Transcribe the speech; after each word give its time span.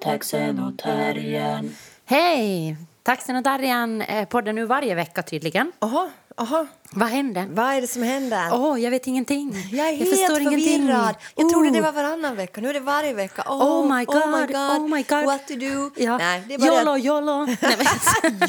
taxen 0.00 0.58
och 0.58 0.78
terriern. 0.78 1.76
Hej! 2.04 2.76
Taxen 3.02 3.36
och 3.36 3.42
Darjan 3.42 4.02
eh, 4.02 4.28
poddar 4.28 4.52
nu 4.52 4.64
varje 4.64 4.94
vecka 4.94 5.22
tydligen. 5.22 5.72
Aha, 5.78 6.10
aha. 6.36 6.66
Vad 6.90 7.08
hände? 7.08 7.46
Vad 7.50 7.66
är 7.74 7.80
det 7.80 7.86
som 7.86 8.02
händer? 8.02 8.48
Åh, 8.52 8.80
jag 8.80 8.90
vet 8.90 9.06
ingenting. 9.06 9.54
Jag 9.72 9.88
är 9.88 9.96
helt 9.96 10.10
förstår 10.10 10.34
förvirrad. 10.34 10.52
ingenting. 10.58 10.88
Jag 11.36 11.50
trodde 11.50 11.68
Oh. 11.68 11.72
det 11.72 11.80
var 11.80 11.92
varannan 11.92 12.36
vecka. 12.36 12.60
Nu 12.60 12.68
är 12.68 12.74
det 12.74 12.80
varje 12.80 13.14
vecka. 13.14 13.42
Oh, 13.46 13.62
Oh 13.62 13.96
my 13.98 14.04
god, 14.04 14.16
oh 14.16 14.88
my 14.88 15.02
god. 15.02 15.24
What 15.24 15.48
to 15.48 15.54
do? 15.54 15.90
Ja. 15.96 16.18
Nej, 16.18 16.42
det 16.48 16.54
är 16.54 16.58
bara 16.58 16.98
YOLO, 16.98 17.46
det. 17.46 17.56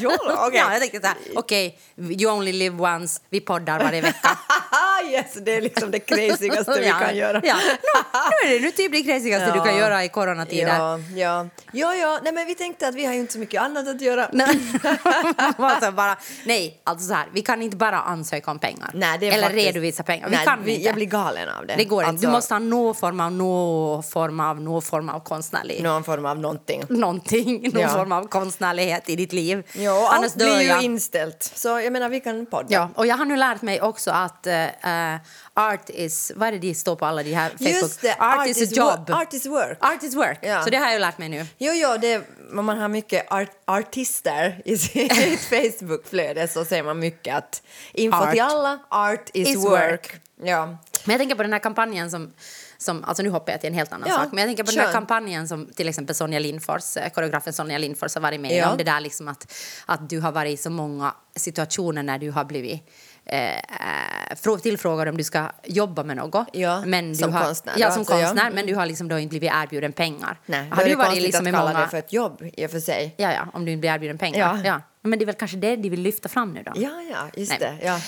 YOLO, 0.00 0.46
okej. 0.46 0.58
Ja, 0.58 0.72
jag 0.72 0.80
tänkte 0.80 1.00
så 1.00 1.06
här, 1.06 1.16
okej, 1.34 1.78
you 1.98 2.32
only 2.32 2.52
live 2.52 2.82
once, 2.94 3.20
vi 3.30 3.40
poddar 3.40 3.78
varje 3.78 4.00
vecka. 4.00 4.38
yes, 5.10 5.34
det 5.34 5.56
är 5.56 5.60
liksom 5.60 5.90
det 5.90 5.98
crazigaste 5.98 6.80
vi 6.80 6.86
Ja, 6.88 6.94
kan 6.98 7.16
göra. 7.16 7.40
Ja. 7.44 7.54
Nu, 8.14 8.48
nu 8.48 8.54
är 8.54 8.58
det 8.60 8.64
nu 8.66 8.70
typ 8.70 8.92
det 8.92 9.02
crazigaste 9.02 9.52
du 9.52 9.60
kan 9.64 9.76
göra 9.76 10.04
i 10.04 10.08
coronatider. 10.08 10.76
Ja, 10.78 10.98
ja. 11.16 11.46
Ja, 11.72 11.94
ja. 11.94 12.20
Nej, 12.22 12.32
men 12.32 12.46
vi 12.46 12.54
tänkte 12.54 12.88
att 12.88 12.94
vi 12.94 13.04
har 13.04 13.12
ju 13.14 13.20
inte 13.20 13.32
så 13.32 13.38
mycket 13.38 13.62
annat 13.62 13.88
att 13.88 14.00
göra. 14.00 14.24
alltså 15.56 15.92
bara, 15.92 16.16
nej, 16.46 16.80
alltså 16.84 17.08
så 17.08 17.14
här, 17.14 17.26
vi 17.32 17.42
kan 17.42 17.62
inte 17.62 17.76
bara 17.76 18.00
ansöka 18.00 18.50
om 18.50 18.58
pengar. 18.58 18.90
Nej, 18.94 19.18
Eller 19.28 19.42
faktiskt- 19.42 19.66
redovisa 19.66 20.02
pengar. 20.02 20.28
Vi 20.28 20.36
Nej, 20.36 20.44
kan 20.44 20.62
vi, 20.64 20.72
inte. 20.74 20.84
Jag 20.86 20.94
blir 20.94 21.06
galen 21.06 21.48
av 21.48 21.66
det. 21.66 21.74
Det 21.76 21.84
går 21.84 22.02
inte. 22.02 22.08
Alltså, 22.10 22.26
Du 22.26 22.32
måste 22.32 22.54
ha 22.54 22.58
någon 22.58 22.94
form 22.94 23.20
av, 23.20 23.32
någon 23.32 24.02
form 24.02 24.40
av, 24.40 24.60
någon 24.60 24.82
form 24.82 25.08
av 25.08 25.20
konstnärlig... 25.20 25.82
Någon 25.82 26.04
form 26.04 26.26
av 26.26 26.38
någonting. 26.38 26.82
Någonting, 26.88 27.60
någon 27.72 27.82
Ja. 27.82 27.88
form 27.88 28.12
av 28.12 28.28
konstnärlighet 28.28 29.08
i 29.08 29.16
ditt 29.16 29.32
liv. 29.32 29.62
Ja, 29.72 30.08
Annars 30.12 30.24
allt 30.24 30.34
blir 30.34 30.60
ju 30.60 30.66
jag. 30.68 30.82
inställt. 30.82 31.42
Så 31.54 31.68
jag 31.68 31.92
menar, 31.92 32.08
vi 32.08 32.20
kan 32.20 32.46
podda. 32.46 32.66
Ja, 32.74 32.88
och 32.94 33.06
jag 33.06 33.16
har 33.16 33.24
nu 33.24 33.36
lärt 33.36 33.62
mig 33.62 33.80
också 33.80 34.10
att 34.10 34.46
eh, 34.64 35.20
art 35.54 35.90
is... 35.90 36.32
Vad 36.36 36.48
är 36.48 36.52
det 36.52 36.58
de 36.58 36.74
står 36.74 36.96
på 36.96 37.06
alla 37.06 37.22
de 37.22 37.34
här 37.34 37.50
Facebook? 37.50 37.68
Just 37.68 38.00
det, 38.02 38.16
Art, 38.18 38.46
is, 38.48 38.72
a 38.72 38.74
job. 38.76 39.10
Art 39.10 39.32
is 39.34 39.46
work. 39.46 39.78
Art 39.80 40.02
is 40.02 40.14
work. 40.14 40.38
Ja. 40.42 40.62
Så 40.62 40.70
det 40.70 40.76
har 40.76 40.90
jag 40.90 41.00
lärt 41.00 41.18
mig 41.18 41.28
nu. 41.28 41.46
Jo, 41.58 41.72
jo, 41.74 41.96
det, 42.00 42.22
man 42.50 42.78
har 42.78 42.88
mycket 42.88 43.32
art, 43.32 43.50
artister 43.64 44.62
i 44.64 44.78
sitt 44.78 45.40
Facebookflöde 45.40 46.48
så 46.48 46.64
ser 46.64 46.82
man 46.82 46.98
mycket 46.98 47.36
att 47.36 47.62
info 47.92 48.16
Art 48.18 48.32
till 48.32 48.40
alla, 48.40 48.78
art 48.88 49.30
is, 49.32 49.48
is 49.48 49.56
work. 49.56 49.70
work. 49.90 50.20
Ja. 50.44 50.66
Men 51.04 51.12
jag 51.12 51.18
tänker 51.18 51.34
på 51.34 51.42
den 51.42 51.52
här 51.52 51.60
kampanjen 51.60 52.10
som, 52.10 52.32
som 52.78 53.04
alltså 53.04 53.22
nu 53.22 53.30
hoppar 53.30 53.52
jag 53.52 53.60
till 53.60 53.68
en 53.68 53.74
helt 53.74 53.92
annan 53.92 54.08
Ja, 54.08 54.16
sak, 54.16 54.28
men 54.32 54.38
jag 54.38 54.48
tänker 54.48 54.64
på 54.64 54.70
den 54.70 54.80
här 54.86 54.92
kampanjen 54.92 55.48
som 55.48 55.66
till 55.66 55.88
exempel 55.88 56.14
Sonja 56.14 56.38
Lindfors, 56.38 56.96
eh, 56.96 57.10
koreografen 57.10 57.52
Sonja 57.52 57.78
Lindfors 57.78 58.14
har 58.14 58.22
varit 58.22 58.40
med 58.40 58.52
Ja. 58.56 58.70
om. 58.70 58.78
Det 58.78 58.84
där 58.84 59.00
liksom 59.00 59.28
att, 59.28 59.52
att 59.86 60.10
du 60.10 60.20
har 60.20 60.32
varit 60.32 60.58
i 60.58 60.62
så 60.62 60.70
många 60.70 61.14
situationer 61.36 62.02
när 62.02 62.18
du 62.18 62.30
har 62.30 62.44
blivit 62.44 62.88
eh, 63.32 64.34
frå- 64.34 64.58
tillfrågad 64.58 65.08
om 65.08 65.16
du 65.16 65.24
ska 65.24 65.50
jobba 65.64 66.02
med 66.02 66.16
något. 66.16 66.48
Ja, 66.52 66.82
men 66.86 67.08
du 67.08 67.14
som 67.14 67.32
har, 67.32 67.44
konstnär 67.44 67.74
Ja, 67.76 67.86
då, 67.86 67.92
som 67.92 68.00
alltså, 68.00 68.14
ja. 68.14 68.26
konstnär, 68.26 68.50
men 68.50 68.66
du 68.66 68.74
har 68.74 68.86
liksom 68.86 69.08
då 69.08 69.18
inte 69.18 69.28
blivit 69.32 69.50
erbjuden 69.54 69.92
pengar. 69.92 70.36
Nej, 70.46 70.66
då 70.70 70.76
har 70.76 70.82
är 70.82 70.86
du 70.86 70.90
det 70.90 70.96
varit 70.96 71.22
liksom 71.22 71.46
att 71.46 71.52
kalla 71.52 71.72
många... 71.72 71.80
det 71.84 71.88
för 71.88 71.98
ett 71.98 72.12
jobb 72.12 72.42
i 72.56 72.66
och 72.66 72.70
för 72.70 72.80
sig. 72.80 73.14
Ja, 73.16 73.32
ja, 73.32 73.46
om 73.52 73.64
du 73.64 73.72
inte 73.72 73.80
blir 73.80 73.90
erbjuden 73.90 74.18
pengar. 74.18 74.38
Ja. 74.38 74.60
Ja. 74.64 74.80
Men 75.02 75.18
det 75.18 75.24
är 75.24 75.26
väl 75.26 75.34
kanske 75.34 75.56
det 75.56 75.76
de 75.76 75.88
vill 75.90 76.02
lyfta 76.02 76.28
fram 76.28 76.52
nu 76.52 76.62
då? 76.62 76.72
Ja, 76.74 76.90
ja, 77.10 77.28
just 77.40 77.60
Nej. 77.60 77.78
det. 77.80 77.86
Ja. 77.86 78.00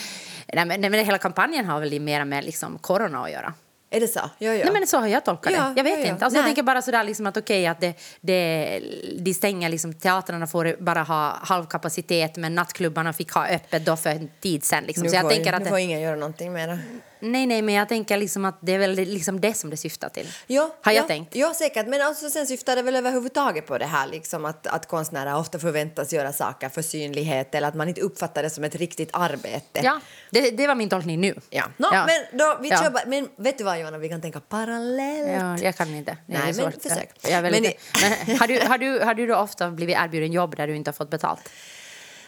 Nej, 0.53 0.65
men, 0.65 0.81
nej, 0.81 0.91
men 0.91 1.05
hela 1.05 1.19
kampanjen 1.19 1.67
har 1.67 1.81
väl 1.81 2.01
mer 2.01 2.25
med 2.25 2.45
liksom 2.45 2.79
corona 2.79 3.25
att 3.25 3.31
göra. 3.31 3.55
Är 3.95 4.01
det 4.01 4.09
så? 4.09 4.21
Ja, 4.21 4.55
ja. 4.55 4.65
Nej, 4.65 4.73
men 4.73 4.87
så 4.87 4.99
har 4.99 5.07
jag 5.07 5.25
tolkat 5.25 5.53
Ja, 5.53 5.59
det. 5.63 5.73
Jag 5.77 5.85
vet 5.85 5.99
ja, 5.99 6.07
inte. 6.07 6.25
Alltså, 6.25 6.39
jag 6.39 6.47
tänker 6.47 6.63
bara 6.63 6.83
sådär 6.83 7.05
liksom 7.05 7.27
att 7.27 7.37
okej 7.37 7.67
att 7.67 7.81
det, 7.81 7.95
det, 8.21 8.81
de 9.19 9.35
stänger 9.35 9.69
liksom, 9.69 9.95
teatrarna 9.95 10.47
får 10.47 10.77
bara 10.81 11.03
ha 11.03 11.39
halvkapacitet 11.43 12.37
men 12.37 12.55
nattklubbarna 12.55 13.13
fick 13.13 13.33
ha 13.33 13.47
öppet 13.49 13.85
då 13.85 13.97
för 13.97 14.11
en 14.11 14.31
tid 14.41 14.65
sen. 14.65 14.85
Liksom. 14.85 15.05
nu 15.05 15.11
Så 15.11 15.17
jag 15.17 15.23
får, 15.23 15.31
tänker 15.31 15.51
nu 15.51 15.57
att 15.57 15.69
får 15.69 15.77
det, 15.77 15.83
ingen 15.83 16.01
göra 16.01 16.17
någonting 16.17 16.53
det. 16.69 16.79
Nej, 17.25 17.47
nej, 17.47 17.63
men 17.63 17.75
jag 17.75 17.89
tänker 17.89 18.17
liksom 18.17 18.45
att 18.45 18.59
det 18.61 18.73
är 18.75 18.79
väl 18.79 18.95
liksom 18.95 19.41
det 19.41 19.55
som 19.55 19.71
det 19.71 19.77
syftar 19.77 20.09
till. 20.09 20.29
Ja, 20.47 20.75
har 20.83 20.93
jag 20.93 21.05
ja, 21.05 21.09
tänkt. 21.09 21.37
Ja, 21.37 21.55
säkert. 21.55 21.87
Men 21.87 22.03
alltså, 22.03 22.31
sen 22.31 22.47
syftar 22.47 22.77
det 22.77 22.83
väl 22.83 22.97
överhuvudtaget 22.97 23.67
på 23.67 23.79
det 23.79 23.87
här 23.87 24.07
liksom, 24.07 24.45
att, 24.45 24.67
att 24.67 24.89
konstnärer 24.89 25.37
ofta 25.37 25.59
förväntas 25.59 26.13
göra 26.13 26.33
saker 26.33 26.69
för 26.69 26.83
synlighet 26.83 27.55
eller 27.55 27.69
att 27.69 27.75
man 27.75 27.89
inte 27.89 28.01
uppfattar 28.01 28.43
det 28.43 28.51
som 28.51 28.65
ett 28.65 28.75
riktigt 28.75 29.11
arbete. 29.13 29.81
Ja, 29.83 30.01
det, 30.31 30.51
det 30.51 30.67
var 30.67 30.75
min 30.75 30.89
tolkning 30.89 31.21
nu. 31.21 31.35
Ja. 31.51 31.65
Nå, 31.77 31.89
Ja. 31.93 32.07
Men, 32.07 32.39
då, 32.39 32.59
vi 32.63 32.69
Ja. 32.69 32.91
bara, 32.91 33.03
men 33.07 33.29
vet 33.37 33.59
du 33.59 33.65
vad, 33.65 33.79
Johanna, 33.81 33.99
vi 33.99 34.09
kan 34.09 34.21
tänka 34.21 34.41
parallellt. 34.41 35.31
Ja, 35.41 35.59
jag 35.59 35.77
kan 35.77 35.95
inte. 35.95 36.17
Det 36.27 36.39
Nej, 36.39 36.53
men 36.57 36.73
försök. 36.73 37.11
Jag 37.23 37.33
är 37.33 37.43
väldigt, 37.43 37.81
Men 38.03 38.11
men, 38.27 38.39
har, 38.39 38.47
du, 38.47 38.61
har, 38.61 38.79
du, 38.79 38.99
har 39.01 39.15
du 39.15 39.27
då 39.27 39.37
ofta 39.37 39.71
blivit 39.71 39.97
erbjuden 39.97 40.33
jobb 40.33 40.57
där 40.57 40.67
du 40.67 40.77
inte 40.77 40.89
har 40.89 40.95
fått 40.95 41.11
betalt? 41.11 41.51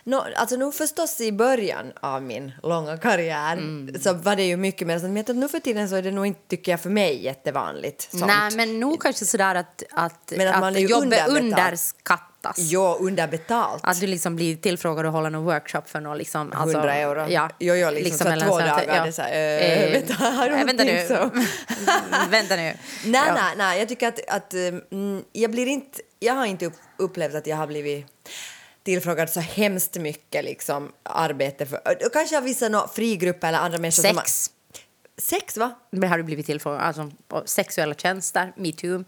Nå, 0.09 0.27
alltså 0.37 0.57
nog 0.57 0.75
förstås 0.75 1.21
i 1.21 1.33
början 1.33 1.93
av 2.01 2.23
min 2.23 2.53
långa 2.63 2.97
karriär 2.97 3.53
Mm. 3.53 4.01
så 4.01 4.13
var 4.15 4.37
det 4.37 4.43
ju 4.43 4.57
mycket 4.57 4.87
mer 4.87 4.99
sånt, 4.99 5.09
men 5.09 5.17
jag 5.17 5.27
tror 5.27 5.37
att 5.37 5.41
nu 5.41 5.49
för 5.49 5.59
tiden 5.61 5.89
så 5.89 5.97
är 5.97 6.03
det 6.03 6.11
nog 6.11 6.27
inte, 6.27 6.41
tycker 6.49 6.73
jag, 6.73 6.81
för 6.81 6.91
mig 6.91 7.25
jättevanligt 7.25 8.11
sånt. 8.11 8.27
Nej, 8.27 8.51
men 8.57 8.81
nog 8.81 9.03
kanske 9.03 9.25
sådär 9.25 9.55
att, 9.55 9.83
att, 9.93 10.33
Men 10.37 10.49
att 10.65 10.77
ju 10.81 10.87
jobbet 10.87 11.29
underskattas. 11.29 12.57
Jo, 12.59 12.97
underbetalt. 13.01 13.81
Att 13.85 14.01
du 14.01 14.07
liksom 14.07 14.37
blir 14.37 14.57
tillfrågad 14.57 15.07
att 15.07 15.13
hålla 15.13 15.29
någon 15.29 15.45
workshop 15.45 15.83
för 15.87 16.01
någon 16.01 16.19
liksom... 16.19 16.53
Alltså, 16.53 16.77
100 16.79 16.95
euro. 16.95 17.27
Ja, 17.29 17.51
Jo, 17.59 17.75
jo, 17.75 17.91
liksom 17.91 18.27
så 18.27 18.33
eller 18.33 18.47
två 18.47 18.55
att- 18.59 18.67
dagar, 18.69 18.87
det 19.05 19.09
är 19.09 19.13
så 19.13 19.23
här, 19.23 19.87
eh, 19.87 19.93
vänta, 19.93 20.13
I 20.15 20.49
don't 20.51 20.61
eh, 20.61 20.65
vänta 20.65 20.85
nu. 20.85 21.07
vänta 22.31 22.57
nu. 22.57 22.63
Nej, 23.05 23.23
Ja. 23.27 23.35
nej, 23.35 23.55
nej, 23.57 23.79
jag 23.79 23.89
tycker 23.89 24.09
att, 24.09 24.21
att 24.29 24.55
mm, 24.55 25.25
jag 25.33 25.51
blir 25.51 25.67
inte, 25.67 26.01
jag 26.19 26.35
har 26.35 26.47
inte 26.47 26.67
upp, 26.67 26.75
upplevt 26.99 27.35
att 27.35 27.47
jag 27.47 27.57
har 27.57 27.67
blivit 27.67 28.07
tillfrågad 28.87 29.31
så 29.31 29.41
hemskt 29.41 29.97
mycket 29.97 30.45
liksom 30.45 30.93
arbete 31.03 31.67
för, 31.67 32.11
kanske 32.13 32.39
av 32.39 32.45
vissa 32.45 32.69
no, 32.69 32.89
frigrupper 32.95 33.49
eller 33.49 33.59
andra 33.59 33.79
människor 33.79 34.03
som 34.03 34.17
har, 34.17 34.25
Sex. 34.25 34.51
Sex, 35.19 35.57
va? 35.57 35.75
Men 35.91 36.09
har 36.09 36.19
du 36.19 36.25
blivit 36.25 36.47
tillfrågad? 36.47 36.81
Alltså, 36.81 37.11
sexuella 37.45 37.95
tjänster, 37.95 38.53
metoo. 38.57 39.05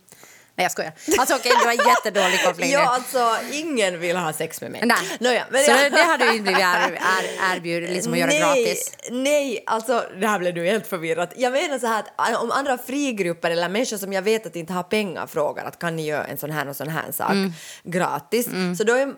Nej, 0.58 0.64
jag 0.64 0.72
skojar. 0.72 0.92
Alltså, 1.18 1.34
okej, 1.36 1.52
det 1.60 1.66
var 1.66 1.88
jättedålig 1.88 2.44
koppling. 2.44 2.70
Ja, 2.70 2.80
alltså 2.80 3.36
ingen 3.52 4.00
vill 4.00 4.16
ha 4.16 4.32
sex 4.32 4.60
med 4.60 4.70
mig. 4.70 4.80
Nej. 4.84 4.96
Nåja, 5.20 5.44
men 5.50 5.64
så 5.64 5.70
jag- 5.70 5.78
det, 5.80 5.88
det 5.88 6.02
har 6.02 6.18
du 6.18 6.24
inte 6.32 6.42
blivit 6.42 6.60
er, 6.60 6.92
er, 6.92 7.56
erbjuden 7.56 7.90
liksom 7.90 8.12
att 8.12 8.18
göra 8.18 8.30
nej, 8.30 8.40
gratis? 8.40 8.92
Nej, 9.10 9.62
alltså 9.66 10.04
det 10.20 10.26
här 10.26 10.38
blev 10.38 10.54
nu 10.54 10.66
helt 10.66 10.86
förvirrat. 10.86 11.32
Jag 11.36 11.52
menar 11.52 11.78
så 11.78 11.86
här 11.86 12.04
att 12.16 12.42
om 12.42 12.50
andra 12.50 12.78
frigrupper 12.78 13.50
eller 13.50 13.68
människor 13.68 13.96
som 13.96 14.12
jag 14.12 14.22
vet 14.22 14.46
att 14.46 14.56
inte 14.56 14.72
har 14.72 14.82
pengar 14.82 15.26
frågar 15.26 15.64
att 15.64 15.78
kan 15.78 15.96
ni 15.96 16.06
göra 16.06 16.24
en 16.24 16.38
sån 16.38 16.50
här 16.50 16.68
och 16.68 16.76
sån 16.76 16.88
här 16.88 17.12
sak 17.12 17.30
Mm. 17.30 17.52
gratis, 17.84 18.48
så 18.78 18.84
då 18.84 18.92
är 18.94 19.14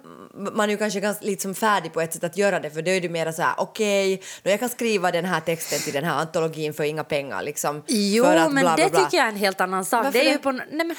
man 0.57 0.71
ju 0.71 0.77
kanske 0.77 1.01
ganska 1.01 1.25
liksom 1.27 1.55
färdig 1.55 1.93
på 1.93 2.01
ett 2.01 2.13
sätt 2.13 2.25
att 2.25 2.37
göra 2.37 2.61
det 2.61 2.71
för 2.71 2.83
då 2.83 2.91
är 2.91 3.01
det 3.01 3.09
mera 3.09 3.33
så 3.33 3.43
här 3.43 3.55
okej, 3.57 4.23
då 4.43 4.51
jag 4.51 4.61
kan 4.61 4.69
skriva 4.69 5.11
den 5.11 5.25
här 5.25 5.41
texten 5.41 5.79
till 5.79 5.93
den 5.93 6.05
här 6.05 6.15
antologin 6.15 6.75
för 6.75 6.85
inga 6.85 7.05
pengar 7.05 7.43
liksom. 7.43 7.83
Jo, 7.87 8.25
att 8.25 8.35
men 8.35 8.51
bla, 8.53 8.61
bla, 8.77 8.85
det 8.85 8.91
bla. 8.91 9.05
tycker 9.05 9.17
jag 9.17 9.27
är 9.27 9.31
en 9.31 9.37
helt 9.37 9.61
annan 9.61 9.85
sak. 9.85 10.05
Varför 10.05 10.19
det 10.19 10.25
är 10.25 10.25
det? 10.25 10.31
ju 10.31 10.39
på... 10.39 10.53
Nej, 10.53 10.67
men, 10.71 10.97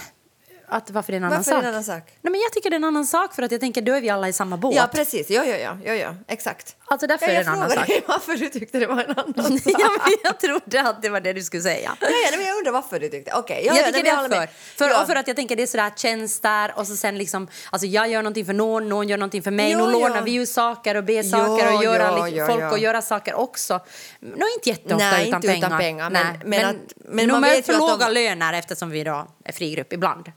att, 0.71 0.91
varför 0.91 1.13
är 1.13 1.13
det 1.13 1.17
en 1.17 1.23
annan 1.23 1.37
Varför 1.37 1.51
sak? 1.51 1.57
är 1.57 1.61
det 1.61 1.67
en 1.67 1.73
annan 1.73 1.83
sak? 1.83 2.03
Nej, 2.21 2.31
men 2.31 2.41
jag 2.41 2.53
tycker 2.53 2.69
det 2.69 2.73
är 2.73 2.77
en 2.77 2.83
annan 2.83 3.05
sak 3.05 3.35
för 3.35 3.43
att 3.43 3.51
jag 3.51 3.61
tänker 3.61 3.81
då 3.81 3.93
är 3.93 4.01
vi 4.01 4.09
alla 4.09 4.29
i 4.29 4.33
samma 4.33 4.57
båt. 4.57 4.75
Ja, 4.75 4.89
precis. 4.93 5.29
Ja, 5.29 5.43
ja, 5.45 5.57
ja, 5.57 5.77
ja, 5.83 5.93
ja. 5.93 6.15
exakt. 6.27 6.75
Alltså 6.85 7.07
därför 7.07 7.25
ja, 7.25 7.31
är 7.31 7.35
jag 7.35 7.45
det 7.45 7.49
en 7.49 7.55
annan 7.55 7.69
sak. 7.69 7.87
dig 7.87 8.03
varför 8.07 8.35
du 8.35 8.49
tyckte 8.49 8.79
det 8.79 8.87
var 8.87 9.03
en 9.03 9.11
annan 9.19 9.59
sak. 9.59 9.73
ja, 9.79 9.89
men 10.03 10.13
jag 10.23 10.39
trodde 10.39 10.81
att 10.89 11.01
det 11.01 11.09
var 11.09 11.19
det 11.21 11.33
du 11.33 11.41
skulle 11.43 11.63
säga. 11.63 11.95
Ja, 12.01 12.07
ja, 12.31 12.37
men 12.37 12.45
jag 12.45 12.57
undrar 12.57 12.71
varför 12.71 12.99
du 12.99 13.09
tyckte. 13.09 13.31
Okej, 13.35 13.63
ja, 13.65 13.73
jag 13.75 13.81
ja, 13.83 13.87
tycker 13.87 14.03
det 14.03 14.15
men 14.15 14.25
är 14.33 14.47
för. 14.47 14.53
För, 14.77 14.89
ja. 14.89 15.05
för 15.05 15.15
att 15.15 15.27
jag 15.27 15.35
tänker 15.35 15.55
det 15.55 15.63
är 15.63 15.67
sådär 15.67 15.91
tjänster 15.95 16.73
och 16.75 16.87
så 16.87 16.95
sen 16.95 17.17
liksom, 17.17 17.47
alltså 17.69 17.87
jag 17.87 18.09
gör 18.09 18.21
någonting 18.21 18.45
för 18.45 18.53
någon, 18.53 18.89
någon 18.89 19.09
gör 19.09 19.17
någonting 19.17 19.41
för 19.43 19.51
mig, 19.51 19.71
Jo, 19.71 19.85
nu 19.85 19.91
lånar 19.91 20.21
vi 20.21 20.31
ju 20.31 20.45
saker 20.45 20.95
och 20.95 21.03
ber 21.03 21.23
saker 21.23 21.75
och 21.77 21.83
göra 21.83 22.47
folk 22.47 22.71
och 22.71 22.79
göra 22.79 23.01
saker 23.01 23.33
också. 23.33 23.79
Nå 24.19 24.45
inte 24.57 24.69
jätteofta 24.69 24.97
Nej, 25.11 25.27
utan 25.27 25.37
inte 25.37 25.47
pengar. 25.47 25.67
utan 25.67 25.79
pengar, 25.79 26.09
men- 26.09 26.25
Nej, 26.27 26.39
men 26.45 26.65
att- 26.65 26.75
men 26.95 27.27
man 27.27 27.41
vet 27.41 27.65
för 27.65 27.73
låga 27.77 28.05
de- 28.05 28.13
löner 28.13 28.53
eftersom 28.53 28.89
vi 28.89 29.03
då 29.03 29.27
är 29.45 29.51
frigrupp 29.53 29.93
ibland. 29.93 30.31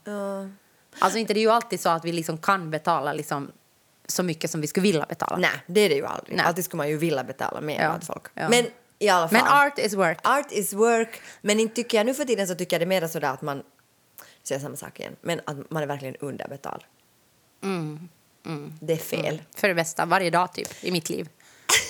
Alltså 0.99 1.19
inte 1.19 1.33
det 1.33 1.39
är 1.39 1.41
ju 1.41 1.51
alltid 1.51 1.79
så 1.79 1.89
att 1.89 2.05
vi 2.05 2.11
liksom 2.11 2.37
kan 2.37 2.71
betala 2.71 3.13
liksom 3.13 3.51
så 4.07 4.23
mycket 4.23 4.51
som 4.51 4.61
vi 4.61 4.67
skulle 4.67 4.83
vilja 4.83 5.05
betala. 5.09 5.37
Nej, 5.37 5.63
det 5.67 5.81
är 5.81 5.89
det 5.89 5.95
ju 5.95 6.05
aldrig. 6.05 6.37
Nej. 6.37 6.45
Alltid 6.45 6.65
skulle 6.65 6.77
man 6.77 6.89
ju 6.89 6.97
vilja 6.97 7.23
betala 7.23 7.61
mer 7.61 7.81
Ja, 7.83 7.99
folk. 8.01 8.23
ja. 8.33 8.49
Men 8.49 8.65
i 8.99 9.09
alla 9.09 9.27
fall. 9.29 9.39
Men 9.41 9.47
art 9.53 9.79
is 9.79 9.93
work. 9.93 10.19
Art 10.23 10.51
is 10.51 10.73
work. 10.73 11.21
Men 11.41 11.59
inte 11.59 11.75
tycker 11.75 11.97
jag, 11.97 12.05
nu 12.05 12.13
för 12.13 12.25
tiden 12.25 12.47
så 12.47 12.55
tycker 12.55 12.73
jag 12.75 12.81
det 12.81 12.95
är 12.95 13.01
mer 13.01 13.07
sådär 13.07 13.29
att 13.33 13.41
man, 13.41 13.63
säger 14.43 14.61
samma 14.61 14.75
sak 14.75 14.99
igen, 14.99 15.15
men 15.21 15.41
att 15.45 15.71
man 15.71 15.83
är 15.83 15.87
verkligen 15.87 16.15
underbetald. 16.15 16.83
Mm, 17.63 18.09
Det 18.81 18.93
är 18.93 18.97
fel. 18.97 19.41
För 19.55 19.67
det 19.67 19.73
bästa, 19.73 20.05
varje 20.05 20.29
dag 20.29 20.53
typ 20.53 20.83
i 20.83 20.91
mitt 20.91 21.09
liv. 21.09 21.29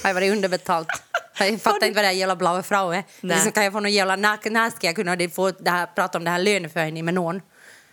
Har 0.03 0.09
jag 0.09 0.13
varit 0.13 0.31
underbetalt. 0.31 0.87
Jag 1.39 1.61
fattar 1.61 1.87
inte 1.87 1.95
vad 1.95 2.03
det 2.03 2.07
här 2.07 2.13
jävla 2.15 2.35
blaue 2.35 2.63
frau 2.63 2.89
är. 2.91 3.03
Nej. 3.21 3.35
Liksom, 3.35 3.51
kan 3.51 3.63
jag 3.63 3.73
få 3.73 3.79
någon 3.79 3.91
jävla, 3.91 4.15
när, 4.15 4.49
när 4.49 4.69
ska 4.69 4.87
jag 4.87 4.95
kunna 4.95 5.17
få 5.29 5.51
det 5.51 5.69
här, 5.69 5.85
prata 5.95 6.17
om 6.17 6.23
det 6.23 6.29
här 6.29 6.39
löneförhöjning 6.39 7.05
med 7.05 7.13
någon? 7.13 7.41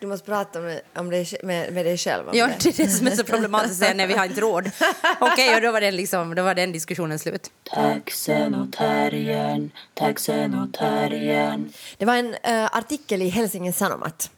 Du 0.02 0.08
måste 0.08 0.26
prata 0.26 0.60
med, 0.60 0.81
om 0.94 1.10
dig, 1.10 1.26
med, 1.43 1.72
med 1.72 1.84
dig 1.87 1.99
själv 1.99 2.28
om 2.28 2.37
Ja, 2.37 2.46
det. 2.46 2.56
det 2.62 2.81
är 2.81 2.84
det 2.87 2.90
som 2.90 3.06
är 3.06 3.10
så 3.10 3.25
problematiskt 3.25 3.72
att 3.72 3.78
säga 3.78 3.94
när 3.94 4.06
vi 4.06 4.14
har 4.14 4.25
inte 4.25 4.40
råd. 4.40 4.70
Okej, 5.20 5.54
och 5.54 5.60
då 5.62 5.72
var, 5.72 5.81
den 5.81 5.96
liksom, 5.96 6.34
då 6.34 6.43
var 6.43 6.54
den 6.54 6.72
diskussionen 6.72 7.19
slut. 7.19 7.50
Taxen 7.75 8.54
och 8.54 8.72
terriern, 8.72 9.70
taxen 9.94 10.54
och 10.54 10.75
terriern. 10.75 11.72
Det 11.99 12.04
var 12.04 12.16
en 12.16 12.34
eh, 12.43 12.64
artikel 12.64 13.22
i 13.22 13.28
Helsingin 13.28 13.72
Sanomat. 13.72 14.31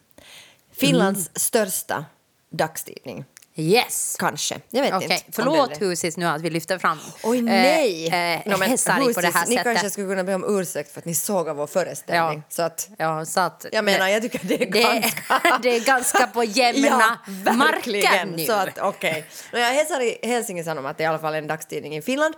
Finlands 0.72 1.31
största 1.34 2.05
dagstidning. 2.50 3.25
Yes! 3.56 4.16
Kanske. 4.18 4.60
Jag 4.70 4.82
vet 4.82 4.94
Okej, 4.94 5.04
inte. 5.04 5.24
om 5.26 5.32
förlåt. 5.32 5.80
Husis 5.82 6.16
nu 6.16 6.26
att 6.26 6.40
vi 6.42 6.50
lyfter 6.50 6.78
fram 6.78 6.98
Oj 7.22 7.42
nej! 7.42 8.06
eh, 8.06 8.40
Nå, 8.46 8.56
men 8.58 8.70
Hesari 8.70 9.14
på 9.14 9.20
det 9.20 9.26
Husis, 9.26 9.34
här 9.34 9.46
Ni 9.46 9.54
kanske 9.56 9.74
sättet. 9.74 9.92
skulle 9.92 10.08
kunna 10.08 10.24
be 10.24 10.34
om 10.34 10.58
ursäkt 10.60 10.92
för 10.92 10.98
att 11.00 11.04
ni 11.04 11.14
såg 11.14 11.56
vår 11.56 11.66
föreställning. 11.66 12.42
Så 12.48 12.62
att, 12.62 12.88
Ja, 12.98 13.24
så 13.24 13.40
att 13.40 13.66
jag 13.72 13.84
menar, 13.84 14.08
jag 14.08 14.22
tycker 14.22 14.40
det 14.42 14.54
är 14.54 14.58
det, 14.58 14.64
ganska... 14.66 15.58
det 15.62 15.76
är 15.76 15.84
ganska 15.84 16.26
på 16.26 16.44
jämna 16.44 17.18
marken 17.54 18.28
nu. 18.28 18.46
Så 18.46 18.52
att. 18.52 18.82
Okay. 18.82 19.22
Jag 19.52 19.72
Hesari 19.72 20.18
Helsingin 20.22 20.64
sa 20.64 20.72
att 20.72 20.98
det 20.98 21.04
är 21.04 21.06
i 21.06 21.08
alla 21.08 21.18
fall 21.18 21.34
en 21.34 21.46
dagstidning 21.46 21.96
i 21.96 22.02
Finland. 22.02 22.34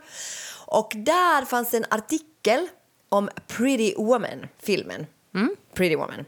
Och 0.67 0.93
där 0.97 1.45
fanns 1.45 1.75
en 1.75 1.85
artikel 1.91 2.69
om 3.09 3.29
Pretty 3.47 3.95
Woman, 3.97 4.47
filmen. 4.63 5.07
Mm. 5.35 5.57
Pretty 5.75 5.97
Woman. 5.97 6.25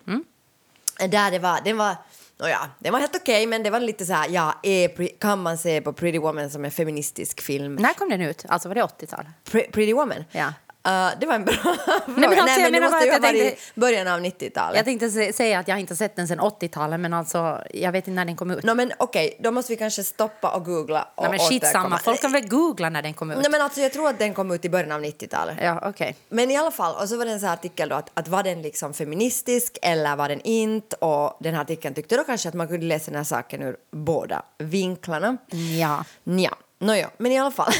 Där 1.08 1.30
det 1.30 1.38
var, 1.38 1.60
den 1.64 1.76
var, 1.76 1.96
nåja, 2.40 2.70
den 2.78 2.92
var 2.92 3.00
helt 3.00 3.16
okej 3.16 3.46
men 3.46 3.62
det 3.62 3.70
var 3.70 3.80
lite 3.80 4.06
så 4.06 4.12
här, 4.12 4.28
ja, 4.28 4.54
är, 4.62 5.18
kan 5.20 5.42
man 5.42 5.58
se 5.58 5.80
på 5.80 5.92
Pretty 5.92 6.18
Woman 6.18 6.50
som 6.50 6.64
en 6.64 6.70
feministisk 6.70 7.40
film? 7.40 7.74
När 7.74 7.94
kom 7.94 8.08
den 8.08 8.20
ut? 8.20 8.44
Alltså 8.48 8.68
var 8.68 8.74
det 8.74 8.82
80-tal? 8.82 9.24
Pre- 9.50 9.70
Pretty 9.72 9.92
Woman? 9.92 10.24
Ja. 10.30 10.52
Uh, 10.88 11.10
det 11.20 11.26
var 11.26 11.34
en 11.34 11.44
bra 11.44 11.54
fråga. 11.54 12.02
men 12.06 12.24
alltså, 12.24 12.60
jag 12.60 12.72
det 12.72 12.80
menar 12.80 12.80
bara 12.80 12.90
måste 12.90 13.06
ju 13.06 13.12
ha 13.12 13.18
varit 13.18 13.40
tänkte- 13.40 13.62
i 13.76 13.80
början 13.80 14.08
av 14.08 14.20
90-talet. 14.20 14.76
Jag 14.76 14.84
tänkte 14.84 15.06
sä- 15.08 15.32
säga 15.32 15.58
att 15.58 15.68
jag 15.68 15.80
inte 15.80 15.96
sett 15.96 16.16
den 16.16 16.28
sedan 16.28 16.40
80-talet 16.40 17.00
men 17.00 17.14
alltså 17.14 17.58
jag 17.74 17.92
vet 17.92 18.08
inte 18.08 18.16
när 18.16 18.24
den 18.24 18.36
kom 18.36 18.50
ut. 18.50 18.64
Nå 18.64 18.74
men 18.74 18.92
okej, 18.98 19.36
då 19.40 19.50
måste 19.50 19.72
vi 19.72 19.76
kanske 19.76 20.04
stoppa 20.04 20.50
och 20.50 20.64
googla 20.64 21.08
och 21.14 21.22
Nej, 21.22 21.30
men 21.30 21.40
shit 21.40 21.62
återkomma. 21.64 21.82
samma, 21.84 21.98
folk 21.98 22.20
kan 22.20 22.32
väl 22.32 22.48
googla 22.48 22.90
när 22.90 23.02
den 23.02 23.14
kom 23.14 23.30
ut? 23.30 23.38
Nej 23.42 23.50
men 23.50 23.60
alltså 23.62 23.80
jag 23.80 23.92
tror 23.92 24.08
att 24.08 24.18
den 24.18 24.34
kom 24.34 24.50
ut 24.50 24.64
i 24.64 24.68
början 24.70 24.92
av 24.92 25.00
90-talet. 25.02 25.56
Ja, 25.62 25.80
okej. 25.84 26.16
Men 26.28 26.50
i 26.50 26.56
alla 26.56 26.70
fall, 26.70 26.94
och 27.02 27.08
så 27.08 27.16
var 27.16 27.24
det 27.24 27.30
en 27.32 27.40
sån 27.40 27.48
här 27.48 27.54
artikel 27.56 27.88
då 27.88 27.96
att, 27.96 28.10
att 28.14 28.28
var 28.28 28.42
den 28.42 28.62
liksom 28.62 28.94
feministisk 28.94 29.78
eller 29.82 30.16
var 30.16 30.28
den 30.28 30.40
inte? 30.40 30.96
Och 30.96 31.36
den 31.40 31.54
här 31.54 31.60
artikeln 31.62 31.94
tyckte 31.94 32.16
då 32.16 32.24
kanske 32.24 32.48
att 32.48 32.54
man 32.54 32.68
kunde 32.68 32.86
läsa 32.86 33.10
den 33.10 33.16
här 33.16 33.24
saken 33.24 33.62
ur 33.62 33.76
båda 33.90 34.42
vinklarna. 34.58 35.36
Ja. 35.80 36.04
Ja, 36.24 36.56
nåja, 36.78 37.10
men 37.18 37.32
i 37.32 37.38
alla 37.38 37.50
fall. 37.50 37.72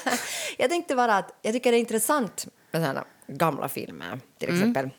jag 0.58 0.70
tänkte 0.70 0.96
bara 0.96 1.16
att 1.16 1.30
jag 1.42 1.52
tycker 1.54 1.72
det 1.72 1.78
är 1.78 1.80
intressant 1.80 2.46
med 2.70 2.82
sådana 2.82 3.04
gamla 3.26 3.68
filmer, 3.68 4.20
till 4.38 4.48
Mm. 4.48 4.60
exempel. 4.60 4.90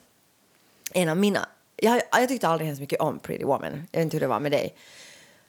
En 0.93 1.09
av 1.09 1.17
mina, 1.17 1.47
jag, 1.75 2.01
jag 2.11 2.27
tyckte 2.29 2.47
aldrig 2.47 2.67
hemskt 2.67 2.79
mycket 2.81 2.99
om 3.01 3.19
Pretty 3.19 3.43
Woman, 3.45 3.87
jag 3.91 3.99
vet 3.99 4.03
inte 4.05 4.15
hur 4.15 4.21
det 4.21 4.27
var 4.27 4.39
med 4.39 4.51
dig. 4.51 4.75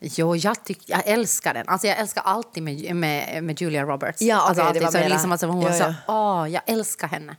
Jo, 0.03 0.37
jag, 0.37 0.65
tyck, 0.65 0.83
jag 0.87 1.03
älskar 1.07 1.55
den. 1.55 1.69
Alltså, 1.69 1.87
jag 1.87 1.99
älskar 1.99 2.23
alltid 2.23 2.63
med, 2.63 2.97
med, 2.97 3.45
med 3.45 3.61
Julia 3.61 3.83
Roberts. 3.85 4.23
Ja, 4.23 4.37
alltså, 4.37 4.53
okej, 4.63 4.69
alltid. 4.69 4.83
det 4.83 4.85
var 4.85 4.93
så 4.93 4.99
mera- 4.99 5.09
liksom, 5.09 5.33
alltså, 5.33 5.47
hon 5.47 5.61
var 5.65 5.71
Ja, 5.71 5.77
så, 5.77 5.95
åh, 6.13 6.47
jag 6.51 6.63
älskar 6.67 7.09
henne. 7.09 7.37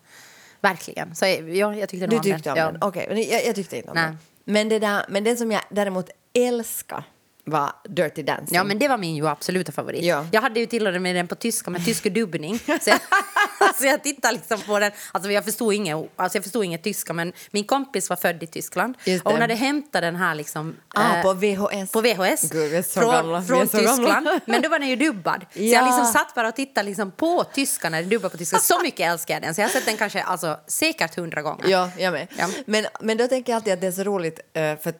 Verkligen. 0.61 1.15
Så 1.15 1.25
ja, 1.25 1.75
jag 1.75 1.89
tyckte 1.89 2.07
Du 2.07 2.15
om 2.17 2.21
tyckte 2.23 2.41
den. 2.41 2.51
om 2.53 2.57
ja. 2.57 2.71
den? 2.71 2.77
Okej, 2.83 3.05
men 3.09 3.17
jag, 3.23 3.45
jag 3.45 3.55
tyckte 3.55 3.77
inte 3.77 3.89
om 3.89 3.95
Nej. 3.95 4.05
den. 4.05 4.17
Men, 4.43 4.69
det 4.69 4.79
där, 4.79 5.05
men 5.09 5.23
den 5.23 5.37
som 5.37 5.51
jag 5.51 5.61
däremot 5.69 6.09
älskar 6.33 7.03
var 7.45 7.71
Dirty 7.89 8.23
Dancing. 8.23 8.55
Ja, 8.55 8.63
men 8.63 8.79
det 8.79 8.87
var 8.87 8.97
min 8.97 9.15
ju 9.15 9.27
absoluta 9.27 9.71
favorit. 9.71 10.03
Ja. 10.03 10.25
Jag 10.31 10.41
hade 10.41 10.59
ju 10.59 10.65
till 10.65 10.87
och 10.87 11.01
med 11.01 11.15
den 11.15 11.27
på 11.27 11.35
tyska 11.35 11.71
med 11.71 11.85
tysk 11.85 12.03
dubbning. 12.03 12.59
Så 12.59 12.89
jag, 12.89 12.99
så 13.75 13.85
jag 13.85 14.03
tittade 14.03 14.33
liksom 14.33 14.61
på 14.61 14.79
den. 14.79 14.91
Alltså 15.11 15.31
jag 15.31 15.45
förstod 15.45 15.73
inget, 15.73 15.95
alltså 16.15 16.37
jag 16.37 16.43
förstod 16.43 16.65
inget 16.65 16.83
tyska, 16.83 17.13
men 17.13 17.33
min 17.51 17.63
kompis 17.63 18.09
var 18.09 18.17
född 18.17 18.43
i 18.43 18.47
Tyskland. 18.47 18.95
Och 19.23 19.31
hon 19.31 19.41
hade 19.41 19.53
hämtat 19.55 20.01
den 20.01 20.15
här 20.15 20.35
liksom... 20.35 20.75
Ah, 20.87 21.15
eh, 21.15 21.23
på 21.23 21.33
VHS. 21.33 21.91
På 21.91 22.01
VHS. 22.01 22.49
Gud, 22.51 22.85
så 22.85 22.99
från 23.01 23.45
från 23.45 23.67
så 23.67 23.77
gamla. 23.77 23.95
Tyskland. 23.97 24.29
Men 24.45 24.61
då 24.61 24.69
var 24.69 24.79
den 24.79 24.89
ju 24.89 24.95
dubbad. 24.95 25.45
Så 25.53 25.59
Ja. 25.61 25.79
jag 25.79 25.85
liksom 25.85 26.05
satt 26.05 26.35
bara 26.35 26.47
och 26.47 26.55
tittade 26.55 26.87
liksom 26.89 27.11
på 27.11 27.43
tyska 27.43 27.89
när 27.89 28.01
den 28.01 28.09
dubbade 28.09 28.29
på 28.29 28.37
tyska. 28.37 28.57
Så 28.57 28.81
mycket 28.81 29.11
älskar 29.11 29.33
jag 29.33 29.41
den. 29.43 29.55
Så 29.55 29.61
jag 29.61 29.67
har 29.67 29.71
sett 29.73 29.85
den 29.85 29.97
kanske 29.97 30.21
alltså, 30.23 30.59
säkert 30.67 31.15
hundra 31.15 31.41
gånger. 31.41 31.65
Ja, 31.69 31.89
jag 31.97 32.13
med. 32.13 32.27
Ja. 32.37 32.47
Men, 32.65 32.85
men 33.01 33.17
då 33.17 33.27
tänker 33.27 33.51
jag 33.51 33.57
alltid 33.57 33.73
att 33.73 33.81
det 33.81 33.87
är 33.87 33.91
så 33.91 34.03
roligt, 34.03 34.39
eh, 34.53 34.61
för 34.61 34.93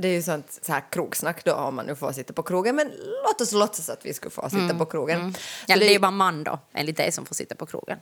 det 0.00 0.08
är 0.08 0.12
ju 0.12 0.22
sånt 0.22 0.58
så 0.62 0.72
här 0.72 0.82
krogsnack 0.90 1.44
då 1.44 1.52
om 1.64 1.74
man 1.74 1.86
nu 1.86 1.94
får 1.96 2.12
sitta 2.12 2.32
på 2.32 2.42
krogen. 2.42 2.76
Men 2.76 2.92
låt 3.24 3.40
oss 3.40 3.52
låtsas 3.52 3.88
att 3.88 4.06
vi 4.06 4.14
skulle 4.14 4.30
få 4.30 4.50
sitta 4.50 4.74
på 4.74 4.86
krogen. 4.86 5.34
Så 5.34 5.40
Ja, 5.66 5.74
det 5.74 5.80
det 5.80 5.86
är 5.90 5.92
ju 5.92 5.98
bara 5.98 6.10
man 6.10 6.44
då, 6.44 6.58
enligt 6.72 6.96
dig, 6.96 7.12
som 7.12 7.26
får 7.26 7.34
sitta 7.34 7.54
på 7.54 7.66
krogen. 7.66 7.98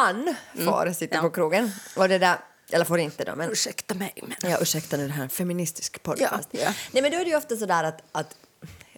man 0.00 0.34
får 0.64 0.92
sitta 0.92 1.14
Mm. 1.14 1.24
Ja. 1.24 1.30
på 1.30 1.34
krogen. 1.34 1.70
Och 1.96 2.08
det 2.08 2.18
där, 2.18 2.36
eller 2.70 2.84
får 2.84 2.98
inte 2.98 3.24
då, 3.24 3.36
men 3.36 3.50
Ursäkta 3.50 3.94
mig, 3.94 4.12
men... 4.22 4.50
Ja, 4.50 4.58
ursäkta 4.60 4.96
nu, 4.96 5.06
det 5.06 5.12
här 5.12 5.20
är 5.20 5.24
en 5.24 5.28
feministisk 5.30 6.02
podcast. 6.02 6.48
Ja, 6.50 6.60
ja. 6.62 6.72
Nej, 6.92 7.02
men 7.02 7.10
då 7.12 7.18
är 7.18 7.24
det 7.24 7.30
ju 7.30 7.36
ofta 7.36 7.56
så 7.56 7.66
där 7.66 7.84
att, 7.84 8.02
att 8.12 8.36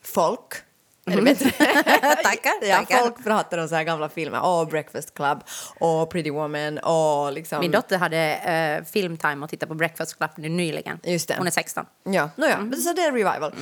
folk 0.03 0.55
är 1.07 1.17
det 1.17 1.23
bättre? 1.23 1.51
Tackar, 2.23 2.53
Ja, 2.63 2.77
tackar. 2.79 2.99
folk 2.99 3.25
pratar 3.25 3.59
om 3.59 3.69
så 3.69 3.75
här 3.75 3.85
gamla 3.85 4.09
filmer. 4.09 4.41
Åh, 4.43 4.69
Breakfast 4.69 5.15
Club, 5.15 5.39
åh, 5.81 6.09
Pretty 6.09 6.31
Woman, 6.31 6.79
åh, 6.83 7.33
liksom... 7.33 7.61
Min 7.61 7.71
dotter 7.71 7.99
hade 7.99 8.19
eh, 8.35 8.85
filmtime 8.93 9.45
och 9.45 9.51
tittade 9.51 9.69
på 9.69 9.75
Breakfast 9.75 10.17
Club 10.19 10.31
nu 10.37 10.49
nyligen. 10.49 10.99
Just 11.03 11.29
det. 11.29 11.35
Hon 11.39 11.47
är 11.47 11.51
16. 11.51 11.85
Ja, 12.05 12.31
nåja, 12.37 12.55
Mm. 12.55 12.69
men 12.69 12.81
så 12.81 12.93
det 12.93 13.03
är 13.03 13.13
revival. 13.13 13.55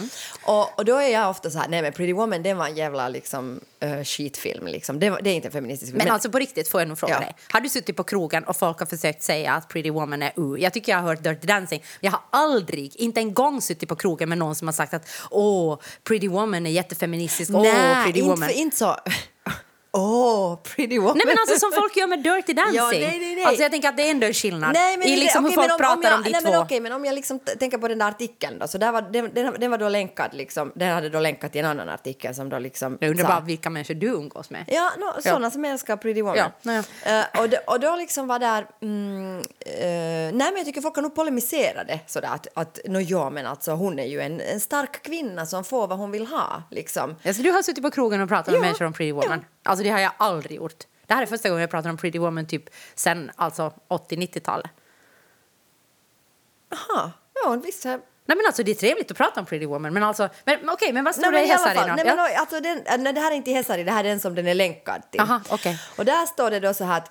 Och, 0.44 0.78
och 0.78 0.84
då 0.84 0.96
är 0.96 1.08
jag 1.08 1.30
ofta 1.30 1.50
så 1.50 1.58
här, 1.58 1.68
nej 1.68 1.82
men 1.82 1.92
Pretty 1.92 2.12
Woman, 2.12 2.42
det 2.42 2.54
var 2.54 2.66
en 2.66 2.76
jävla 2.76 3.08
liksom 3.08 3.60
uh, 3.84 4.04
skitfilm 4.04 4.66
liksom. 4.66 5.00
Det, 5.00 5.10
var, 5.10 5.20
det 5.22 5.30
är 5.30 5.34
inte 5.34 5.48
en 5.48 5.52
feministisk 5.52 5.92
film. 5.92 5.98
Men 6.04 6.12
alltså 6.14 6.30
på 6.30 6.38
riktigt 6.38 6.68
får 6.68 6.80
jag 6.80 6.88
nog 6.88 6.98
fråga 6.98 7.12
Ja. 7.14 7.20
dig. 7.20 7.34
Har 7.52 7.60
du 7.60 7.68
suttit 7.68 7.96
på 7.96 8.04
krogen 8.04 8.44
och 8.44 8.56
folk 8.56 8.78
har 8.78 8.86
försökt 8.86 9.22
säga 9.22 9.52
att 9.52 9.68
Pretty 9.68 9.90
Woman 9.90 10.22
är 10.22 10.32
u? 10.36 10.56
Jag 10.58 10.72
tycker 10.72 10.92
jag 10.92 10.98
har 10.98 11.08
hört 11.08 11.22
Dirty 11.22 11.46
Dancing. 11.46 11.84
Jag 12.00 12.10
har 12.10 12.20
aldrig, 12.30 12.96
inte 12.96 13.20
en 13.20 13.34
gång 13.34 13.60
suttit 13.62 13.88
på 13.88 13.96
krogen 13.96 14.28
med 14.28 14.38
någon 14.38 14.54
som 14.54 14.68
har 14.68 14.72
sagt 14.72 14.94
att 14.94 15.08
åh, 15.30 15.78
Pretty 16.04 16.28
Woman 16.28 16.66
är 16.66 16.70
jättefeministisk. 16.70 17.31
Åh, 17.52 17.62
nej, 17.62 18.04
Pretty 18.04 18.18
inte, 18.18 18.30
Woman. 18.30 18.48
för, 18.48 18.56
inte 18.56 18.76
så... 18.76 18.96
Åh, 19.94 20.56
Pretty 20.56 20.98
Woman. 20.98 21.16
Nej 21.16 21.26
men 21.26 21.36
alltså 21.38 21.58
som 21.58 21.72
folk 21.72 21.96
gör 21.96 22.06
med 22.06 22.22
Dirty 22.22 22.52
Dancing. 22.60 22.76
Ja, 22.76 22.88
nej, 22.90 23.18
nej, 23.20 23.34
nej. 23.34 23.44
Alltså 23.44 23.62
jag 23.62 23.70
tänker 23.70 23.88
att 23.88 23.96
det 23.96 24.06
är 24.06 24.10
ändå 24.10 24.26
en 24.26 24.34
skillnad 24.34 24.72
Nej, 24.74 24.98
men 24.98 25.08
i 25.08 25.16
liksom 25.16 25.44
okej, 25.44 25.50
hur 25.50 25.62
folk 25.62 25.68
men 25.68 25.78
pratar 25.78 26.10
jag, 26.10 26.18
om 26.18 26.22
de 26.24 26.30
nej, 26.30 26.42
två. 26.42 26.50
Men 26.50 26.60
okej, 26.60 26.80
men 26.80 26.92
om 26.92 27.04
jag 27.04 27.14
liksom 27.14 27.38
tänker 27.38 27.78
på 27.78 27.88
den 27.88 27.98
där 27.98 28.08
artikeln 28.08 28.58
då, 28.58 28.68
så 28.68 28.78
där 28.78 28.92
var, 28.92 29.02
den, 29.02 29.30
den, 29.34 29.54
den 29.58 29.70
var 29.70 29.78
då 29.78 29.88
länkad 29.88 30.34
liksom, 30.34 30.72
den 30.74 30.94
hade 30.94 31.08
då 31.08 31.20
länkat 31.20 31.52
till 31.52 31.60
en 31.60 31.66
annan 31.66 31.88
artikel 31.88 32.34
som 32.34 32.48
då 32.48 32.58
liksom... 32.58 32.98
Jag 33.00 33.10
undrar 33.10 33.24
sa- 33.24 33.28
bara 33.30 33.40
vilka 33.40 33.70
människor 33.70 33.94
du 33.94 34.06
umgås 34.06 34.50
med. 34.50 34.64
Ja, 34.66 34.90
no, 34.98 35.22
sådana 35.22 35.50
som 35.50 35.64
älskar 35.64 35.96
Pretty 35.96 36.22
Woman. 36.22 36.50
Ja. 36.62 36.82
Eh, 37.04 37.40
och, 37.40 37.74
och 37.74 37.80
då 37.80 37.96
liksom 37.96 38.26
var 38.26 38.38
där... 38.38 38.66
Mm, 38.82 39.38
eh, 39.60 39.84
nej, 39.84 40.32
men 40.32 40.56
jag 40.56 40.64
tycker 40.64 40.80
folk 40.80 40.94
har 40.94 41.02
nog 41.02 41.14
polemiserat 41.14 41.86
det 41.86 42.00
sådär 42.06 42.28
att, 42.32 42.46
att 42.54 42.78
no, 42.84 42.98
ja, 43.00 43.30
men 43.30 43.46
alltså 43.46 43.72
hon 43.72 43.98
är 43.98 44.06
ju 44.06 44.20
en, 44.20 44.40
en 44.40 44.60
stark 44.60 45.02
kvinna 45.02 45.46
som 45.46 45.64
får 45.64 45.86
vad 45.86 45.98
hon 45.98 46.10
vill 46.10 46.26
ha, 46.26 46.62
liksom. 46.70 47.16
Alltså, 47.24 47.42
du 47.42 47.50
har 47.50 47.62
suttit 47.62 47.82
på 47.82 47.90
krogen 47.90 48.20
och 48.20 48.28
pratat 48.28 48.46
med 48.46 48.56
Ja, 48.56 48.60
människor 48.60 48.84
om 48.86 48.92
Pretty 48.92 49.12
Woman. 49.12 49.44
Alltså 49.62 49.84
det 49.84 49.90
har 49.90 49.98
jag 50.00 50.12
aldrig 50.16 50.56
gjort. 50.56 50.84
Det 51.06 51.14
här 51.14 51.22
är 51.22 51.26
första 51.26 51.48
gången 51.48 51.60
jag 51.60 51.70
pratar 51.70 51.90
om 51.90 51.96
Pretty 51.96 52.18
Woman 52.18 52.46
typ 52.46 52.64
sen 52.94 53.30
alltså 53.36 53.72
80-90-talet. 53.88 54.70
Jaha, 56.70 57.12
ja, 57.44 57.50
visst. 57.64 57.84
här- 57.84 58.00
Nej 58.26 58.36
men 58.36 58.46
alltså 58.46 58.62
det 58.62 58.70
är 58.70 58.74
trevligt 58.74 59.10
att 59.10 59.16
prata 59.16 59.40
om 59.40 59.46
Pretty 59.46 59.66
Woman 59.66 59.92
men 59.92 60.02
alltså, 60.02 60.28
men 60.44 60.70
okej 60.70 60.92
men 60.92 61.04
vad 61.04 61.14
står 61.14 61.32
det 61.32 61.42
i 61.42 61.46
Hesari 61.46 61.74
nej, 61.74 61.86
Ja. 62.06 62.14
men, 62.16 62.36
alltså, 62.40 62.60
den, 62.60 63.02
nej, 63.04 63.12
det 63.12 63.20
här 63.20 63.30
är 63.30 63.34
inte 63.36 63.50
Hesari, 63.50 63.84
det 63.84 63.90
här 63.92 64.04
är 64.04 64.08
den 64.08 64.20
som 64.20 64.34
den 64.34 64.46
är 64.46 64.54
länkad 64.54 65.02
till. 65.10 65.20
Aha, 65.20 65.40
okej. 65.50 65.80
Och 65.98 66.04
där 66.04 66.26
står 66.26 66.50
det 66.50 66.60
då 66.60 66.74
så 66.74 66.84
här 66.84 66.98
att 66.98 67.10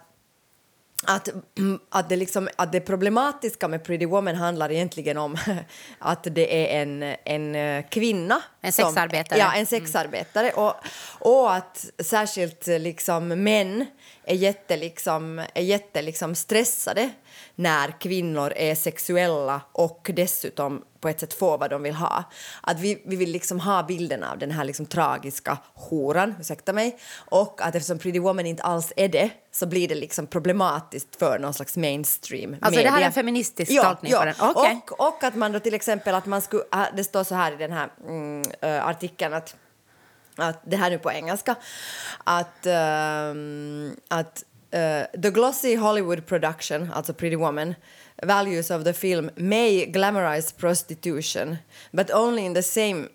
att, 1.03 1.29
mm, 1.57 1.79
att, 1.89 2.09
det 2.09 2.15
liksom, 2.15 2.49
att 2.55 2.71
det 2.71 2.79
problematiska 2.79 3.67
med 3.67 3.83
Pretty 3.83 4.05
Woman 4.05 4.35
handlar 4.35 4.71
egentligen 4.71 5.17
om 5.17 5.37
att 5.99 6.27
det 6.31 6.75
är 6.75 6.81
en, 6.81 7.15
en 7.25 7.55
eh, 7.55 7.85
kvinna. 7.89 8.41
En 8.61 8.73
som- 8.73 8.85
sexarbetare. 8.85 9.39
Ja, 9.39 9.53
en 9.53 9.65
sexarbetare. 9.65 10.51
Och, 10.51 10.73
och 11.19 11.53
att 11.53 11.85
särskilt 12.03 12.67
eh, 12.67 12.79
liksom, 12.79 13.27
män 13.27 13.85
är 14.23 14.35
jätte, 14.35 14.77
liksom, 14.77 15.39
är 15.53 15.63
jätte 15.63 16.01
liksom, 16.01 16.35
stressade 16.35 17.09
när 17.55 17.99
kvinnor 17.99 18.53
är 18.55 18.75
sexuella 18.75 19.61
och 19.71 20.11
dessutom 20.13 20.83
på 20.99 21.09
ett 21.09 21.19
sätt 21.19 21.33
får 21.33 21.57
vad 21.57 21.69
de 21.69 21.83
vill 21.83 21.93
ha. 21.93 22.23
Att 22.61 22.79
vi, 22.79 23.01
vi 23.05 23.15
vill 23.15 23.31
liksom 23.31 23.59
ha 23.59 23.83
bilden 23.83 24.23
av 24.23 24.37
den 24.37 24.51
här 24.51 24.63
liksom 24.63 24.85
tragiska 24.85 25.57
horan, 25.73 26.35
ursäkta 26.39 26.73
mig, 26.73 26.97
och 27.15 27.61
att 27.61 27.75
eftersom 27.75 27.99
Pretty 27.99 28.19
Woman 28.19 28.45
inte 28.45 28.63
alls 28.63 28.93
är 28.95 29.07
det 29.07 29.29
så 29.51 29.65
blir 29.65 29.87
det 29.87 29.95
liksom 29.95 30.27
problematiskt 30.27 31.15
för 31.15 31.39
någon 31.39 31.53
slags 31.53 31.77
mainstream 31.77 32.55
Alltså, 32.61 32.81
det 32.81 32.89
här 32.89 32.91
är 32.91 32.91
media. 32.91 33.07
en 33.07 33.13
feministisk 33.13 33.71
ja, 33.71 33.83
tolkning 33.83 34.11
ja. 34.11 34.19
på 34.19 34.25
den. 34.25 34.35
Okej. 34.39 34.81
Och, 34.89 35.07
och 35.07 35.23
att 35.23 35.35
man 35.35 35.51
då 35.51 35.59
till 35.59 35.73
exempel 35.73 36.15
att 36.15 36.25
man 36.25 36.41
skulle, 36.41 36.63
ah, 36.71 36.85
det 36.95 37.03
står 37.03 37.23
så 37.23 37.35
här 37.35 37.51
i 37.51 37.55
den 37.55 37.71
här 37.71 37.89
mm, 38.07 38.43
eh, 38.61 38.87
artikeln 38.87 39.33
att 39.33 39.55
att 40.35 40.61
det 40.65 40.77
här 40.77 40.89
nu 40.89 40.97
på 40.97 41.11
engelska, 41.11 41.55
att, 42.23 42.65
ehm, 42.65 43.95
att 44.07 44.43
eh, 44.71 45.05
the 45.21 45.31
glossy 45.31 45.75
Hollywood 45.75 46.25
production, 46.25 46.89
alltså 46.93 47.13
Pretty 47.13 47.35
Woman, 47.35 47.75
values 48.23 48.71
of 48.71 48.83
the 48.83 48.93
film 48.93 49.29
may 49.35 49.91
glamorize 49.91 50.51
prostitution, 50.57 51.57
but 51.93 52.11
only 52.11 52.45
in 52.45 52.53
the 52.53 52.61
same 52.61 53.09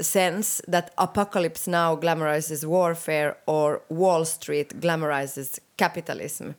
sense 0.00 0.62
that 0.68 0.90
Apocalypse 0.96 1.70
Now 1.70 1.96
glamorizes 1.96 2.64
warfare 2.64 3.34
or 3.46 3.80
Wall 3.88 4.24
Street 4.24 4.80
glamorizes 4.80 5.58
capitalism. 5.76 6.54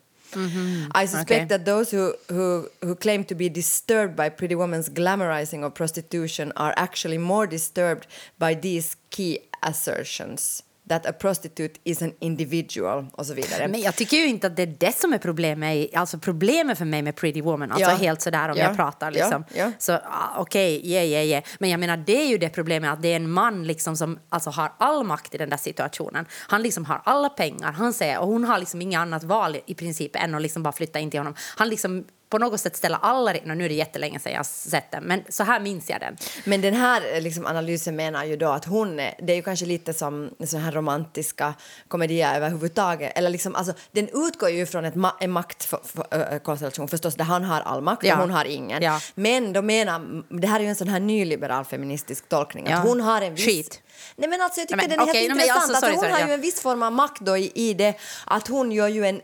I 0.96 1.06
suspect 1.06 1.32
Okay. 1.32 1.46
that 1.46 1.66
those 1.66 1.92
who, 1.92 2.14
who, 2.30 2.68
who 2.82 2.96
claim 2.96 3.24
to 3.26 3.36
be 3.36 3.50
disturbed 3.50 4.16
by 4.16 4.30
Pretty 4.30 4.56
Woman's 4.56 4.90
glamorizing 4.90 5.64
of 5.64 5.74
prostitution 5.74 6.52
are 6.56 6.74
actually 6.76 7.20
more 7.20 7.46
disturbed 7.48 8.08
by 8.40 8.56
these 8.56 8.96
key 9.12 9.40
assertions. 9.62 10.64
That 10.90 11.06
a 11.06 11.14
prostitute 11.14 11.80
is 11.84 12.02
an 12.02 12.14
individual 12.20 13.06
och 13.12 13.26
så 13.26 13.34
vidare. 13.34 13.68
Men 13.68 13.82
jag 13.82 13.96
tycker 13.96 14.18
ju 14.18 14.28
inte 14.28 14.48
att 14.48 14.56
det 14.56 14.62
är 14.64 14.76
det 14.80 14.96
som 14.98 15.14
är 15.14 15.18
problemet. 15.18 15.96
Alltså 15.96 16.18
problemet 16.18 16.78
för 16.78 16.86
mig 16.86 17.02
med 17.02 17.16
Pretty 17.16 17.42
Woman, 17.42 17.72
alltså 17.72 17.90
Ja. 17.92 17.96
helt 17.98 18.22
sådär 18.22 18.50
om 18.50 18.58
Ja. 18.58 18.64
jag 18.64 18.76
pratar 18.76 19.08
Ja. 19.08 19.12
liksom. 19.12 19.46
Ja. 19.56 19.72
Så 19.80 19.94
ah, 19.94 20.00
okej, 20.38 20.78
okay, 20.80 20.92
yeah, 20.92 21.06
yeah, 21.06 21.26
yeah. 21.26 21.44
Men 21.60 21.70
jag 21.70 21.80
menar 21.80 21.98
det 21.98 22.24
är 22.24 22.28
ju 22.28 22.38
det 22.38 22.50
problemet 22.50 22.94
att 22.94 23.02
det 23.02 23.08
är 23.12 23.16
en 23.16 23.32
man 23.32 23.64
liksom 23.68 23.98
som 23.98 24.20
alltså, 24.30 24.50
har 24.50 24.72
all 24.78 25.04
makt 25.04 25.36
i 25.36 25.38
den 25.38 25.50
där 25.50 25.58
situationen. 25.58 26.26
Han 26.48 26.62
liksom 26.62 26.86
har 26.86 27.02
alla 27.06 27.30
pengar, 27.30 27.72
han 27.72 27.94
säger, 27.94 28.20
och 28.20 28.28
hon 28.28 28.44
har 28.44 28.60
liksom 28.60 28.82
inget 28.82 29.00
annat 29.00 29.24
val 29.24 29.58
i 29.66 29.74
princip 29.76 30.16
än 30.16 30.36
att 30.36 30.42
liksom 30.42 30.64
bara 30.64 30.72
flytta 30.74 31.00
in 31.00 31.12
till 31.12 31.20
honom. 31.20 31.36
Han 31.58 31.70
liksom 31.70 32.06
på 32.34 32.40
något 32.40 32.60
sätt 32.62 32.76
ställer 32.76 32.98
alla... 33.02 33.34
No, 33.44 33.54
nu 33.54 33.66
är 33.66 33.70
det 33.70 33.76
jättelänge 33.76 34.20
sedan 34.20 34.32
jag 34.32 34.40
har 34.40 34.44
sett 34.44 34.92
den, 34.92 35.04
men 35.04 35.24
så 35.30 35.44
här 35.44 35.60
minns 35.60 35.90
jag 35.90 36.00
den. 36.00 36.18
Men 36.46 36.62
den 36.62 36.74
här 36.74 37.14
eh, 37.16 37.22
liksom, 37.22 37.46
analysen 37.46 37.96
menar 37.96 38.24
ju 38.26 38.38
då 38.38 38.50
att 38.50 38.66
hon, 38.66 39.00
är- 39.00 39.16
det 39.22 39.34
är 39.34 39.36
ju 39.36 39.42
kanske 39.42 39.66
lite 39.66 39.94
som 39.94 40.30
så 40.46 40.58
här 40.58 40.72
romantiska 40.72 41.54
komedier 41.88 42.36
överhuvudtaget. 42.36 43.18
Eller 43.18 43.30
liksom, 43.30 43.56
alltså, 43.56 43.74
den 43.92 44.10
utgår 44.28 44.50
ju 44.50 44.66
från 44.66 44.86
ett 44.86 44.94
ma- 44.96 45.12
en 45.20 45.32
maktkonstellation 45.32 46.88
förstås, 46.88 47.16
där 47.16 47.24
han 47.26 47.44
har 47.44 47.62
all 47.62 47.82
makt 47.82 48.04
Ja. 48.04 48.14
och 48.16 48.22
hon 48.22 48.32
har 48.32 48.46
ingen. 48.46 48.84
Ja. 48.84 49.00
Men 49.16 49.54
de 49.54 49.66
menar, 49.66 50.24
det 50.40 50.48
här 50.48 50.60
är 50.60 50.64
ju 50.64 50.70
en 50.70 50.76
sån 50.76 50.88
här 50.88 51.00
nyliberal 51.00 51.66
feministisk 51.66 52.30
tolkning, 52.30 52.68
Ja. 52.70 52.78
att 52.78 52.88
hon 52.88 53.02
har 53.02 53.22
en 53.22 53.36
viss... 53.36 53.46
Skit. 53.46 53.82
Nej 54.16 54.30
men 54.30 54.42
alltså 54.42 54.60
jag 54.60 54.68
tycker 54.68 54.82
men 54.82 54.90
den 54.90 55.00
är 55.00 55.04
okej, 55.04 55.22
helt 55.22 55.32
intressant. 55.42 55.58
alltså, 55.58 55.74
sorry, 55.82 55.94
alltså, 55.94 56.06
hon 56.06 56.12
sorry, 56.12 56.22
har 56.22 56.28
ju 56.30 56.34
en 56.34 56.42
viss 56.42 56.62
form 56.62 56.84
av 56.84 56.92
makt 56.92 57.22
då 57.22 57.38
i, 57.38 57.52
i 57.56 57.74
det 57.74 57.94
att 58.26 58.48
hon 58.48 58.72
gör 58.72 58.88
ju 58.88 59.06
en... 59.06 59.22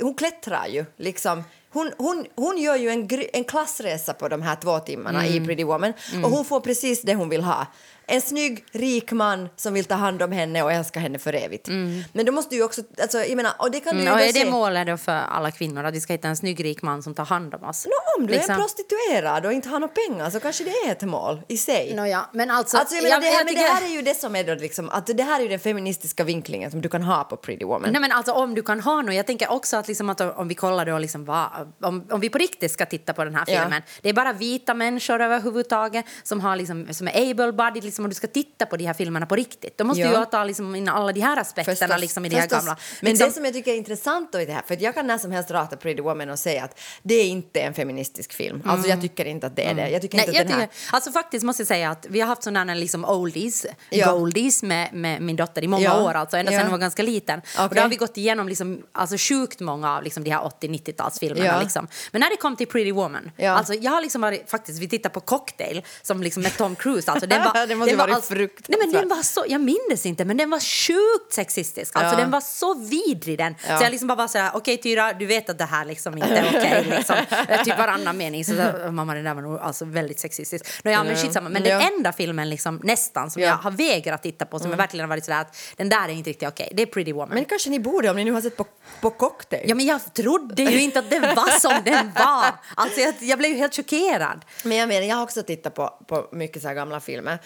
Hon 0.00 0.14
klättrar 0.14 0.66
ju 0.66 0.84
liksom. 0.96 1.44
Hon, 1.72 1.92
hon, 1.98 2.26
hon 2.36 2.58
gör 2.58 2.76
ju 2.76 2.88
en, 2.90 3.08
en 3.32 3.44
klassresa 3.44 4.14
på 4.14 4.28
de 4.28 4.42
här 4.42 4.56
två 4.56 4.78
timmarna 4.78 5.26
Mm. 5.26 5.42
i 5.42 5.46
Pretty 5.46 5.64
Woman 5.64 5.92
och 6.24 6.30
hon 6.30 6.44
får 6.44 6.60
precis 6.60 7.02
det 7.02 7.14
hon 7.14 7.28
vill 7.28 7.42
ha. 7.42 7.66
En 8.06 8.20
snygg, 8.20 8.64
rik 8.72 9.12
man 9.12 9.48
som 9.56 9.74
vill 9.74 9.84
ta 9.84 9.94
hand 9.94 10.22
om 10.22 10.32
henne 10.32 10.62
och 10.62 10.72
älska 10.72 11.00
henne 11.00 11.18
för 11.18 11.32
evigt. 11.34 11.68
Men 12.12 12.26
då 12.26 12.32
måste 12.32 12.54
du 12.54 12.56
ju 12.58 12.64
också, 12.64 12.82
alltså, 13.02 13.18
jag 13.18 13.36
menar, 13.36 13.52
och 13.58 13.70
det 13.70 13.80
kan 13.80 13.94
du 13.96 14.02
Mm, 14.02 14.12
ju 14.12 14.20
och 14.22 14.28
är 14.28 14.32
det 14.32 14.40
se. 14.40 14.50
målet 14.50 14.86
då 14.86 14.96
för 14.96 15.12
alla 15.12 15.50
kvinnor 15.50 15.84
att 15.84 15.94
vi 15.94 16.00
ska 16.00 16.12
hitta 16.12 16.28
en 16.28 16.36
snygg 16.36 16.64
rik 16.64 16.82
man 16.82 17.02
som 17.02 17.14
tar 17.14 17.24
hand 17.24 17.54
om 17.54 17.64
oss? 17.64 17.86
Nå, 17.86 17.92
om 18.22 18.26
du 18.26 18.32
är 18.34 18.36
Liksom. 18.38 18.54
en 18.54 18.60
prostituerad 18.60 19.46
och 19.46 19.52
inte 19.52 19.68
har 19.68 19.80
några 19.80 19.94
pengar 19.94 20.30
så 20.30 20.40
kanske 20.40 20.64
det 20.64 20.70
är 20.70 20.92
ett 20.92 21.02
mål 21.02 21.42
i 21.48 21.56
sig. 21.56 21.94
Nåja, 21.94 22.26
men 22.32 22.50
alltså... 22.50 22.76
Alltså, 22.76 22.94
jag 22.94 23.02
menar, 23.04 23.20
det, 23.20 23.26
här, 23.26 23.36
men 23.44 23.46
det 23.54 23.60
tycker- 23.60 23.74
här 23.74 23.82
är 23.84 23.94
ju 23.96 24.02
det 24.02 24.14
som 24.14 24.36
är 24.36 24.44
då 24.44 24.54
liksom, 24.54 24.90
att 24.90 25.06
det 25.06 25.22
här 25.22 25.38
är 25.38 25.42
ju 25.42 25.48
den 25.48 25.58
feministiska 25.60 26.24
vinklingen 26.24 26.70
som 26.70 26.80
du 26.80 26.88
kan 26.88 27.02
ha 27.02 27.24
på 27.24 27.36
Pretty 27.36 27.64
Woman. 27.64 27.92
Nej, 27.92 28.00
men 28.00 28.12
alltså, 28.12 28.32
om 28.32 28.54
du 28.54 28.62
kan 28.62 28.80
ha 28.80 29.02
något, 29.02 29.14
jag 29.14 29.26
tänker 29.26 29.50
också 29.52 29.76
att, 29.76 29.88
liksom, 29.88 30.10
att 30.10 30.20
om 30.20 30.48
vi 30.48 30.54
kollar 30.54 30.86
då, 30.86 30.98
liksom, 30.98 31.24
vad, 31.24 31.72
om, 31.82 32.06
om 32.10 32.20
vi 32.20 32.28
på 32.30 32.38
riktigt 32.38 32.72
ska 32.72 32.86
titta 32.86 33.12
på 33.12 33.24
den 33.24 33.34
här 33.34 33.44
Ja. 33.46 33.60
filmen. 33.60 33.82
Det 34.02 34.08
är 34.08 34.12
bara 34.12 34.32
vita 34.32 34.74
människor 34.74 35.20
överhuvudtaget 35.20 36.04
som, 36.22 36.40
har, 36.40 36.56
liksom, 36.56 36.86
som 36.90 37.08
är 37.08 37.12
able-bodied. 37.12 37.91
Liksom, 37.92 38.04
om 38.04 38.08
du 38.08 38.14
ska 38.14 38.26
titta 38.26 38.66
på 38.66 38.76
de 38.76 38.84
här 38.86 38.94
filmerna 38.94 39.26
på 39.26 39.36
riktigt, 39.36 39.78
då 39.78 39.84
måste 39.84 40.00
Ja. 40.02 40.20
ju 40.20 40.24
ta 40.26 40.44
liksom, 40.44 40.74
in 40.76 40.88
alla 40.88 41.12
de 41.12 41.20
här 41.20 41.36
aspekterna 41.36 41.76
Förstås, 41.76 42.00
liksom, 42.00 42.24
i 42.24 42.28
det 42.28 42.36
här 42.36 42.42
förstås. 42.42 42.58
gamla. 42.58 42.76
Men 43.00 43.10
liksom, 43.10 43.28
det 43.28 43.34
som 43.34 43.44
jag 43.44 43.54
tycker 43.54 43.72
är 43.72 43.76
intressant 43.76 44.32
då 44.32 44.40
i 44.40 44.44
det 44.46 44.52
här, 44.52 44.62
för 44.66 44.76
jag 44.82 44.94
kan 44.94 45.06
när 45.06 45.18
som 45.18 45.30
helst 45.32 45.50
rata 45.50 45.76
Pretty 45.76 46.02
Woman 46.02 46.30
och 46.30 46.38
säga 46.38 46.64
att 46.64 46.80
det 47.02 47.14
är 47.14 47.24
inte 47.24 47.60
en 47.60 47.74
feministisk 47.74 48.32
film. 48.32 48.62
Alltså 48.66 48.88
jag 48.88 49.00
tycker 49.00 49.24
inte 49.24 49.46
att 49.46 49.56
det 49.56 49.64
är 49.64 49.74
det. 49.74 49.88
Jag 49.90 50.02
tycker 50.02 50.18
Mm. 50.18 50.26
Nej, 50.26 50.28
inte 50.28 50.38
jag 50.38 50.46
den 50.46 50.60
här... 50.60 50.66
tycker, 50.66 50.94
alltså 50.94 51.12
faktiskt 51.12 51.44
måste 51.44 51.60
jag 51.62 51.68
säga 51.68 51.90
att 51.90 52.06
vi 52.08 52.20
har 52.20 52.26
haft 52.28 52.42
sådana 52.42 52.74
liksom 52.74 53.04
oldies, 53.04 53.66
Ja. 53.90 54.12
goldies 54.12 54.62
med, 54.62 54.92
med 54.94 55.22
min 55.22 55.36
dotter 55.36 55.64
i 55.64 55.68
många 55.68 55.84
Ja. 55.84 56.02
år, 56.02 56.14
alltså 56.14 56.36
ända 56.36 56.50
sedan 56.50 56.58
Ja. 56.58 56.64
hon 56.64 56.72
var 56.72 56.78
ganska 56.78 57.02
liten. 57.02 57.38
Och 57.58 57.64
Okej. 57.64 57.76
då 57.76 57.82
har 57.82 57.88
vi 57.88 57.96
gått 57.96 58.16
igenom 58.16 58.48
liksom, 58.48 58.82
alltså 58.92 59.16
sjukt 59.18 59.60
många 59.60 59.96
av 59.96 60.02
liksom, 60.02 60.24
de 60.24 60.30
här 60.30 60.40
80-90-talsfilmerna. 60.40 61.44
Ja. 61.46 61.60
Liksom. 61.60 61.88
Men 62.12 62.20
när 62.20 62.30
det 62.30 62.36
kom 62.36 62.56
till 62.56 62.66
Pretty 62.66 62.92
Woman, 62.92 63.30
alltså, 63.48 63.74
jag 63.74 63.92
har 63.92 64.00
liksom 64.00 64.20
varit, 64.20 64.50
faktiskt, 64.50 64.78
vi 64.78 64.88
tittar 64.88 65.10
på 65.10 65.20
Cocktail 65.20 65.82
som 66.02 66.22
liksom 66.22 66.42
med 66.42 66.56
Tom 66.56 66.76
Cruise. 66.76 67.10
Alltså, 67.10 67.26
den 67.26 67.42
var, 67.78 67.81
måste 67.82 67.90
den 67.92 67.98
varit 67.98 68.14
alltså- 68.14 68.34
Nej, 68.34 68.40
men 68.40 68.48
fruktansvärt. 68.48 69.00
den 69.00 69.08
var 69.08 69.22
så, 69.22 69.44
jag 69.48 69.60
minns 69.60 70.06
inte, 70.06 70.24
men 70.24 70.36
den 70.36 70.50
var 70.50 70.60
sjukt 70.60 71.32
sexistisk. 71.32 71.96
Alltså, 71.96 72.14
Ja. 72.14 72.20
Den 72.20 72.30
var 72.30 72.40
så 72.40 72.74
vidrig 72.74 73.38
den. 73.38 73.54
Ja. 73.68 73.78
Så 73.78 73.84
jag 73.84 73.90
liksom 73.90 74.08
bara 74.08 74.14
var 74.14 74.28
så 74.28 74.38
här, 74.38 74.50
okej 74.54 74.76
Tyra, 74.76 75.12
du 75.12 75.26
vet 75.26 75.50
att 75.50 75.58
det 75.58 75.64
här 75.64 75.84
liksom 75.84 76.18
inte 76.18 76.28
är 76.36 76.48
okej. 76.48 76.86
liksom. 76.96 77.16
Eh, 77.48 77.62
typ 77.62 77.78
varannan 77.78 78.16
mening. 78.16 78.44
Så 78.44 78.52
så, 78.84 78.92
mamma, 78.92 79.14
det 79.14 79.22
där 79.22 79.34
var 79.34 79.42
nog 79.42 79.58
alltså 79.58 79.84
väldigt 79.84 80.20
sexistiskt. 80.20 80.68
Nå, 80.84 80.90
ja, 80.90 81.04
men 81.04 81.16
skitsamma. 81.16 81.48
Men 81.48 81.62
den 81.62 81.80
enda 81.80 82.12
filmen 82.12 82.50
liksom, 82.50 82.80
nästan 82.84 83.30
som 83.30 83.42
Ja. 83.42 83.48
jag 83.48 83.56
har 83.56 83.70
vägrat 83.70 84.22
titta 84.22 84.44
på, 84.46 84.58
som 84.58 84.70
jag 84.70 84.76
verkligen 84.76 85.04
har 85.04 85.08
varit 85.08 85.24
sådär 85.24 85.40
att 85.40 85.56
den 85.76 85.88
där 85.88 86.04
är 86.08 86.12
inte 86.12 86.30
riktigt 86.30 86.48
okej, 86.48 86.72
det 86.76 86.82
är 86.82 86.86
Pretty 86.86 87.12
Woman. 87.12 87.28
Men 87.34 87.44
kanske 87.44 87.70
ni 87.70 87.80
borde 87.80 88.10
om 88.10 88.16
ni 88.16 88.24
nu 88.24 88.32
har 88.32 88.40
sett 88.40 88.56
på, 88.56 88.66
på 89.00 89.10
Cocktail. 89.10 89.68
Ja, 89.68 89.74
men 89.74 89.86
jag 89.86 90.14
trodde 90.14 90.62
ju 90.62 90.80
inte 90.82 90.98
att 90.98 91.10
den 91.10 91.22
var 91.22 91.58
som 91.60 91.72
den 91.84 92.12
var. 92.12 92.44
Alltså, 92.74 93.00
jag, 93.00 93.14
jag 93.20 93.38
blev 93.38 93.50
ju 93.50 93.56
helt 93.56 93.76
chockerad. 93.76 94.44
Men 94.64 94.76
jag 94.76 94.88
menar, 94.88 95.06
jag 95.06 95.16
har 95.16 95.22
också 95.22 95.42
tittat 95.42 95.74
på, 95.74 95.88
på 96.08 96.28
mycket 96.32 96.62
så 96.62 96.68
här 96.68 96.74
gamla 96.74 97.00
filmer. 97.00 97.38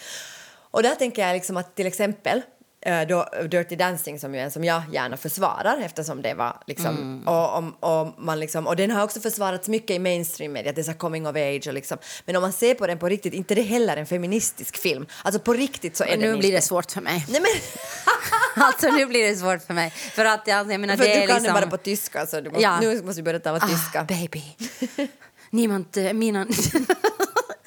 Och 0.71 0.83
där 0.83 0.95
tänker 0.95 1.27
jag 1.27 1.33
liksom 1.33 1.57
att 1.57 1.75
till 1.75 1.87
exempel 1.87 2.41
eh, 2.85 3.01
då 3.07 3.27
Dirty 3.51 3.75
Dancing 3.75 4.19
som 4.19 4.33
ju 4.33 4.39
är 4.39 4.43
en 4.43 4.51
som 4.51 4.63
jag 4.63 4.81
gärna 4.93 5.17
försvarar 5.17 5.77
eftersom 5.81 6.21
det 6.21 6.33
var 6.33 6.57
liksom 6.67 7.23
och, 7.27 7.57
om- 7.57 7.71
och, 7.79 8.13
man 8.17 8.39
liksom 8.39 8.67
och 8.67 8.75
den 8.75 8.91
har 8.91 9.03
också 9.03 9.19
försvarats 9.19 9.67
mycket 9.67 9.91
i 9.95 9.99
mainstream 9.99 10.53
media 10.53 10.71
det 10.71 10.81
är 10.81 10.83
så 10.83 10.93
coming 10.93 11.27
of 11.27 11.35
age 11.35 11.67
och 11.67 11.73
liksom 11.73 11.97
men 12.25 12.35
om 12.35 12.41
man 12.41 12.53
ser 12.53 12.73
på 12.75 12.87
den 12.87 12.99
på 12.99 13.09
riktigt 13.09 13.33
inte 13.33 13.55
det 13.55 13.61
heller 13.61 13.97
en 13.97 14.05
feministisk 14.05 14.77
film 14.77 15.05
alltså 15.23 15.39
på 15.41 15.53
riktigt 15.53 15.97
så 15.97 16.03
är 16.03 16.13
Och 16.13 16.19
den 16.19 16.31
nu 16.31 16.37
blir 16.37 16.51
det 16.51 16.61
svårt 16.61 16.91
för 16.91 17.01
mig. 17.01 17.25
Nej 17.29 17.41
men 17.41 17.51
Alltså 18.63 18.87
nu 18.87 19.05
blir 19.05 19.27
det 19.29 19.35
svårt 19.35 19.61
för 19.63 19.73
mig. 19.73 19.89
För 19.91 20.25
att 20.25 20.47
jag, 20.47 20.71
jag 20.71 20.79
menar, 20.81 20.95
för 20.97 21.03
det 21.03 21.13
du 21.13 21.19
är 21.21 21.27
kan 21.27 21.35
liksom... 21.35 21.43
den 21.43 21.53
bara 21.53 21.67
på 21.69 21.77
tyska 21.77 22.25
så 22.25 22.41
du 22.41 22.49
måste, 22.49 22.63
Ja. 22.63 22.79
nu 22.79 23.01
måste 23.03 23.21
vi 23.21 23.23
börja 23.23 23.39
tala 23.39 23.59
tyska. 23.59 24.01
Ah, 24.01 24.03
baby. 24.03 24.43
Niemand, 25.49 25.97
eh, 25.97 26.13
mina... 26.13 26.47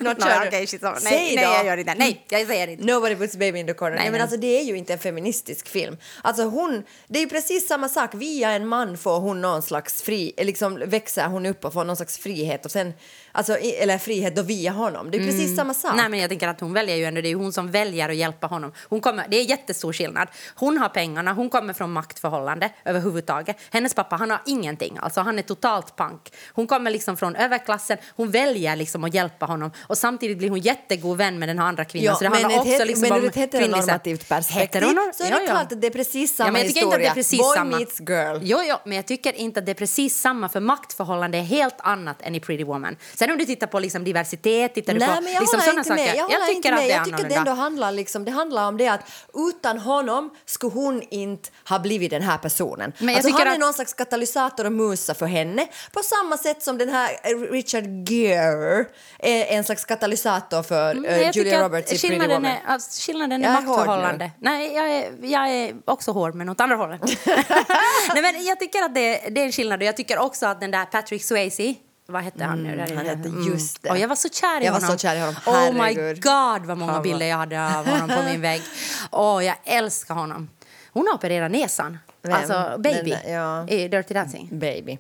Nå, 0.05 0.13
Nej, 0.19 0.29
kör 0.29 0.47
okej, 0.47 0.67
shit, 0.67 0.83
nej, 0.83 0.95
Säg 1.01 1.11
nej, 1.11 1.37
då. 1.37 1.43
jag 1.43 1.67
gör 1.67 1.77
inte. 1.77 1.95
Nej, 1.95 2.25
jag 2.29 2.47
säger 2.47 2.69
inte. 2.69 2.85
Nobody 2.85 3.15
puts 3.17 3.37
baby 3.37 3.59
in 3.59 3.67
the 3.67 3.75
corner. 3.75 3.91
Nej, 3.97 4.03
Nej, 4.05 4.13
men- 4.13 4.21
alltså 4.21 4.37
det 4.37 4.61
är 4.61 4.65
ju 4.65 4.77
inte 4.77 4.93
en 4.93 4.99
feministisk 4.99 5.69
film. 5.69 5.97
Alltså 6.23 6.43
hon, 6.43 6.83
det 7.09 7.19
är 7.19 7.23
ju 7.23 7.29
precis 7.29 7.69
samma 7.69 7.89
sak. 7.89 8.11
Via 8.15 8.51
en 8.51 8.67
man 8.67 8.99
får 8.99 9.21
hon 9.21 9.41
någon 9.41 9.63
slags 9.63 10.03
fri, 10.03 10.33
liksom 10.37 10.83
växer 10.87 11.27
hon 11.27 11.47
upp 11.47 11.65
och 11.65 11.73
får 11.73 11.85
någon 11.85 11.97
slags 11.97 12.19
frihet 12.19 12.65
och 12.65 12.71
sen, 12.71 12.93
alltså, 13.33 13.57
eller 13.57 13.99
frihet 13.99 14.37
då 14.37 14.43
via 14.43 14.71
honom. 14.73 15.11
Det 15.11 15.19
är 15.19 15.25
precis 15.25 15.57
samma 15.57 15.75
sak. 15.75 15.93
Nej, 15.97 16.09
men 16.09 16.21
jag 16.21 16.29
tänker 16.29 16.49
att 16.49 16.61
hon 16.61 16.73
väljer 16.73 16.97
ju 16.97 17.05
ändå, 17.05 17.21
det 17.21 17.29
är 17.29 17.35
hon 17.35 17.53
som 17.53 17.71
väljer 17.71 18.09
att 18.09 18.17
hjälpa 18.17 18.47
honom. 18.47 18.73
Hon 18.89 19.01
kommer, 19.01 19.27
det 19.29 19.37
är 19.37 19.45
jättestor 19.45 19.93
skillnad. 19.93 20.29
Hon 20.55 20.79
har 20.79 20.89
pengarna, 20.89 21.33
hon 21.33 21.51
kommer 21.51 21.73
från 21.73 21.93
maktförhållande 21.93 22.71
överhuvudtaget. 22.85 23.57
Hennes 23.71 23.95
pappa, 23.95 24.17
han 24.17 24.31
har 24.31 24.41
ingenting, 24.47 24.99
alltså 25.01 25.21
han 25.21 25.39
är 25.39 25.43
totalt 25.43 25.97
pank. 25.97 26.33
Hon 26.53 26.67
kommer 26.67 26.91
liksom 26.91 27.17
från 27.17 27.37
överklassen, 27.37 27.99
hon 28.17 28.31
väljer 28.31 28.77
liksom 28.77 29.05
att 29.05 29.15
hjälpa 29.15 29.47
honom 29.47 29.71
och 29.81 29.99
samtidigt 29.99 30.39
blir 30.39 30.49
hon 30.51 30.61
jättegod 30.61 31.19
vän 31.19 31.39
med 31.39 31.49
den 31.49 31.59
här 31.59 31.67
andra 31.67 31.85
kvinnan. 31.85 32.05
Ja, 32.07 32.15
så 32.15 32.25
det 32.25 32.31
men 32.31 32.43
handlar 32.43 32.61
också 32.61 32.73
het- 32.73 32.87
liksom 32.87 33.09
men 33.09 33.13
om 33.19 33.25
ur 33.25 33.29
ett 33.29 33.37
heteronormativt 33.37 34.29
perspektiv 34.29 34.81
Heteronor- 34.83 35.13
så 35.15 35.25
är 35.25 35.29
det 35.31 35.35
ja, 35.35 35.41
ja. 35.47 35.51
klart 35.51 35.73
att 35.73 35.81
det 35.81 35.87
är 35.87 35.91
precis 35.91 36.37
samma 36.37 36.49
Ja, 36.49 36.53
men 36.53 36.61
jag 36.63 36.69
tycker 36.69 36.81
historia. 36.81 37.09
inte 37.09 37.11
att 37.11 37.15
det 37.15 37.21
är 37.21 37.23
precis 37.23 37.41
Boy 37.41 37.57
samma. 37.57 37.77
meets 37.79 38.01
girl. 38.01 38.39
Jo, 38.43 38.59
jo, 38.69 38.77
men 38.85 38.97
jag 38.97 39.07
tycker 39.07 39.33
inte 39.33 39.61
att 39.61 39.67
det 39.67 39.73
är 39.73 39.75
precis 39.75 40.21
samma 40.21 40.49
för 40.49 40.61
maktförhållande 40.61 41.39
är 41.39 41.43
helt 41.43 41.75
annat 41.79 42.23
än 42.23 42.35
i 42.35 42.41
Pretty 42.41 42.65
Woman. 42.65 42.97
Sen 43.21 43.31
om 43.31 43.39
du 43.39 43.45
tittar 43.45 43.67
på 43.67 43.79
liksom 43.81 44.05
diversitet, 44.05 44.75
tittar 44.75 44.93
du 44.93 44.99
Nej, 44.99 45.09
på 45.09 45.23
men 45.23 45.33
jag 45.33 45.41
liksom 45.41 45.61
sådana 45.61 45.81
inte 45.81 45.95
med. 45.95 45.99
saker. 46.07 46.17
Jag, 46.19 46.25
håller 46.25 46.47
tycker 46.47 46.57
inte 46.57 46.75
att 46.75 46.81
det 46.81 46.91
är 46.93 46.97
jag 46.97 47.05
tycker 47.05 47.17
det 47.19 47.25
annorlunda. 47.25 47.51
ändå 47.51 47.63
handlar, 47.63 47.93
liksom, 47.93 48.25
det 48.25 48.31
handlar 48.31 48.69
om 48.69 48.77
det 48.77 48.89
att 48.89 49.01
utan 49.35 49.79
honom 49.79 50.31
skulle 50.45 50.73
hon 50.73 51.03
inte 51.11 51.51
ha 51.69 51.79
blivit 51.79 52.11
den 52.11 52.23
här 52.23 52.39
personen. 52.39 52.93
Men 52.99 53.09
jag 53.09 53.17
alltså, 53.17 53.33
han 53.33 53.47
är 53.47 53.53
att- 53.53 53.59
någon 53.59 53.73
slags 53.75 53.95
katalysator 53.95 54.65
och 54.67 54.73
musa 54.73 55.15
för 55.15 55.27
henne 55.27 55.69
på 55.93 56.01
samma 56.03 56.37
sätt 56.37 56.63
som 56.63 56.79
den 56.79 56.89
här 56.89 57.11
eh, 57.23 57.39
Richard 57.39 57.85
Gere 58.09 58.85
är 59.19 59.45
en 59.57 59.65
slags 59.65 59.85
katalysator 59.85 60.63
för 60.63 60.95
jag 60.95 61.33
tycker 61.33 61.33
Julia 61.33 61.65
Roberts 61.65 61.93
i 61.93 62.09
Pretty 62.09 62.27
Woman. 62.27 62.45
är, 62.45 62.61
alltså, 62.67 63.07
skillnaden 63.07 63.43
Jag 63.43 63.53
är 63.53 63.57
är 63.59 63.63
maktförhållande. 63.63 64.31
Nej, 64.39 64.75
jag 64.75 64.91
är, 64.91 65.13
jag 65.23 65.49
är 65.51 65.75
också 65.85 66.13
hård, 66.13 66.35
men 66.35 66.49
åt 66.49 66.61
andra 66.61 66.77
hållet. 66.77 67.01
Nej, 68.15 68.23
men 68.23 68.45
jag 68.45 68.61
tycker 68.61 68.83
att 68.83 68.95
det, 68.95 69.19
det 69.31 69.41
är 69.41 69.45
en 69.45 69.53
skillnad. 69.53 69.81
Och 69.81 69.87
jag 69.87 69.97
tycker 69.97 70.19
också 70.19 70.47
att 70.47 70.61
den 70.61 70.71
där 70.71 70.85
Patrick 70.85 71.25
Swayze, 71.25 71.75
vad 72.11 72.23
hette 72.23 72.45
han 72.45 72.63
nu? 72.63 72.77
Där 72.77 72.97
han 72.97 73.07
hette 73.07 73.29
just 73.29 73.83
det. 73.83 73.91
Och 73.91 73.99
jag 73.99 74.09
var 74.09 74.17
så 74.17 74.29
kär 74.29 74.61
i 74.61 74.65
Jag 74.65 74.73
var 74.73 74.81
honom. 74.81 74.99
så 74.99 75.03
kär 75.03 75.17
i 75.17 75.21
honom. 75.21 75.35
Oh 75.47 75.73
my 75.87 75.95
god, 76.15 76.67
vad 76.67 76.79
många 76.79 76.93
var- 76.93 77.01
bilder 77.03 77.27
jag 77.27 77.37
hade 77.37 77.77
av 77.79 77.87
honom 77.87 78.09
på 78.09 78.23
min 78.31 78.41
vägg. 78.41 78.63
Åh, 79.11 79.45
jag 79.45 79.57
älskar 79.65 80.15
honom. 80.15 80.49
Hon 80.93 81.07
har 81.07 81.15
opererat 81.15 81.51
näsan. 81.51 81.99
Vem? 82.23 82.33
Alltså, 82.33 82.75
baby. 82.79 83.11
Den- 83.25 83.33
ja. 83.33 83.69
I 83.69 83.89
Dirty 83.89 84.15
Dancing. 84.15 84.49
Baby. 84.53 84.99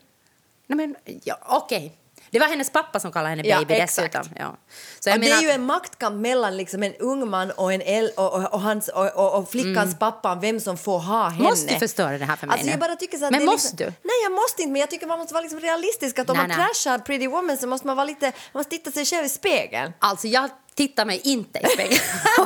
Nej, 0.66 0.76
men, 0.76 0.94
ja, 1.24 1.38
okej. 1.46 1.96
Det 2.30 2.38
var 2.38 2.46
hennes 2.46 2.70
pappa 2.70 3.00
som 3.00 3.12
kallade 3.12 3.28
henne 3.30 3.48
Ja, 3.48 3.58
baby 3.58 3.74
exakt. 3.74 4.12
dessutom. 4.12 4.36
Ja. 4.38 4.56
Så 5.00 5.08
jag 5.08 5.14
Och 5.16 5.20
det 5.20 5.28
menar, 5.28 5.42
är 5.42 5.46
ju 5.46 5.50
en 5.50 5.62
maktkamp 5.64 6.16
mellan 6.16 6.56
liksom 6.56 6.82
en 6.82 6.94
ung 6.94 7.30
man 7.30 7.50
och, 7.50 7.72
en 7.72 7.82
el- 7.82 8.12
och, 8.16 8.32
och, 8.34 8.52
och, 8.54 8.60
hans, 8.60 8.88
och, 8.88 9.38
och, 9.38 9.50
flickans 9.50 9.98
pappa 9.98 10.32
om 10.32 10.40
vem 10.40 10.60
som 10.60 10.76
får 10.78 10.98
ha 10.98 11.22
henne. 11.22 11.34
Mm. 11.38 11.50
Måste 11.50 11.74
du 11.74 11.78
förstöra 11.78 12.18
det 12.18 12.24
här 12.24 12.36
för 12.36 12.46
mig 12.46 12.54
alltså, 12.54 12.70
jag 12.70 12.80
bara 12.80 12.96
tycker 12.96 13.18
så 13.18 13.24
Men 13.30 13.34
är 13.42 13.46
måste 13.46 13.68
liksom, 13.76 13.76
du? 13.76 13.84
Nej, 13.84 14.16
jag 14.22 14.32
måste 14.32 14.62
inte, 14.62 14.72
men 14.72 14.80
jag 14.80 14.90
tycker 14.90 15.06
man 15.06 15.18
måste 15.18 15.34
vara 15.34 15.42
liksom 15.42 15.60
realistisk. 15.60 16.18
Att 16.18 16.30
om 16.30 16.36
Nej, 16.36 16.48
man 16.48 16.56
nej. 16.58 16.66
trashar 16.66 16.98
Pretty 16.98 17.26
Woman 17.28 17.56
så 17.58 17.66
måste 17.66 17.86
man 17.86 17.96
vara 17.96 18.04
lite, 18.06 18.26
man 18.26 18.60
måste 18.60 18.70
titta 18.70 18.90
sig 18.90 19.04
själv 19.04 19.26
i 19.26 19.28
spegeln. 19.28 19.92
Alltså 19.98 20.26
jag 20.26 20.50
tittar 20.74 21.04
mig 21.04 21.20
inte 21.24 21.58
i 21.58 21.66
spegeln. 21.66 22.00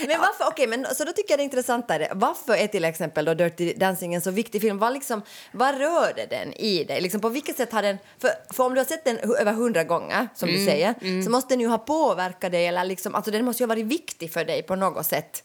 Men 0.08 0.20
varför, 0.20 0.66
men 0.66 0.86
så 0.94 1.04
då 1.04 1.12
tycker 1.12 1.32
jag 1.32 1.38
det 1.38 1.42
är 1.42 1.44
intressantare. 1.44 2.08
Varför 2.14 2.54
är 2.54 2.66
till 2.66 2.84
exempel 2.84 3.24
då 3.24 3.34
Dirty 3.34 3.74
Dancing 3.74 4.14
en 4.14 4.20
så 4.20 4.30
viktig 4.30 4.60
film? 4.60 4.78
Vad, 4.78 4.92
liksom, 4.92 5.22
vad 5.52 5.78
rörde 5.78 6.26
den 6.26 6.52
i 6.52 6.84
dig? 6.84 7.00
Liksom, 7.00 7.20
på 7.20 7.28
vilket 7.28 7.56
sätt 7.56 7.72
har 7.72 7.82
den, 7.82 7.98
för, 8.18 8.30
för 8.52 8.64
om 8.64 8.74
du 8.74 8.80
har 8.80 8.84
sett 8.84 9.04
den 9.04 9.18
över 9.18 9.52
hundra 9.52 9.84
gånger, 9.84 10.28
som 10.34 10.48
Mm, 10.48 10.60
du 10.60 10.70
säger, 10.70 11.22
så 11.24 11.30
måste 11.30 11.54
den 11.54 11.60
ju 11.60 11.66
ha 11.66 11.78
påverkat 11.78 12.52
dig, 12.52 12.66
eller 12.66 12.84
liksom, 12.84 13.14
alltså 13.14 13.30
den 13.30 13.44
måste 13.44 13.62
ju 13.62 13.64
ha 13.64 13.68
varit 13.74 13.86
viktig 13.86 14.32
för 14.32 14.44
dig 14.44 14.62
på 14.62 14.76
något 14.76 15.06
sätt. 15.06 15.44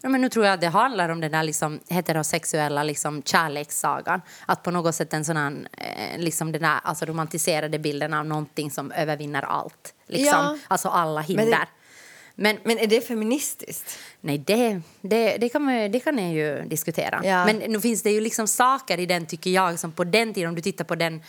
Ja, 0.00 0.08
men 0.08 0.20
nu 0.20 0.28
tror 0.28 0.44
jag 0.46 0.54
att 0.54 0.60
det 0.60 0.68
handlar 0.68 1.08
om 1.08 1.20
den 1.20 1.32
där 1.32 1.42
liksom, 1.42 1.80
heterosexuella 1.88 2.82
liksom, 2.82 3.22
kärlekssagan. 3.22 4.20
Att 4.46 4.62
på 4.62 4.70
något 4.70 4.94
sätt 4.94 5.14
en 5.14 5.24
sån 5.24 5.36
här, 5.36 5.68
eh, 5.76 6.18
liksom 6.20 6.52
den 6.52 6.62
där 6.62 6.80
alltså, 6.82 7.04
romantiserade 7.04 7.78
bilden 7.78 8.14
av 8.14 8.26
någonting 8.26 8.70
som 8.70 8.92
övervinner 8.92 9.42
allt. 9.42 9.94
Liksom. 10.06 10.26
Ja. 10.26 10.58
Alltså 10.68 10.88
alla 10.88 11.20
hinder. 11.20 11.44
Men 11.44 11.50
det- 11.60 11.66
Men, 12.34 12.58
Men 12.64 12.78
är 12.78 12.86
det 12.86 13.00
feministiskt? 13.00 13.98
nej, 14.20 14.38
det, 14.38 14.80
det, 15.00 15.36
det, 15.36 15.48
kan 15.48 15.62
man, 15.62 15.90
det 15.92 16.00
kan 16.00 16.16
ni 16.16 16.34
ju 16.34 16.62
diskutera. 16.64 17.20
Ja. 17.24 17.44
Men 17.46 17.56
nu 17.56 17.80
finns 17.80 18.02
det 18.02 18.10
ju 18.10 18.20
liksom 18.20 18.48
saker 18.48 18.98
i 19.00 19.06
den, 19.06 19.26
tycker 19.26 19.50
jag, 19.50 19.78
som 19.78 19.92
på 19.92 20.04
den 20.04 20.34
tiden, 20.34 20.48
om 20.48 20.54
du 20.54 20.60
tittar 20.62 20.84
på 20.84 20.94
den 20.94 21.22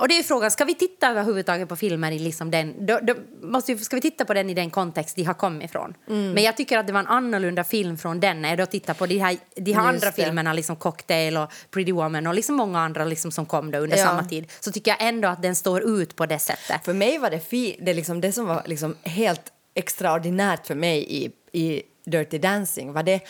och 0.00 0.08
det 0.08 0.18
är 0.18 0.22
frågan, 0.22 0.50
ska 0.50 0.64
vi 0.64 0.74
titta 0.74 1.08
överhuvudtaget 1.10 1.68
på 1.68 1.76
filmer 1.76 2.12
i 2.12 2.18
liksom 2.18 2.50
den, 2.50 2.86
då, 2.86 2.98
då 3.02 3.14
måste, 3.42 3.72
ju- 3.72 3.78
ska 3.78 3.96
vi 3.96 4.02
titta 4.02 4.24
på 4.24 4.34
den 4.34 4.50
i 4.50 4.54
den 4.54 4.70
kontext 4.70 5.16
de 5.16 5.24
har 5.24 5.34
kommit 5.34 5.64
ifrån? 5.70 5.94
Mm. 6.08 6.32
Men 6.32 6.42
jag 6.42 6.56
tycker 6.56 6.78
att 6.78 6.86
det 6.86 6.92
var 6.92 7.00
en 7.00 7.06
annorlunda 7.06 7.64
film 7.64 7.98
från 7.98 8.20
den 8.20 8.42
när 8.42 8.48
jag 8.48 8.58
då 8.58 8.66
tittar 8.66 8.94
på 8.94 9.06
de 9.06 9.18
här, 9.18 9.36
de 9.56 9.72
här 9.72 9.82
Just 9.82 9.94
andra 9.94 10.06
det. 10.16 10.22
filmerna, 10.24 10.52
liksom 10.52 10.76
Cocktail 10.76 11.36
och 11.36 11.52
Pretty 11.70 11.92
Woman 11.92 12.26
och 12.26 12.34
liksom 12.34 12.54
många 12.54 12.80
andra 12.80 13.04
liksom 13.04 13.30
som 13.32 13.46
kom 13.46 13.70
då 13.70 13.78
under 13.78 13.96
Ja. 13.96 14.04
samma 14.04 14.24
tid. 14.24 14.50
Så 14.60 14.72
tycker 14.72 14.90
jag 14.90 15.08
ändå 15.08 15.28
att 15.28 15.42
den 15.42 15.56
står 15.56 15.82
ut 15.82 16.16
på 16.16 16.26
det 16.26 16.38
sättet. 16.38 16.84
För 16.84 16.92
mig 16.94 17.18
var 17.18 17.30
det, 17.30 17.40
fi, 17.40 17.76
det, 17.80 17.94
liksom, 17.94 18.20
det 18.20 18.32
som 18.32 18.46
var 18.46 18.62
liksom 18.66 18.96
helt 19.02 19.42
extraordinärt 19.74 20.66
för 20.66 20.74
mig 20.74 21.06
i, 21.24 21.30
i 21.52 21.82
Dirty 22.06 22.38
Dancing 22.38 22.92
var 22.92 23.02
det 23.02 23.20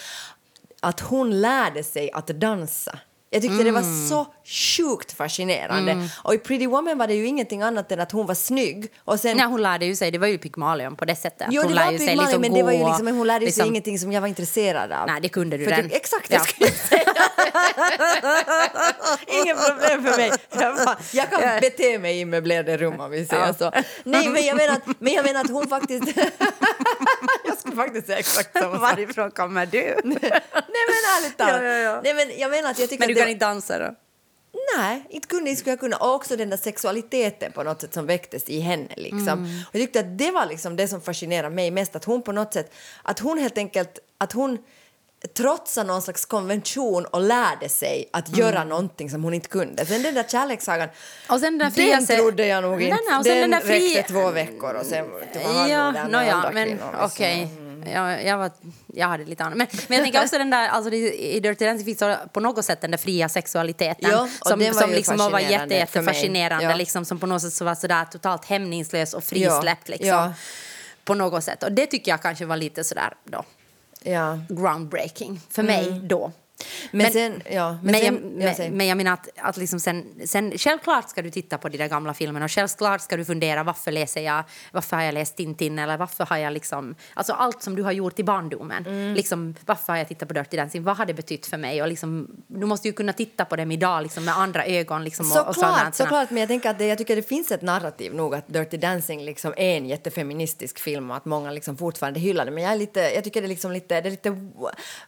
att 0.81 1.01
hon 1.01 1.41
lärde 1.41 1.85
sig 1.85 2.11
att 2.13 2.27
dansa. 2.27 2.99
Jag 3.35 3.43
tyckte 3.43 3.57
det 3.63 3.69
Mm. 3.69 3.75
var 3.75 4.09
så 4.09 4.27
sjukt 4.45 5.13
fascinerande. 5.13 6.09
Och 6.25 6.35
i 6.35 6.39
Pretty 6.39 6.67
Woman 6.67 6.99
var 6.99 7.07
det 7.07 7.15
ju 7.15 7.27
ingenting 7.27 7.63
annat 7.63 7.93
än 7.93 8.01
att 8.01 8.13
hon 8.13 8.27
var 8.27 8.35
snygg. 8.35 8.93
Och 9.05 9.21
sen, 9.21 9.37
Nej, 9.37 9.47
hon 9.47 9.63
lärde 9.63 9.87
ju 9.87 9.97
sig, 9.97 10.11
det 10.11 10.19
var 10.19 10.27
ju 10.27 10.39
Pygmalion 10.39 10.97
på 10.97 11.05
det 11.05 11.17
sättet. 11.17 11.47
jo, 11.51 11.63
hon 11.63 11.69
det 11.71 11.75
lär 11.75 11.85
var 11.85 11.93
ju 11.93 11.99
sig 11.99 12.07
Pygmalion, 12.09 12.27
liksom 12.29 12.41
men 12.41 12.55
det 12.55 12.63
var 12.63 12.73
ju 12.73 12.79
liksom, 12.79 13.07
hon 13.19 13.27
lärde 13.27 13.45
liksom- 13.47 13.61
sig 13.63 13.69
ingenting 13.69 13.99
som 13.99 14.13
jag 14.13 14.21
var 14.21 14.29
intresserad 14.29 14.93
av. 14.93 15.07
Nej, 15.07 15.21
det 15.23 15.29
kunde 15.29 15.57
du 15.57 15.65
För 15.65 15.71
den. 15.71 15.83
typ- 15.83 15.95
exakt, 15.95 16.27
Ja. 16.31 16.37
jag 16.37 16.49
skulle 16.49 16.71
säga. 16.71 17.03
Inget 19.27 19.57
problem 19.69 20.05
för 20.05 20.17
mig. 20.17 20.31
Jag, 20.53 20.77
bara, 20.77 20.97
jag 21.13 21.31
kan 21.31 21.41
Ja. 21.43 21.61
bete 21.61 21.99
mig 21.99 22.21
i 22.21 22.25
möblerade 22.25 22.77
rum 22.77 23.01
om 23.01 23.11
vi 23.11 23.27
säger 23.27 23.47
Ja. 23.47 23.55
så. 23.55 23.73
Nej, 24.05 24.29
men 24.29 24.45
jag 24.47 24.57
menar 24.57 24.75
att, 24.75 25.01
men 25.01 25.13
jag 25.13 25.25
menar 25.25 25.41
att 25.41 25.51
hon 25.51 25.69
faktiskt... 25.69 26.05
skulle 27.73 27.85
faktiskt 27.85 28.07
säga 28.07 28.19
exakt 28.19 28.59
samma 28.59 28.73
sak. 28.79 28.81
Varifrån 28.83 29.31
kommer 29.31 29.67
du? 29.67 29.79
Nej 30.05 30.19
men 30.89 31.17
ärligt 31.17 31.37
talat. 31.39 31.63
Ja, 31.63 31.69
ja, 31.69 31.79
ja. 31.79 32.01
Nej, 32.05 32.15
men 32.15 32.39
jag 32.39 32.51
menar 32.51 32.71
att 32.71 32.79
jag 32.79 32.89
tycker 32.89 33.01
Men 33.07 33.09
du 33.15 33.21
kan 33.21 33.29
inte 33.29 33.45
dansa 33.45 33.79
då? 33.79 33.95
Nej, 34.79 35.07
inte 35.11 35.29
kunde 35.29 35.57
skulle 35.57 35.71
jag 35.73 35.81
kunna. 35.81 35.97
Och 35.97 36.15
också 36.15 36.37
den 36.37 36.51
där 36.51 36.57
sexualiteten 36.57 37.53
på 37.53 37.63
något 37.63 37.81
sätt 37.81 37.95
som 37.95 38.07
väcktes 38.07 38.49
i 38.49 38.61
henne. 38.61 38.89
Liksom. 38.97 39.29
Mm. 39.29 39.45
Och 39.69 39.75
jag 39.75 39.83
tyckte 39.83 40.01
att 40.01 40.19
det 40.19 40.31
var 40.31 40.47
liksom 40.47 40.77
det 40.77 40.89
som 40.89 41.01
fascinerade 41.01 41.55
mig 41.55 41.71
mest. 41.71 41.97
Att 41.97 42.05
hon 42.05 42.23
på 42.23 42.33
något 42.33 42.53
sätt, 42.55 42.73
att 43.03 43.19
hon 43.19 43.39
helt 43.39 43.59
enkelt, 43.59 43.99
att 44.19 44.33
hon 44.33 44.59
trotsade 45.37 45.87
någon 45.87 46.03
slags 46.03 46.25
konvention 46.25 47.05
och 47.05 47.21
lärde 47.21 47.69
sig 47.69 48.09
att 48.13 48.29
Mm. 48.29 48.41
göra 48.41 48.65
någonting 48.65 49.11
som 49.11 49.25
hon 49.25 49.35
inte 49.35 49.49
kunde. 49.49 49.87
Sen 49.87 50.03
den 50.03 50.15
där 50.15 50.23
kärlekssagan, 50.29 50.89
Och 51.29 51.41
sen 51.41 51.59
den 51.59 51.59
där 51.59 51.71
fria 51.71 51.97
den 51.97 52.07
trodde 52.07 52.47
jag 52.47 52.63
nog 52.63 52.83
inte. 52.83 52.97
sen 53.07 53.23
den 53.25 53.41
den 53.41 53.51
där 53.51 53.61
fri- 53.61 53.95
räckte 53.97 54.13
två 54.13 54.31
veckor 54.31 54.75
och 54.75 54.87
sen 54.87 55.11
var 55.11 55.21
han 55.55 55.71
Ja, 55.71 55.79
där 55.79 55.93
med 55.93 56.11
nåja, 56.11 56.33
andra 56.35 56.51
men 56.51 56.65
kvinnor, 56.69 56.81
liksom. 56.93 57.05
okej. 57.05 57.49
Jag, 57.87 58.25
jag, 58.25 58.39
var, 58.39 58.51
jag 58.87 59.09
hade 59.09 59.25
lite 59.25 59.45
annat. 59.45 59.59
Men, 59.59 59.67
men 59.89 59.97
jag 59.97 60.05
tänker 60.05 60.23
också 60.23 60.39
den 60.39 60.51
där, 60.51 60.69
alltså 60.69 60.93
i 60.93 61.41
Dirty 61.41 61.65
Dancing 61.65 61.85
finns 61.97 62.03
på 62.33 62.41
något 62.41 62.65
sätt 62.65 62.81
den 62.81 62.91
där 62.91 62.99
fria 62.99 63.29
sexualiteten 63.29 64.11
Ja, 64.11 64.29
som, 64.43 64.59
var 64.59 64.73
som 64.73 64.91
liksom 64.91 65.17
var 65.17 65.41
jätte, 65.41 65.75
jättefascinerande, 65.75 66.65
Ja. 66.65 66.77
liksom, 66.77 67.05
som 67.05 67.19
på 67.19 67.27
något 67.27 67.43
sätt 67.43 67.53
så 67.53 67.65
var 67.65 67.75
sådär 67.75 68.05
totalt 68.05 68.45
hämningslös 68.45 69.15
och 69.15 69.25
frisläppt. 69.25 69.89
Liksom, 69.89 70.09
ja. 70.09 70.33
På 71.05 71.15
något 71.15 71.45
sätt. 71.45 71.63
Och 71.63 71.73
det 71.73 71.87
tycker 71.87 72.11
jag 72.11 72.23
kanske 72.23 72.45
var 72.45 72.57
lite 72.57 72.85
sådär 72.85 73.13
då, 73.25 73.45
Ja. 74.03 74.39
groundbreaking 74.49 75.41
för 75.51 75.63
mig 75.63 76.01
då. 76.03 76.33
Men, 76.91 77.13
sen, 77.13 77.43
ja. 77.51 77.79
Men, 77.83 77.95
sen, 77.95 78.05
jag, 78.39 78.49
jag 78.49 78.59
men, 78.59 78.77
men 78.77 78.87
jag 78.87 78.97
menar 78.97 79.13
att, 79.13 79.29
att 79.37 79.57
liksom 79.57 79.81
sen, 79.81 80.05
sen, 80.27 80.59
självklart 80.59 81.11
ska 81.11 81.23
du 81.23 81.31
titta 81.31 81.59
på 81.59 81.69
de 81.69 81.79
där 81.79 81.89
gamla 81.89 82.15
filmerna 82.15 82.45
och 82.45 82.51
självklart 82.51 83.01
ska 83.01 83.17
du 83.17 83.25
fundera 83.25 83.63
varför 83.63 83.93
läser 83.93 84.21
jag, 84.21 84.45
varför 84.73 84.97
har 84.97 85.03
jag 85.03 85.15
läst 85.15 85.37
Tintin 85.37 85.79
eller 85.79 85.97
varför 85.97 86.25
har 86.25 86.37
jag 86.37 86.53
liksom, 86.53 86.95
alltså 87.15 87.33
allt 87.33 87.63
som 87.63 87.77
du 87.77 87.83
har 87.83 87.93
gjort 87.93 88.19
i 88.19 88.25
barndomen. 88.25 88.87
Mm. 88.87 89.15
Liksom, 89.15 89.55
varför 89.67 89.93
har 89.93 89.99
jag 89.99 90.09
tittat 90.09 90.29
på 90.29 90.35
Dirty 90.35 90.57
Dancing, 90.57 90.85
vad 90.85 90.97
har 90.97 91.07
det 91.07 91.15
betytt 91.15 91.47
för 91.47 91.57
mig? 91.57 91.83
Och 91.83 91.89
liksom, 91.89 92.29
du 92.47 92.67
måste 92.67 92.89
ju 92.89 92.93
kunna 92.93 93.13
titta 93.13 93.45
på 93.45 93.57
dem 93.57 93.73
idag 93.73 94.03
liksom, 94.03 94.25
med 94.25 94.39
andra 94.39 94.67
ögon. 94.67 95.05
Liksom, 95.05 95.33
och, 95.33 95.49
och 95.49 95.55
sådana 95.55 95.73
Såklart, 95.73 95.95
såklart, 95.95 96.31
men 96.31 96.41
jag 96.41 96.49
tänker 96.49 96.71
att 96.71 96.79
det, 96.79 96.87
jag 96.87 96.99
tycker 96.99 97.17
det 97.17 97.23
finns 97.23 97.51
ett 97.51 97.63
narrativ 97.63 98.15
nog 98.15 98.35
att 98.35 98.49
Dirty 98.49 98.77
Dancing 98.77 99.25
liksom 99.25 99.55
är 99.57 99.77
en 99.77 99.87
jättefeministisk 99.87 100.79
film 100.79 101.11
och 101.11 101.17
att 101.17 101.25
många 101.25 101.51
liksom 101.51 101.77
fortfarande 101.77 102.21
hyllar 102.21 102.45
det. 102.45 102.51
Men 102.51 102.63
jag, 102.63 102.73
är 102.73 102.77
lite, 102.77 103.01
jag 103.01 103.25
tycker 103.25 103.41
det 103.41 103.47
är, 103.47 103.49
liksom 103.49 103.73
lite, 103.73 104.01
det 104.01 104.09
är 104.09 104.11
lite 104.11 104.31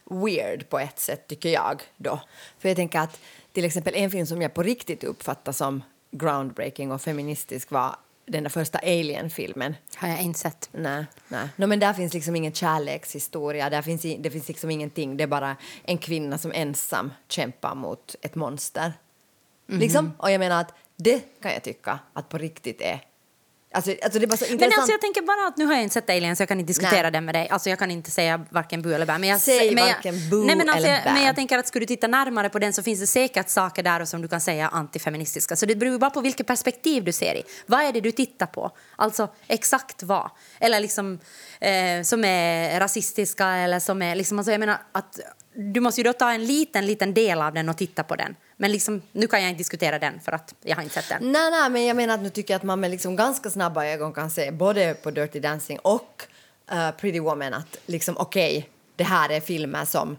weird 0.09 0.69
på 0.69 0.79
ett 0.79 0.99
sätt, 0.99 1.27
tycker 1.27 1.44
jag. 1.49 1.81
Då. 1.97 2.19
För 2.59 2.69
jag 2.69 2.75
tänker 2.75 2.99
att 2.99 3.19
till 3.53 3.65
exempel 3.65 3.93
en 3.95 4.11
film 4.11 4.25
som 4.25 4.41
jag 4.41 4.53
på 4.53 4.63
riktigt 4.63 5.03
uppfattar 5.03 5.51
som 5.51 5.83
groundbreaking 6.11 6.91
och 6.91 7.01
feministisk 7.01 7.71
var 7.71 7.95
den 8.25 8.43
där 8.43 8.49
första 8.49 8.79
Alien-filmen. 8.79 9.75
Har 9.95 10.07
jag 10.07 10.21
inte 10.21 10.39
sett. 10.39 10.69
Nej, 10.71 11.05
nej. 11.27 11.47
No, 11.55 11.65
men 11.65 11.79
där 11.79 11.93
finns 11.93 12.13
liksom 12.13 12.35
ingen 12.35 12.53
kärlekshistoria, 12.53 13.69
där 13.69 13.81
finns, 13.81 14.05
i- 14.05 14.17
det 14.17 14.31
finns 14.31 14.47
liksom 14.47 14.71
ingenting. 14.71 15.17
Det 15.17 15.23
är 15.23 15.27
bara 15.27 15.55
en 15.83 15.97
kvinna 15.97 16.37
som 16.37 16.51
ensam 16.55 17.13
kämpar 17.27 17.75
mot 17.75 18.15
ett 18.21 18.35
monster. 18.35 18.93
Mhm. 19.67 19.79
Liksom. 19.79 20.13
Och 20.17 20.31
jag 20.31 20.39
menar 20.39 20.61
att 20.61 20.73
det 20.95 21.41
kan 21.41 21.51
jag 21.53 21.63
tycka 21.63 21.99
att 22.13 22.29
på 22.29 22.37
riktigt 22.37 22.81
är... 22.81 22.99
Alltså, 23.75 23.91
alltså 24.03 24.19
det 24.19 24.25
är 24.25 24.27
bara 24.27 24.37
så 24.37 24.45
Men 24.45 24.53
intressant. 24.53 24.77
alltså 24.77 24.91
jag 24.91 25.01
tänker 25.01 25.21
bara 25.21 25.47
att 25.47 25.57
nu 25.57 25.65
har 25.65 25.73
jag 25.73 25.83
inte 25.83 25.93
sett 25.93 26.09
Alien 26.09 26.35
så 26.35 26.41
jag 26.41 26.47
kan 26.47 26.59
inte 26.59 26.67
diskutera 26.67 27.01
Nej. 27.01 27.11
den 27.11 27.25
med 27.25 27.35
dig. 27.35 27.47
Alltså 27.49 27.69
jag 27.69 27.79
kan 27.79 27.91
inte 27.91 28.11
säga 28.11 28.45
varken 28.49 28.81
bu 28.81 28.93
eller 28.93 29.05
bä. 29.05 29.17
Men 29.17 29.29
jag, 29.29 29.41
Säg 29.41 29.75
men 29.75 29.87
jag, 29.87 29.93
varken 29.95 30.29
bu 30.29 30.45
nej, 30.45 30.55
men 30.55 30.69
alltså 30.69 30.87
eller 30.87 31.03
bä. 31.03 31.13
Men 31.13 31.23
jag 31.23 31.35
tänker 31.35 31.57
att 31.57 31.67
skulle 31.67 31.83
du 31.83 31.87
titta 31.87 32.07
närmare 32.07 32.49
på 32.49 32.59
den 32.59 32.73
så 32.73 32.83
finns 32.83 32.99
det 32.99 33.07
säkert 33.07 33.49
saker 33.49 33.83
där 33.83 34.05
som 34.05 34.21
du 34.21 34.27
kan 34.27 34.41
säga 34.41 34.67
antifeministiska. 34.67 35.55
Så 35.55 35.65
det 35.65 35.75
beror 35.75 35.99
bara 35.99 36.09
på 36.09 36.21
vilket 36.21 36.47
perspektiv 36.47 37.03
du 37.03 37.11
ser 37.11 37.35
i. 37.35 37.43
Vad 37.65 37.81
är 37.81 37.93
det 37.93 38.01
du 38.01 38.11
tittar 38.11 38.45
på? 38.45 38.71
Alltså 38.95 39.29
exakt 39.47 40.03
vad? 40.03 40.29
Eller 40.59 40.79
liksom 40.79 41.19
eh, 41.59 42.03
som 42.03 42.25
är 42.25 42.79
rasistiska 42.79 43.47
eller 43.47 43.79
som 43.79 44.01
är 44.01 44.15
liksom, 44.15 44.39
alltså 44.39 44.51
jag 44.51 44.59
menar 44.59 44.77
att 44.91 45.19
du 45.73 45.79
måste 45.79 46.01
ju 46.01 46.05
då 46.05 46.13
ta 46.13 46.31
en 46.31 46.45
liten, 46.45 46.85
liten 46.85 47.13
del 47.13 47.41
av 47.41 47.53
den 47.53 47.69
och 47.69 47.77
titta 47.77 48.03
på 48.03 48.15
den. 48.15 48.35
Men 48.57 48.71
liksom, 48.71 49.01
nu 49.11 49.27
kan 49.27 49.41
jag 49.41 49.49
inte 49.49 49.57
diskutera 49.57 49.99
den 49.99 50.19
för 50.19 50.31
att 50.31 50.53
jag 50.63 50.75
har 50.75 50.83
inte 50.83 50.95
sett 50.95 51.09
den. 51.09 51.31
Nej, 51.31 51.51
nej, 51.51 51.69
men 51.69 51.85
jag 51.85 51.95
menar 51.95 52.13
att 52.13 52.21
nu 52.21 52.29
tycker 52.29 52.53
jag 52.53 52.59
att 52.59 52.63
man 52.63 52.79
med 52.79 52.91
liksom 52.91 53.15
ganska 53.15 53.49
snabba 53.49 53.85
ögon 53.85 54.13
kan 54.13 54.29
se 54.29 54.51
både 54.51 54.93
på 54.93 55.11
Dirty 55.11 55.39
Dancing 55.39 55.79
och 55.79 56.23
eh, 56.71 56.91
Pretty 56.91 57.19
Woman 57.19 57.53
att 57.53 57.77
liksom 57.85 58.17
okej, 58.17 58.69
det 58.95 59.03
här 59.03 59.29
är 59.29 59.39
filmer 59.39 59.85
som 59.85 60.17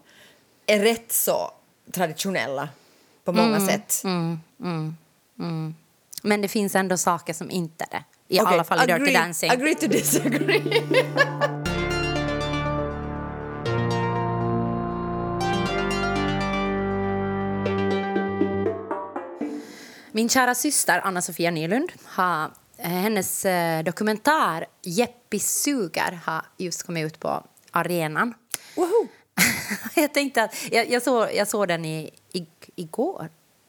är 0.67 0.79
rätt 0.79 1.13
så 1.13 1.51
traditionella 1.93 2.69
på 3.25 3.33
många 3.33 3.57
Mm, 3.57 3.67
sätt. 3.67 4.03
Men 6.23 6.41
det 6.41 6.49
finns 6.49 6.75
ändå 6.75 6.97
saker 6.97 7.33
som 7.33 7.51
inte 7.51 7.85
är 7.85 7.91
det. 7.99 8.05
I 8.29 8.41
Okej, 8.41 8.55
alla 8.55 8.65
fall 8.65 8.91
i 8.91 8.93
Dirty 8.93 9.13
Dancing. 9.13 9.51
Agree 9.51 9.75
to 9.75 9.87
disagree. 9.87 10.63
Min 20.17 20.29
kära 20.29 20.55
syster 20.55 21.01
Anna-Sofia 21.05 21.51
Nylund 21.51 21.93
har 22.05 22.51
eh, 22.79 22.89
hennes 22.89 23.45
eh, 23.45 23.85
dokumentär 23.85 24.67
Jeppi 24.83 25.39
suger 25.39 26.21
har 26.25 26.43
just 26.57 26.83
kommit 26.83 27.07
ut 27.07 27.21
på 27.21 27.47
arenan. 27.71 28.35
Woho! 28.77 29.09
jag 29.95 30.15
tänkte 30.15 30.43
att 30.43 30.55
jag, 30.71 30.91
jag, 30.91 31.03
såg, 31.03 31.29
jag 31.35 31.49
såg 31.49 31.69
den 31.69 31.85
i, 31.85 32.11
i, 32.33 32.47
igår. 32.77 33.29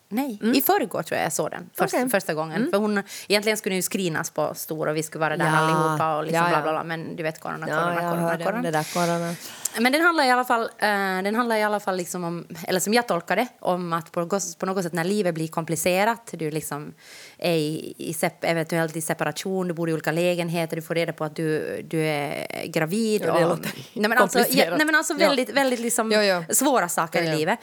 Nej, 0.09 0.39
i 0.55 0.61
förrgår 0.61 1.03
tror 1.03 1.17
jag 1.17 1.25
jag 1.25 1.33
såg 1.33 1.51
den 1.51 1.69
först, 1.75 1.93
Mm. 1.93 2.03
Okej. 2.07 2.11
första 2.19 2.33
gången. 2.33 2.67
För 2.71 2.77
hon, 2.77 3.03
egentligen 3.27 3.57
skulle 3.57 3.71
den 3.73 3.77
ju 3.77 3.81
screenas 3.81 4.29
på 4.29 4.53
stor 4.55 4.87
och 4.87 4.95
vi 4.95 5.03
skulle 5.03 5.19
vara 5.19 5.37
där 5.37 5.45
Ja. 5.45 5.51
allihopa 5.57 6.17
och 6.17 6.23
liksom 6.23 6.43
Ja, 6.43 6.49
ja. 6.51 6.55
bla, 6.55 6.61
bla, 6.61 6.71
bla. 6.71 6.83
Men 6.83 7.15
du 7.15 7.23
vet 7.23 7.39
corona, 7.39 7.67
Ja, 7.69 7.75
corona, 7.75 7.93
jag 8.03 8.11
corona, 8.11 8.21
hörde 8.29 8.43
corona. 8.43 8.57
om 8.57 8.63
det 8.63 8.71
där 8.71 8.93
corona. 8.93 9.35
Men 9.79 9.91
den 9.91 10.01
handlar 10.01 10.23
i 10.25 10.31
alla 10.31 10.43
fall, 10.45 10.61
eh, 10.63 10.87
den 11.23 11.35
handlar 11.35 11.55
i 11.55 11.63
alla 11.63 11.79
fall 11.79 11.97
liksom 11.97 12.23
om, 12.23 12.47
eller 12.67 12.79
som 12.79 12.93
jag 12.93 13.07
tolkar 13.07 13.35
det, 13.35 13.47
om 13.59 13.93
att 13.93 14.11
på, 14.11 14.19
något- 14.19 14.57
på 14.59 14.65
något 14.65 14.83
sätt 14.83 14.93
när 14.93 15.03
livet 15.03 15.33
blir 15.33 15.47
komplicerat, 15.47 16.29
du 16.31 16.51
liksom 16.51 16.93
är 17.37 17.53
i, 17.55 17.93
i 17.97 18.13
sep, 18.13 18.43
eventuellt 18.43 18.95
i 18.95 19.01
separation, 19.01 19.67
du 19.67 19.73
bor 19.73 19.89
i 19.89 19.93
olika 19.93 20.11
lägenheter, 20.11 20.75
du 20.75 20.81
får 20.81 20.95
reda 20.95 21.13
på 21.13 21.23
att 21.23 21.35
du, 21.35 21.81
du 21.89 21.99
är 22.01 22.47
gravid. 22.67 23.21
Ja, 23.25 23.33
det 23.39 23.45
och, 23.45 23.49
låter 23.49 23.71
nej, 23.93 24.09
men 24.09 24.17
alltså, 24.17 24.39
ja, 24.39 24.75
nej, 24.77 24.85
men 24.85 24.95
alltså 24.95 25.13
Ja. 25.13 25.27
väldigt, 25.27 25.49
väldigt 25.49 25.79
liksom 25.79 26.11
Ja, 26.11 26.23
ja. 26.23 26.43
svåra 26.49 26.89
saker 26.89 27.19
Ja, 27.23 27.25
ja. 27.29 27.33
i 27.33 27.37
livet. 27.37 27.59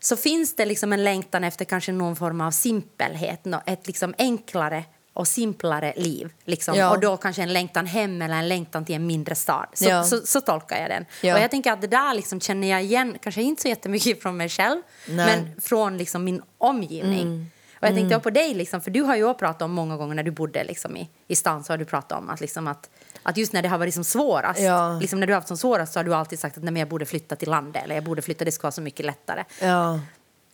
Så 0.00 0.16
finns 0.16 0.56
det 0.56 0.64
liksom 0.66 0.92
en 0.92 1.04
längtan 1.04 1.44
efter 1.44 1.64
kanske 1.64 1.92
någon 1.92 2.16
form 2.16 2.40
av 2.40 2.50
simpelhet, 2.50 3.40
ett 3.66 3.86
liksom 3.86 4.14
enklare 4.18 4.84
och 5.12 5.28
simplare 5.28 5.92
liv. 5.96 6.32
Liksom. 6.44 6.74
Ja. 6.74 6.90
Och 6.90 7.00
då 7.00 7.16
kanske 7.16 7.42
en 7.42 7.52
längtan 7.52 7.86
hem 7.86 8.22
eller 8.22 8.34
en 8.34 8.48
längtan 8.48 8.84
till 8.84 8.94
en 8.94 9.06
mindre 9.06 9.34
stad. 9.34 9.66
Så, 9.74 9.84
Ja. 9.88 10.04
så, 10.04 10.20
så 10.26 10.40
tolkar 10.40 10.80
jag 10.80 10.90
den. 10.90 11.04
Ja. 11.22 11.34
Och 11.34 11.40
jag 11.40 11.50
tänker 11.50 11.72
att 11.72 11.80
det 11.80 11.86
där 11.86 12.14
liksom 12.14 12.40
känner 12.40 12.68
jag 12.70 12.82
igen, 12.82 13.18
kanske 13.22 13.42
inte 13.42 13.62
så 13.62 13.68
jättemycket 13.68 14.22
från 14.22 14.36
mig 14.36 14.48
själv, 14.48 14.82
Nej. 15.08 15.26
men 15.26 15.60
från 15.60 15.98
liksom 15.98 16.24
min 16.24 16.42
omgivning. 16.58 17.50
Och 17.76 17.86
jag 17.86 17.90
Mm. 17.92 18.02
tänkte 18.02 18.20
på 18.22 18.30
dig, 18.30 18.54
liksom, 18.54 18.80
för 18.80 18.90
du 18.90 19.02
har 19.02 19.16
ju 19.16 19.34
pratat 19.34 19.62
om 19.62 19.72
många 19.72 19.96
gånger 19.96 20.14
när 20.14 20.22
du 20.22 20.30
bodde 20.30 20.64
liksom, 20.64 20.96
i, 20.96 21.08
i 21.28 21.36
stan 21.36 21.64
så 21.64 21.72
har 21.72 21.78
du 21.78 21.84
pratat 21.84 22.18
om 22.18 22.30
att, 22.30 22.40
liksom, 22.40 22.66
att, 22.68 22.90
att 23.22 23.36
just 23.36 23.52
när 23.52 23.62
det 23.62 23.68
har 23.68 23.78
varit 23.78 23.94
som 23.94 24.04
svårast, 24.04 24.60
Ja. 24.60 24.98
liksom, 25.00 25.20
när 25.20 25.26
du 25.26 25.32
har 25.32 25.36
haft 25.40 25.48
som 25.48 25.56
svårast 25.56 25.92
så 25.92 25.98
har 25.98 26.04
du 26.04 26.14
alltid 26.14 26.38
sagt 26.38 26.56
att 26.58 26.64
nej, 26.64 26.78
jag 26.78 26.88
borde 26.88 27.06
flytta 27.06 27.36
till 27.36 27.48
landet 27.50 27.84
eller 27.84 27.94
jag 27.94 28.04
borde 28.04 28.22
flytta, 28.22 28.44
det 28.44 28.52
ska 28.52 28.62
vara 28.62 28.72
så 28.72 28.80
mycket 28.82 29.06
lättare. 29.06 29.44
Ja. 29.60 30.00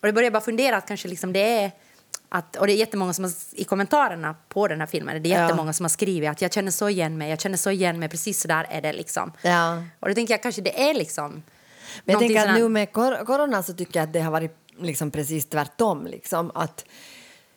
Och 0.00 0.07
det 0.07 0.12
börjar 0.12 0.31
bara 0.31 0.40
fundera 0.42 0.76
att 0.76 0.88
kanske 0.88 1.09
liksom 1.09 1.33
det 1.33 1.62
är 1.62 1.70
att, 2.29 2.57
och 2.57 2.66
det 2.66 2.72
är 2.72 2.76
jättemånga 2.76 3.12
som 3.12 3.24
har, 3.24 3.33
i 3.52 3.64
kommentarerna 3.64 4.35
på 4.48 4.68
den 4.68 4.81
här 4.81 4.87
filmen, 4.87 5.22
det 5.22 5.29
är 5.29 5.37
Ja. 5.38 5.42
jättemånga 5.42 5.72
som 5.72 5.85
har 5.85 5.88
skrivit 5.88 6.31
att 6.31 6.42
jag 6.42 6.52
känner 6.52 6.70
så 6.70 6.88
igen 6.88 7.18
mig, 7.18 7.31
jag 7.31 7.40
känner 7.40 7.57
så 7.57 7.70
igen 7.70 7.98
mig, 7.98 8.09
precis 8.09 8.40
så 8.40 8.48
där 8.48 8.66
är 8.70 8.81
det 8.81 8.92
liksom. 8.92 9.33
Ja. 9.42 9.83
Och 10.00 10.09
då 10.09 10.14
tänker 10.14 10.35
jag 10.35 10.42
kanske 10.42 10.61
det 10.62 10.90
är 10.90 10.94
liksom 10.94 11.42
Men 12.05 12.12
jag 12.12 12.20
tänker 12.20 12.48
att 12.48 12.55
nu 12.59 12.68
med 12.68 12.92
kor 12.92 13.24
corona 13.24 13.62
så 13.62 13.72
tycker 13.72 14.00
jag 14.00 14.07
att 14.07 14.12
det 14.12 14.20
har 14.20 14.31
varit 14.31 14.57
liksom 14.81 15.11
precis 15.11 15.46
tvärtom. 15.46 16.07
Liksom, 16.07 16.50
att 16.55 16.85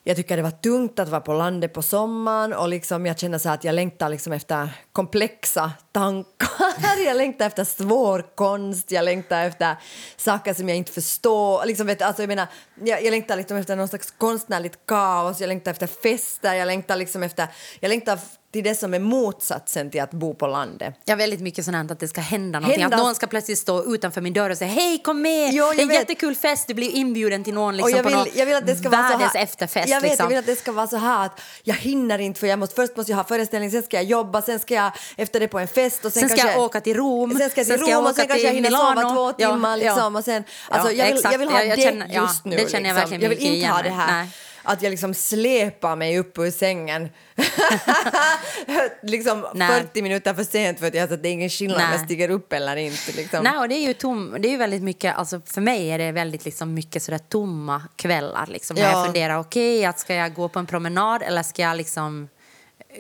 jag 0.10 0.16
tycker 0.16 0.38
det 0.38 0.44
var 0.44 0.52
tungt 0.52 1.00
att 1.00 1.10
vara 1.10 1.22
på 1.22 1.34
landet 1.34 1.74
på 1.74 1.82
sommaren 1.82 2.54
och 2.54 2.70
liksom 2.70 3.06
jag 3.06 3.20
känner 3.20 3.38
så 3.38 3.50
att 3.50 3.64
jag 3.64 3.76
längtar 3.76 4.10
liksom 4.10 4.34
efter 4.34 4.70
komplexa 4.92 5.72
tankar. 5.92 6.98
jag 7.06 7.18
längtar 7.18 7.46
efter 7.46 7.64
svår 7.64 8.26
konst, 8.36 8.92
jag 8.92 9.06
längtar 9.06 9.46
efter 9.46 9.76
saker 10.18 10.54
som 10.54 10.70
jag 10.70 10.78
inte 10.78 10.92
förstår. 10.92 11.66
Liksom, 11.66 11.88
vet, 11.88 12.02
alltså, 12.02 12.22
jag, 12.22 12.28
menar, 12.28 12.48
jag, 12.84 13.04
jag 13.04 13.12
längtar 13.12 13.36
liksom 13.36 13.58
efter 13.58 13.76
någon 13.76 13.88
slags 13.88 14.12
konstnärligt 14.12 14.86
kaos, 14.86 15.42
jag 15.42 15.48
längtar 15.48 15.72
efter 15.72 15.88
fester, 15.88 16.54
jag 16.54 16.66
längtar 16.66 16.96
liksom 16.96 17.24
efter... 17.24 17.48
Jag 17.80 17.90
längtar 17.90 18.20
till 18.52 18.64
det 18.64 18.76
som 18.76 18.94
är 18.94 19.00
motsatsen 19.00 19.90
till 19.92 20.02
att 20.02 20.12
bo 20.12 20.34
på 20.34 20.48
landet. 20.48 20.96
Jag 21.06 21.12
har 21.14 21.18
väldigt 21.18 21.40
mycket 21.42 21.66
sånt 21.66 21.92
att 21.92 22.00
det 22.00 22.08
ska 22.08 22.22
hända 22.22 22.60
någonting. 22.60 22.82
Hända- 22.82 22.98
Att 22.98 23.04
någon 23.04 23.16
ska 23.16 23.28
plötsligt 23.28 23.58
stå 23.60 23.94
utanför 23.96 24.22
min 24.22 24.34
dörr 24.34 24.50
och 24.50 24.58
säga 24.58 24.72
hej 24.72 25.02
kom 25.04 25.22
med, 25.22 25.50
Jo, 25.54 25.66
det 25.76 25.80
är 25.80 25.82
en 25.82 25.88
vet. 25.88 26.00
jättekul 26.00 26.36
fest, 26.36 26.68
du 26.68 26.74
blir 26.74 26.90
inbjuden 26.92 27.44
till 27.44 27.54
någon 27.54 27.78
liksom, 27.78 27.92
jag 27.96 28.04
på 28.04 28.10
vill, 28.10 28.18
någon 28.18 28.28
jag 28.36 28.46
vill 28.46 28.56
att 28.56 28.68
det 28.68 28.76
ska 28.76 28.90
vara 28.90 29.04
så 29.04 29.10
världens 29.18 29.34
här, 29.34 29.44
efterfest. 29.44 29.90
Jag 29.90 30.02
vet, 30.02 30.10
liksom. 30.10 30.24
jag 30.24 30.30
vill 30.30 30.38
att 30.40 30.46
det 30.46 30.56
ska 30.56 30.72
vara 30.72 30.88
så 30.88 30.98
här 30.98 31.26
att 31.26 31.42
jag 31.64 31.76
hinner 31.76 32.20
inte 32.20 32.40
för 32.40 32.48
jag 32.48 32.60
måste, 32.60 32.76
först 32.76 32.98
måste 32.98 33.12
jag 33.12 33.18
ha 33.18 33.24
föreställning, 33.24 33.72
sen 33.72 33.84
ska 33.84 33.98
jag 33.98 34.04
jobba, 34.06 34.42
sen 34.42 34.60
ska 34.60 34.74
jag 34.74 34.92
efter 35.18 35.40
det 35.40 35.48
på 35.48 35.60
en 35.60 35.68
fest 35.68 36.06
och 36.06 36.14
sen, 36.14 36.20
Sen 36.22 36.30
ska 36.30 36.38
kanske, 36.38 36.56
jag 36.58 36.66
åka 36.66 36.82
till 36.82 36.98
Rom, 36.98 37.30
Sen 37.38 37.50
ska 37.50 37.60
jag 37.60 37.68
till 37.68 37.78
sen 37.78 37.86
ska 37.88 37.96
Rom 37.98 38.06
och 38.06 38.16
sen 38.16 38.28
kanske 38.28 38.48
jag 38.48 38.54
hinner 38.54 38.70
sova 38.70 38.90
Milano. 38.96 39.16
två 39.16 39.34
Ja, 39.38 39.50
timmar 39.54 39.78
ja. 39.78 39.84
liksom 39.94 40.16
och 40.16 40.24
sen, 40.24 40.44
alltså 40.70 40.92
Ja, 40.92 41.06
jag, 41.06 41.14
vill, 41.14 41.24
jag 41.32 41.40
vill 41.40 41.50
ha 41.50 41.64
Jag- 41.64 41.78
det 41.78 41.82
känner- 41.84 42.08
ja, 42.14 42.22
just 42.22 42.46
nu. 42.46 42.56
det 42.58 42.72
känner 42.72 42.90
jag 42.90 42.96
liksom. 42.96 42.96
verkligen 42.96 43.22
Jag 43.22 43.30
vill 43.30 43.56
inte 43.56 43.68
ha 43.68 43.82
det 43.82 43.90
här. 43.90 44.28
Att 44.72 44.82
jag 44.82 44.92
liksom 44.92 45.14
släpar 45.14 45.96
mig 45.96 46.20
upp 46.20 46.38
ur 46.38 46.52
sängen 46.52 47.10
liksom 49.04 49.46
Nej. 49.54 49.82
40 49.82 50.02
minuter 50.02 50.34
för 50.34 50.44
sent 50.44 50.80
för 50.80 50.88
att 50.88 50.94
jag 50.94 51.14
att 51.14 51.24
det 51.24 51.30
är 51.30 51.34
ingen 51.34 51.50
skillnad 51.50 51.78
om 51.82 51.92
jag 51.92 52.00
stiger 52.00 52.30
upp 52.30 52.54
eller 52.54 52.76
inte. 52.76 53.12
Liksom. 53.12 53.44
Nej, 53.44 53.58
och 53.58 53.70
det 53.70 53.76
är 53.76 53.88
ju 53.88 53.94
tom, 53.94 54.36
det 54.40 54.48
är 54.48 54.52
ju 54.52 54.58
väldigt 54.58 54.84
mycket, 54.84 55.16
alltså 55.16 55.42
för 55.46 55.62
mig 55.62 55.90
är 55.92 55.98
det 55.98 56.12
väldigt 56.12 56.46
liksom 56.46 56.74
mycket 56.74 57.04
sådär 57.04 57.18
tomma 57.20 57.82
kvällar 57.96 58.48
liksom. 58.48 58.76
När 58.76 58.84
Ja. 58.84 58.92
jag 58.92 59.06
funderar, 59.06 59.40
okej, 59.40 59.86
att 59.86 60.00
ska 60.00 60.14
jag 60.16 60.34
gå 60.34 60.50
på 60.50 60.60
en 60.60 60.66
promenad 60.66 61.22
eller 61.22 61.44
ska 61.44 61.62
jag 61.62 61.78
liksom 61.78 62.30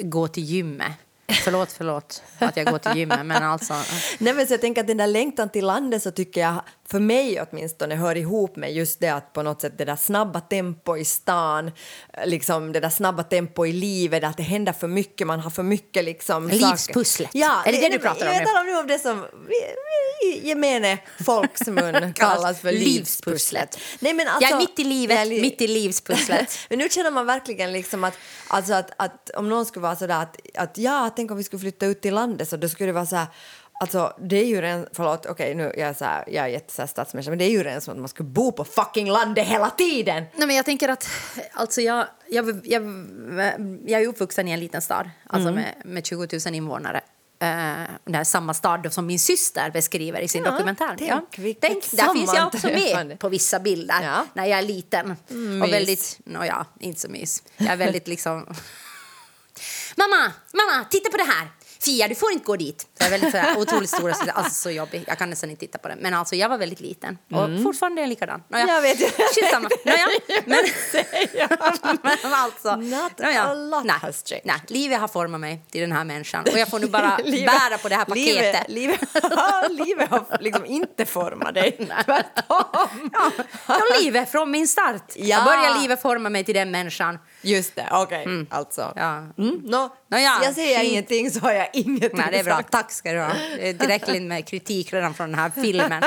gå 0.01 0.27
till 0.27 0.43
gymmet? 0.43 0.91
Förlåt, 1.43 1.71
förlåt 1.71 2.23
att 2.39 2.58
jag 2.58 2.65
går 2.65 2.77
till 2.77 2.97
gymmet, 2.97 3.25
men 3.25 3.43
alltså... 3.43 3.73
Nej, 4.17 4.34
men 4.34 4.47
så 4.47 4.53
jag 4.53 4.62
tänker 4.62 4.82
att 4.82 4.88
den 4.88 4.97
där 4.97 5.08
längtan 5.08 5.49
till 5.49 5.65
landet 5.65 6.03
så 6.03 6.12
tycker 6.12 6.41
jag, 6.41 6.62
för 6.91 6.99
mig 6.99 7.41
åtminstone, 7.41 7.95
hör 7.95 8.17
ihop 8.17 8.56
med 8.56 8.73
just 8.73 8.99
det 8.99 9.10
att 9.10 9.34
på 9.34 9.43
något 9.43 9.62
sätt 9.62 9.73
det 9.78 9.86
där 9.86 9.95
snabba 9.95 10.39
tempo 10.41 10.97
i 10.97 11.06
stan, 11.06 11.71
liksom 12.25 12.71
det 12.71 12.80
där 12.80 12.89
snabba 12.89 13.23
tempo 13.23 13.65
i 13.65 13.71
livet, 13.71 14.23
att 14.23 14.38
det 14.38 14.43
händer 14.43 14.73
för 14.73 14.88
mycket, 14.88 15.28
man 15.28 15.39
har 15.39 15.49
för 15.49 15.63
mycket 15.63 16.04
liksom... 16.04 16.47
Livspusslet. 16.47 17.30
Ja, 17.34 17.63
Är 17.65 17.71
det 17.71 17.78
det 17.78 17.89
du 17.89 17.99
pratar 17.99 18.28
om 18.28 18.34
Jag 18.34 18.45
talar 18.45 18.63
nu 18.63 18.78
om 18.78 18.88
det 18.88 18.99
som 18.99 19.25
i 20.23 20.47
gemene 20.47 20.97
folksmun 21.25 22.13
kallas 22.15 22.62
för 22.62 22.71
livspusslet. 22.71 23.80
Nej, 23.99 24.13
men 24.13 24.28
alltså, 24.28 24.43
jag 24.43 24.52
är 24.52 24.58
mitt 24.58 24.80
i 24.80 24.84
livet, 24.84 25.28
li- 25.28 25.41
mitt 25.41 25.62
i 25.62 25.67
livspusslet. 25.67 26.58
men 26.69 26.80
nu 26.80 26.89
känner 26.89 27.12
man 27.12 27.25
verkligen 27.25 27.71
liksom 27.71 28.04
att, 28.04 28.17
alltså 28.47 28.73
att, 28.73 28.91
att 28.97 29.30
om 29.30 29.49
någon 29.49 29.65
skulle 29.65 29.84
vara 29.84 29.95
sådär 29.95 30.21
att, 30.21 30.38
att 30.54 30.78
ja, 30.78 31.10
tänk 31.15 31.32
om 31.32 31.38
vi 31.38 31.43
skulle 31.43 31.60
flytta 31.60 31.86
ut 31.86 32.02
till 32.02 32.13
landet 32.13 32.49
så 32.49 32.58
då 32.58 32.69
skulle 32.69 32.88
det 32.88 32.93
vara 32.93 33.06
så 33.06 33.15
här 33.15 33.28
Alltså 33.82 34.13
det 34.20 34.36
är 34.38 34.46
ju 34.46 34.62
redan, 34.62 34.88
förlåt, 34.94 35.26
okej 35.26 35.56
nu 35.56 35.63
jag 35.78 35.89
är, 35.89 35.94
så 35.94 36.06
här, 36.06 36.24
jag 36.28 36.46
är 36.46 36.50
jätte 36.50 36.88
stadsmänniska 36.88 37.30
men 37.32 37.39
det 37.39 37.46
är 37.46 37.50
ju 37.52 37.63
redan 37.63 37.82
som 37.82 37.92
att 37.94 38.00
man 38.00 38.10
skulle 38.10 38.30
bo 38.30 38.52
på 38.52 38.65
fucking 38.65 39.10
landet 39.10 39.48
hela 39.48 39.70
tiden! 39.70 40.24
Nej, 40.36 40.48
men 40.48 40.56
jag 40.56 40.65
tänker 40.65 40.89
att 40.89 41.08
alltså 41.54 41.82
jag, 41.82 42.06
jag, 42.30 42.62
jag, 42.68 42.84
jag 43.86 44.02
är 44.02 44.08
uppvuxen 44.08 44.48
i 44.48 44.52
en 44.52 44.60
liten 44.60 44.82
stad 44.82 45.10
alltså 45.28 45.50
Mm. 45.50 45.56
med, 45.63 45.74
med 45.86 46.06
20 46.06 46.39
000 46.46 46.56
invånare. 46.56 46.98
Uh, 47.44 47.89
det 48.06 48.18
är 48.18 48.24
samma 48.24 48.54
stad 48.54 48.94
som 48.94 49.06
min 49.06 49.20
syster 49.20 49.72
beskriver 49.72 50.20
i 50.22 50.28
sin 50.28 50.44
Ja, 50.46 50.52
dokumentär. 50.52 50.96
tänk 50.98 51.39
vilket 51.39 51.62
tänk, 51.62 51.92
där 51.92 52.13
finns 52.13 52.34
jag 52.36 52.48
också 52.48 52.68
med 52.68 53.20
på 53.20 53.30
vissa 53.30 53.60
bilder 53.60 54.02
Ja. 54.04 54.26
när 54.34 54.46
jag 54.46 54.60
är 54.60 54.63
liten. 54.63 55.15
mys. 55.28 55.63
och 55.63 55.74
väldigt, 55.74 56.20
no, 56.24 56.46
ja, 56.46 56.65
inte 56.80 57.02
så 57.02 57.10
mys. 57.10 57.44
Jag 57.58 57.68
är 57.68 57.78
väldigt 57.78 58.08
liksom... 58.08 58.39
mamma, 59.98 60.32
mamma, 60.54 60.86
titta 60.89 61.10
på 61.10 61.18
det 61.18 61.24
här! 61.24 61.48
Fia, 61.82 62.08
du 62.08 62.15
får 62.15 62.32
inte 62.32 62.46
gå 62.46 62.56
dit. 62.56 62.88
Jag 63.00 63.08
är 63.08 63.12
väldigt 63.12 63.32
så 63.32 63.38
här, 63.38 63.58
otroligt 63.58 63.90
stora, 63.90 64.14
alltså 64.34 64.54
så 64.54 64.70
jobbig. 64.72 65.04
Jag 65.08 65.18
kan 65.18 65.30
nästan 65.30 65.50
inte 65.50 65.60
titta 65.60 65.78
på 65.78 65.88
det. 65.88 65.96
Men 66.00 66.14
alltså 66.14 66.36
jag 66.36 66.50
var 66.50 66.58
väldigt 66.58 66.80
liten 66.80 67.18
och 67.32 67.64
fortfarande 67.64 68.02
är 68.02 68.04
jag 68.04 68.10
likadan. 68.10 68.44
Nåja, 68.48 68.64
Mm. 68.64 68.76
Jag 68.76 68.82
vet. 68.82 68.98
Skitsamma. 69.36 69.70
Nåja, 69.86 70.08
men, 70.46 70.64
men 72.24 72.34
alltså. 72.34 72.76
Not 72.76 73.20
nåja, 73.20 73.44
a 73.44 73.54
lot 73.54 73.84
nej, 73.86 73.96
has 74.02 74.24
changed. 74.26 74.42
nej, 74.46 74.62
livet 74.68 75.00
har 75.00 75.08
format 75.08 75.42
mig 75.42 75.62
till 75.72 75.82
den 75.82 75.92
här 75.92 76.04
människan 76.04 76.44
och 76.52 76.58
jag 76.60 76.68
får 76.70 76.80
nu 76.80 76.88
bara 76.88 77.18
bära 77.46 77.78
på 77.82 77.90
det 77.90 77.96
här 77.96 78.06
paketet. 78.06 78.70
Livet, 78.70 79.00
livet, 79.70 80.10
har 80.12 80.42
liksom 80.44 80.66
inte 80.66 81.06
format 81.06 81.54
dig, 81.54 81.72
tvärtom. 82.06 83.10
Ja, 83.14 83.32
ja, 83.68 83.80
livet 84.02 84.32
från 84.32 84.52
min 84.52 84.68
start. 84.68 85.04
Ja. 85.16 85.26
Jag 85.26 85.44
börjar 85.46 85.82
livet 85.82 86.02
forma 86.02 86.30
mig 86.30 86.44
till 86.44 86.56
den 86.56 86.72
människan. 86.72 87.20
Just 87.42 87.76
det, 87.76 87.88
okej. 87.92 88.46
Alltså. 88.50 88.94
Ja. 88.96 89.18
Mm, 89.18 89.56
no, 89.64 89.90
Nåja, 90.12 90.40
jag 90.44 90.54
säger 90.56 90.80
skit. 90.80 90.92
ingenting 90.92 91.32
så 91.32 91.40
har 91.40 91.52
jag 91.52 91.70
ingenting 91.74 92.10
Nej, 92.14 92.28
det 92.32 92.40
är 92.40 92.44
bra. 92.44 92.56
sagt. 92.56 92.72
Tack 92.72 92.88
ska 92.91 93.12
du 93.12 93.19
ha. 93.19 93.32
Tillräckligt 93.58 94.21
med 94.23 94.47
kritik 94.47 94.93
redan 94.93 95.13
från 95.13 95.32
den 95.32 95.39
här 95.39 95.52
filmen. 95.62 96.04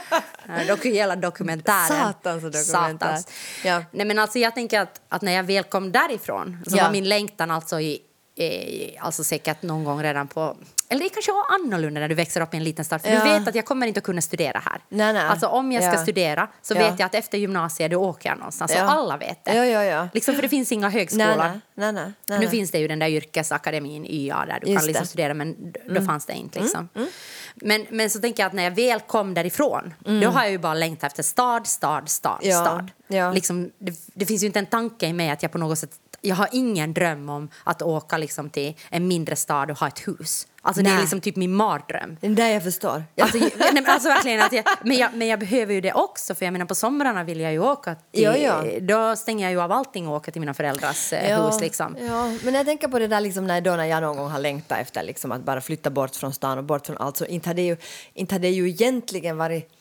Dock 0.68 0.84
hela 0.84 1.16
dokumentären. 1.16 1.88
Satans 1.88 2.42
dokumentär. 2.42 2.62
Satans. 2.62 3.28
Ja. 3.64 3.84
Nej, 3.90 4.06
men 4.06 4.18
alltså, 4.18 4.38
jag 4.38 4.54
tänker 4.54 4.80
att, 4.80 5.00
att 5.08 5.22
när 5.22 5.32
jag 5.32 5.42
väl 5.44 5.64
kom 5.64 5.92
därifrån 5.92 6.64
så 6.66 6.76
Ja. 6.76 6.84
var 6.84 6.92
min 6.92 7.08
längtan 7.08 7.50
alltså 7.50 7.80
i, 7.80 8.00
i, 8.36 8.98
alltså 8.98 9.24
säkert 9.24 9.62
någon 9.62 9.84
gång 9.84 10.02
redan 10.02 10.28
på... 10.28 10.56
Eller 10.92 11.04
det 11.04 11.08
kanske 11.08 11.32
var 11.32 11.44
annorlunda 11.54 12.00
när 12.00 12.08
du 12.08 12.14
växer 12.14 12.40
upp 12.40 12.54
i 12.54 12.56
en 12.56 12.64
liten 12.64 12.84
stad. 12.84 13.02
För 13.02 13.08
Ja. 13.10 13.24
du 13.24 13.30
vet 13.38 13.48
att 13.48 13.54
jag 13.54 13.64
kommer 13.64 13.86
inte 13.86 13.98
att 13.98 14.04
kunna 14.04 14.20
studera 14.20 14.58
här. 14.64 14.80
Nej, 14.88 15.12
nej. 15.12 15.22
Alltså 15.22 15.46
om 15.46 15.72
jag 15.72 15.82
ska 15.82 15.92
Ja. 15.92 16.02
studera 16.02 16.48
så 16.62 16.74
vet 16.74 16.98
jag 16.98 17.06
att 17.06 17.14
efter 17.14 17.38
gymnasiet 17.38 17.90
då 17.90 17.96
åker 17.96 18.28
jag 18.28 18.38
någonstans. 18.38 18.72
Ja. 18.76 18.84
Och 18.84 18.90
alla 18.90 19.16
vet 19.16 19.44
det. 19.44 19.54
Ja, 19.54 19.64
ja, 19.66 19.84
ja. 19.84 20.08
Liksom 20.14 20.34
för 20.34 20.42
det 20.42 20.48
finns 20.48 20.72
inga 20.72 20.88
högskolor. 20.88 21.36
Nej, 21.74 21.92
nej, 21.92 22.12
nej, 22.26 22.38
Nu 22.38 22.48
finns 22.48 22.70
det 22.70 22.78
ju 22.78 22.88
den 22.88 22.98
där 22.98 23.08
yrkesakademin 23.08 24.06
YA 24.06 24.44
där 24.46 24.58
du 24.62 24.66
Just 24.70 24.78
kan 24.80 24.86
liksom 24.86 25.02
det. 25.02 25.08
studera 25.08 25.34
men 25.34 25.72
då 25.88 26.00
fanns 26.02 26.26
det 26.26 26.32
inte 26.32 26.60
liksom. 26.60 26.88
Mm, 26.94 27.08
Men, 27.54 27.86
men 27.90 28.10
så 28.10 28.20
tänker 28.20 28.42
jag 28.42 28.46
att 28.48 28.52
när 28.52 28.62
jag 28.64 28.70
väl 28.70 29.00
kom 29.00 29.34
därifrån 29.34 29.94
då 30.22 30.28
har 30.28 30.42
jag 30.42 30.50
ju 30.50 30.58
bara 30.58 30.74
längtat 30.74 31.10
efter 31.10 31.22
stad, 31.22 31.66
stad, 31.66 32.08
stad, 32.08 32.40
stad. 32.44 32.90
ja. 33.08 33.32
Liksom, 33.32 33.70
det, 33.78 33.94
det 34.14 34.26
finns 34.26 34.42
ju 34.42 34.46
inte 34.46 34.58
en 34.58 34.66
tanke 34.66 35.06
i 35.06 35.12
mig 35.12 35.30
att 35.30 35.42
jag 35.42 35.52
på 35.52 35.58
något 35.58 35.78
sätt 35.78 35.90
jag 36.20 36.36
har 36.36 36.48
ingen 36.52 36.92
dröm 36.94 37.28
om 37.28 37.48
att 37.64 37.82
åka 37.82 38.16
liksom 38.18 38.50
till 38.50 38.76
en 38.90 39.08
mindre 39.08 39.36
stad 39.36 39.70
och 39.70 39.78
ha 39.78 39.88
ett 39.88 40.08
hus. 40.08 40.46
Alltså 40.62 40.82
det 40.82 40.90
är 40.90 41.00
liksom 41.00 41.20
typ 41.20 41.36
min 41.36 41.54
mardröm. 41.54 42.16
Det 42.20 42.50
jag 42.50 42.62
förstår. 42.62 43.04
Alltså, 43.20 43.38
ju- 43.38 43.50
nej, 43.56 43.70
men 43.74 43.86
alltså 43.86 44.08
verkligen 44.08 44.40
att 44.42 44.52
jag, 44.52 44.64
men, 44.84 44.96
jag, 44.96 45.10
men 45.14 45.28
jag 45.28 45.38
behöver 45.40 45.74
ju 45.74 45.80
det 45.80 45.92
också 45.92 46.34
för 46.34 46.44
jag 46.46 46.52
menar 46.52 46.66
på 46.66 46.74
somrarna 46.74 47.24
vill 47.24 47.40
jag 47.40 47.52
ju 47.52 47.58
åka 47.58 47.94
till, 47.94 48.22
Ja, 48.22 48.36
ja. 48.36 48.64
då 48.80 49.16
stänger 49.16 49.44
jag 49.44 49.52
ju 49.52 49.60
av 49.60 49.72
allting 49.72 50.08
och 50.08 50.14
åker 50.16 50.32
till 50.32 50.40
mina 50.40 50.54
föräldrars 50.54 51.12
eh, 51.12 51.44
hus 51.46 51.60
liksom. 51.60 51.96
Ja, 52.00 52.32
men 52.44 52.54
jag 52.54 52.66
tänker 52.66 52.88
på 52.88 52.98
det 52.98 53.06
där 53.06 53.20
liksom 53.20 53.46
när, 53.46 53.60
då 53.60 53.70
när 53.76 53.84
jag 53.84 54.00
någon 54.02 54.16
gång 54.16 54.30
har 54.30 54.38
längtat 54.38 54.78
efter 54.78 55.02
liksom 55.02 55.32
att 55.32 55.44
bara 55.44 55.60
flytta 55.60 55.90
bort 55.90 56.16
från 56.16 56.32
stan 56.32 56.58
och 56.58 56.64
bort 56.64 56.86
från 56.86 56.96
allt 56.98 57.16
så 57.16 57.24
inte 57.26 57.48
hade 57.48 57.62
ju, 57.62 57.76
inte 58.14 58.34
hade 58.34 58.48
ju 58.48 58.68
egentligen 58.68 59.36
varit 59.36 59.72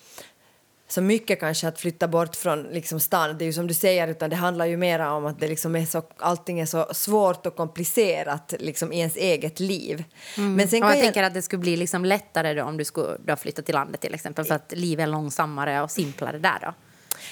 så 0.92 1.02
mycket 1.02 1.40
kanske 1.40 1.68
att 1.68 1.80
flytta 1.80 2.08
bort 2.08 2.36
från 2.36 2.64
liksom 2.64 3.00
stan. 3.00 3.38
Det 3.38 3.44
är 3.44 3.46
ju 3.46 3.54
som 3.54 3.68
du 3.68 3.74
säger, 3.74 4.08
utan 4.08 4.30
det 4.30 4.36
handlar 4.36 4.66
ju 4.66 4.78
mer 4.78 5.00
om 5.00 5.26
att 5.26 5.40
det 5.40 5.48
liksom 5.48 5.76
är 5.76 5.86
så, 5.86 6.04
allting 6.18 6.60
är 6.60 6.66
så 6.66 6.88
svårt 6.94 7.46
och 7.46 7.56
komplicerat 7.56 8.54
liksom 8.60 8.94
i 8.94 9.00
ens 9.00 9.16
eget 9.16 9.60
liv. 9.60 10.04
Men 10.38 10.68
sen 10.68 10.82
kan 10.82 10.90
jag 10.90 10.98
jag, 10.98 11.04
tänker 11.04 11.24
att 11.24 11.34
det 11.34 11.42
skulle 11.42 11.60
bli 11.60 11.78
liksom 11.78 12.06
lättare 12.06 12.54
då 12.54 12.64
om 12.64 12.78
du 12.78 12.86
skulle 12.86 13.18
då 13.26 13.36
flytta 13.36 13.62
till 13.62 13.76
landet 13.76 14.02
till 14.02 14.14
exempel 14.14 14.46
för 14.46 14.56
att 14.56 14.74
livet 14.76 15.04
är 15.04 15.08
långsammare 15.08 15.82
och 15.82 15.92
simplare 15.92 16.38
där 16.38 16.60
då. 16.62 16.74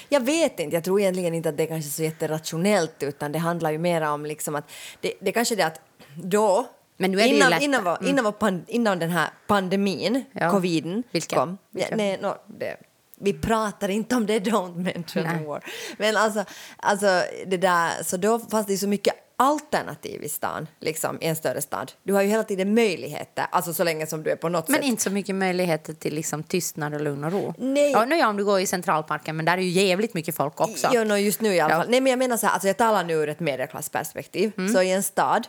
Jag 0.08 0.20
vet 0.20 0.60
inte, 0.60 0.76
jag 0.76 0.84
tror 0.84 1.00
egentligen 1.00 1.34
inte 1.34 1.48
att 1.48 1.56
det 1.56 1.62
är 1.62 1.66
kanske 1.66 1.90
så 1.90 2.02
jätterationellt 2.02 3.02
utan 3.02 3.32
det 3.32 3.38
handlar 3.38 3.70
ju 3.70 3.78
mer 3.78 4.02
om 4.02 4.26
liksom 4.26 4.54
att 4.54 4.70
det, 5.00 5.12
det 5.20 5.32
kanske 5.32 5.54
är 5.54 5.56
det 5.56 5.66
att 5.66 5.80
då 6.22 6.66
innan, 6.98 7.62
innan, 7.62 7.84
vår, 7.84 8.08
innan, 8.08 8.32
pan, 8.32 8.64
innan 8.68 8.98
den 8.98 9.10
här 9.10 9.28
pandemin, 9.46 10.24
Ja. 10.32 10.50
coviden, 10.50 11.02
Vilken? 11.10 11.38
kom. 11.38 11.48
Ja, 11.50 11.56
Vilken? 11.70 11.98
nej, 11.98 12.18
no, 12.22 12.34
det, 12.46 12.76
vi 13.20 13.32
pratar 13.32 13.88
inte 13.88 14.16
om 14.16 14.26
det, 14.26 14.38
don't 14.40 14.76
mention 14.76 15.22
Nej. 15.22 15.44
war. 15.46 15.64
Men 15.98 16.16
alltså, 16.16 16.44
alltså 16.76 17.22
det 17.46 17.56
där, 17.56 18.02
så 18.02 18.16
då 18.16 18.38
fanns 18.38 18.66
det 18.66 18.72
ju 18.72 18.78
så 18.78 18.88
mycket 18.88 19.14
alternativ 19.40 20.22
i 20.24 20.28
stan, 20.28 20.66
liksom, 20.80 21.18
i 21.20 21.26
en 21.26 21.36
större 21.36 21.60
stad. 21.60 21.92
Du 22.02 22.12
har 22.12 22.22
ju 22.22 22.28
hela 22.28 22.44
tiden 22.44 22.74
möjligheter, 22.74 23.46
alltså 23.50 23.72
så 23.74 23.84
länge 23.84 24.06
som 24.06 24.22
du 24.22 24.30
är 24.30 24.36
på 24.36 24.48
något 24.48 24.68
Men 24.68 24.76
sätt... 24.76 24.84
inte 24.84 25.02
så 25.02 25.10
mycket 25.10 25.34
möjligheter 25.34 25.92
till 25.94 26.14
liksom 26.14 26.42
tystnad 26.42 26.94
och 26.94 27.00
lugn 27.00 27.24
och 27.24 27.32
ro. 27.32 27.54
Nej. 27.58 27.90
Ja, 27.90 28.04
nu 28.04 28.16
ja, 28.16 28.28
om 28.28 28.36
du 28.36 28.44
går 28.44 28.60
i 28.60 28.66
Centralparken, 28.66 29.36
men 29.36 29.44
där 29.44 29.58
är 29.58 29.62
ju 29.62 29.68
jävligt 29.86 30.14
mycket 30.14 30.34
folk 30.34 30.60
också. 30.60 30.90
Jo, 30.92 31.04
no, 31.04 31.16
just 31.16 31.40
nu 31.40 31.54
i 31.54 31.60
alla 31.60 31.74
Ja. 31.74 31.78
fall. 31.78 31.90
Nej, 31.90 32.00
men 32.00 32.10
jag 32.10 32.18
menar 32.18 32.36
så 32.36 32.46
här, 32.46 32.52
alltså 32.52 32.68
jag 32.68 32.76
talar 32.76 33.04
nu 33.04 33.14
ur 33.14 33.28
ett 33.28 33.40
medelklassperspektiv. 33.40 34.52
Mm. 34.58 34.72
Så 34.74 34.82
i 34.82 34.90
en 34.92 35.02
stad 35.02 35.46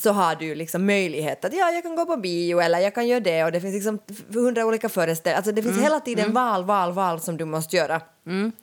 så 0.00 0.10
har 0.12 0.34
du 0.34 0.54
liksom 0.54 0.86
möjlighet 0.86 1.44
att 1.44 1.52
ja, 1.52 1.70
jag 1.70 1.82
kan 1.82 1.96
gå 1.96 2.06
på 2.06 2.16
bio 2.16 2.60
eller 2.60 2.78
jag 2.78 2.94
kan 2.94 3.08
göra 3.08 3.20
det 3.20 3.44
och 3.44 3.52
det 3.52 3.60
finns 3.60 3.74
liksom 3.74 3.98
hundra 4.34 4.66
olika 4.66 4.88
föreställningar. 4.88 5.36
Alltså 5.36 5.52
det 5.52 5.62
finns 5.62 5.72
Mm. 5.74 5.84
hela 5.84 6.00
tiden 6.00 6.32
val, 6.32 6.64
val, 6.64 6.92
val 6.92 7.20
som 7.20 7.36
du 7.36 7.44
måste 7.44 7.76
göra. 7.76 8.00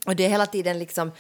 Och 0.06 0.16
det 0.16 0.26
är 0.26 0.30
hela 0.30 0.46
tiden 0.46 0.80
liksom 0.80 1.12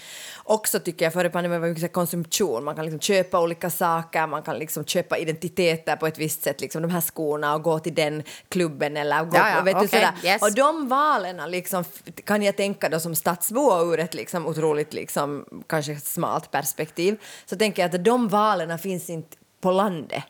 också 0.43 0.79
tycker 0.79 1.05
jag, 1.05 1.13
före 1.13 1.29
pandemin 1.29 1.61
var 1.61 1.67
mycket 1.67 1.93
konsumtion. 1.93 2.63
Man 2.63 2.75
kan 2.75 2.85
liksom 2.85 2.99
köpa 2.99 3.39
olika 3.41 3.69
saker, 3.69 4.27
man 4.27 4.41
kan 4.43 4.59
liksom 4.59 4.85
köpa 4.85 5.17
identiteter 5.17 5.95
på 5.95 6.07
ett 6.07 6.17
visst 6.17 6.43
sätt, 6.43 6.61
liksom 6.61 6.81
de 6.81 6.91
här 6.91 7.01
skorna 7.01 7.55
och 7.55 7.61
gå 7.63 7.79
till 7.79 7.95
den 7.95 8.23
klubben 8.49 8.97
eller 8.97 9.23
gå, 9.23 9.37
Ja, 9.37 9.49
ja, 9.49 9.61
vet 9.61 9.73
du, 9.79 9.85
okej, 9.85 9.89
sådär. 9.89 10.13
yes. 10.33 10.41
Och 10.41 10.53
de 10.53 10.87
valen 10.87 11.51
liksom, 11.51 11.83
kan 12.23 12.43
jag 12.43 12.55
tänka 12.57 12.89
då 12.89 12.99
som 12.99 13.15
stadsbo 13.15 13.93
ur 13.93 13.99
ett 13.99 14.13
liksom 14.13 14.47
otroligt 14.47 14.93
liksom, 14.93 15.45
kanske 15.67 15.95
smalt 15.95 16.51
perspektiv 16.51 17.17
så 17.45 17.55
tänker 17.55 17.81
jag 17.81 17.95
att 17.95 18.05
de 18.05 18.27
valen 18.27 18.79
finns 18.79 19.09
inte 19.09 19.37
på 19.61 19.71
landet. 19.71 20.23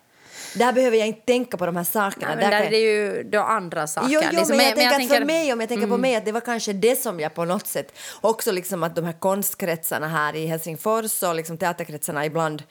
Där 0.55 0.73
behöver 0.73 0.97
jag 0.97 1.07
inte 1.07 1.21
tänka 1.21 1.57
på 1.57 1.65
de 1.65 1.75
här 1.75 1.83
sakerna. 1.83 2.27
Nej, 2.27 2.35
men 2.35 2.43
där 2.51 2.51
kan 2.51 2.59
är 2.59 2.63
jag- 2.63 2.71
det 2.71 2.77
ju 3.17 3.23
då 3.23 3.39
andra 3.41 3.87
saker. 3.87 4.07
Jo, 4.11 4.19
jo 4.23 4.29
Liksom, 4.37 4.57
men 4.57 4.65
jag 4.65 4.75
tänker 4.75 5.01
att 5.03 5.17
för 5.19 5.25
mig, 5.25 5.53
om 5.53 5.59
jag 5.59 5.69
tänker 5.69 5.83
Mm. 5.83 5.97
på 5.97 6.01
mig, 6.01 6.15
att 6.15 6.25
det 6.25 6.31
var 6.31 6.41
kanske 6.41 6.73
det 6.73 6.95
som 7.01 7.19
jag 7.19 7.33
på 7.33 7.45
något 7.45 7.67
sätt 7.67 7.93
också 8.21 8.51
liksom 8.51 8.83
att 8.83 8.95
de 8.95 9.05
här 9.05 9.19
konstkretsarna 9.19 10.07
här 10.07 10.35
i 10.35 10.45
Helsingfors 10.47 11.23
och 11.23 11.35
liksom 11.35 11.57
teaterkretsarna 11.57 12.25
ibland 12.25 12.63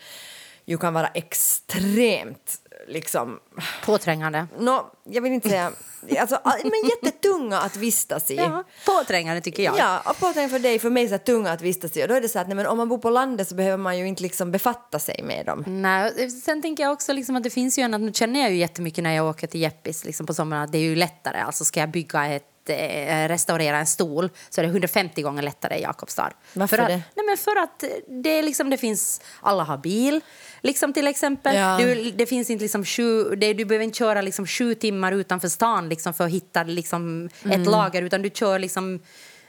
ju 0.66 0.78
kan 0.78 0.94
vara 0.94 1.06
extremt 1.06 2.60
liksom, 2.88 3.38
Påträngande. 3.84 4.46
no, 4.58 4.86
jag 5.04 5.22
vill 5.22 5.32
inte 5.32 5.48
säga, 5.48 5.72
alltså, 6.20 6.40
men 6.44 6.90
jättetunga 6.90 7.58
att 7.58 7.76
vistas 7.76 8.30
i. 8.30 8.34
Ja, 8.36 8.64
påträngande 8.86 9.40
tycker 9.40 9.62
jag. 9.62 9.78
Ja, 9.78 10.00
och 10.04 10.18
påträngande 10.18 10.48
för 10.48 10.58
dig, 10.58 10.78
för 10.78 10.90
mig 10.90 11.08
så 11.08 11.10
här 11.10 11.18
tunga 11.18 11.52
att 11.52 11.62
vistas 11.62 11.96
i. 11.96 12.04
Och 12.04 12.08
då 12.08 12.14
är 12.14 12.20
det 12.20 12.28
så 12.28 12.38
att 12.38 12.46
nej, 12.46 12.56
men 12.56 12.66
om 12.66 12.78
man 12.78 12.88
bor 12.88 12.98
på 12.98 13.10
landet 13.10 13.48
så 13.48 13.54
behöver 13.54 13.76
man 13.76 13.98
ju 13.98 14.06
inte 14.06 14.22
liksom 14.22 14.50
befatta 14.52 14.98
sig 14.98 15.22
med 15.22 15.46
dem. 15.46 15.64
Nej, 15.66 16.30
sen 16.30 16.62
tänker 16.62 16.82
jag 16.82 16.92
också 16.92 17.12
liksom 17.12 17.36
att 17.36 17.42
det 17.42 17.50
finns 17.50 17.78
ju 17.78 17.82
en, 17.82 17.94
att 17.94 18.00
nu 18.00 18.12
känner 18.12 18.40
jag 18.40 18.50
ju 18.50 18.56
jättemycket 18.56 19.04
när 19.04 19.12
jag 19.14 19.26
åker 19.26 19.46
till 19.46 19.60
Jeppis 19.60 20.04
liksom 20.04 20.26
på 20.26 20.34
sommaren 20.34 20.62
att 20.62 20.72
det 20.72 20.78
är 20.78 20.82
ju 20.82 20.96
lättare. 20.96 21.38
Alltså 21.38 21.64
ska 21.64 21.80
jag 21.80 21.90
bygga 21.90 22.26
ett 22.26 22.44
eh, 22.70 23.28
restaurera 23.28 23.78
en 23.78 23.86
stol 23.86 24.30
så 24.50 24.60
är 24.60 24.62
det 24.64 24.68
150 24.70 25.22
gånger 25.22 25.42
lättare 25.42 25.78
i 25.78 25.82
Jakobstad. 25.82 26.30
Varför 26.52 26.76
för 26.76 26.82
att, 26.82 26.88
det? 26.88 27.02
Nej, 27.14 27.26
men 27.26 27.36
för 27.36 27.56
att 27.56 27.84
det, 28.22 28.42
liksom, 28.42 28.70
det 28.70 28.76
finns, 28.76 29.20
alla 29.40 29.62
har 29.64 29.76
bil, 29.78 30.20
liksom 30.62 30.92
till 30.92 31.06
exempel. 31.06 31.56
Ja. 31.56 31.76
Du, 31.80 32.10
det 32.10 32.26
finns 32.26 32.50
inte 32.50 32.62
liksom 32.62 32.84
sju, 32.84 33.24
det, 33.36 33.52
du 33.54 33.64
behöver 33.64 33.84
inte 33.84 33.98
köra 33.98 34.20
liksom 34.22 34.46
sju 34.46 34.74
timmar 34.74 35.12
utanför 35.12 35.48
stan 35.48 35.88
liksom 35.88 36.14
för 36.14 36.24
att 36.24 36.30
hitta 36.30 36.62
liksom 36.62 37.28
Mm. 37.44 37.60
ett 37.60 37.68
lager 37.68 38.02
utan 38.02 38.22
du 38.22 38.30
kör 38.30 38.58
liksom 38.58 39.00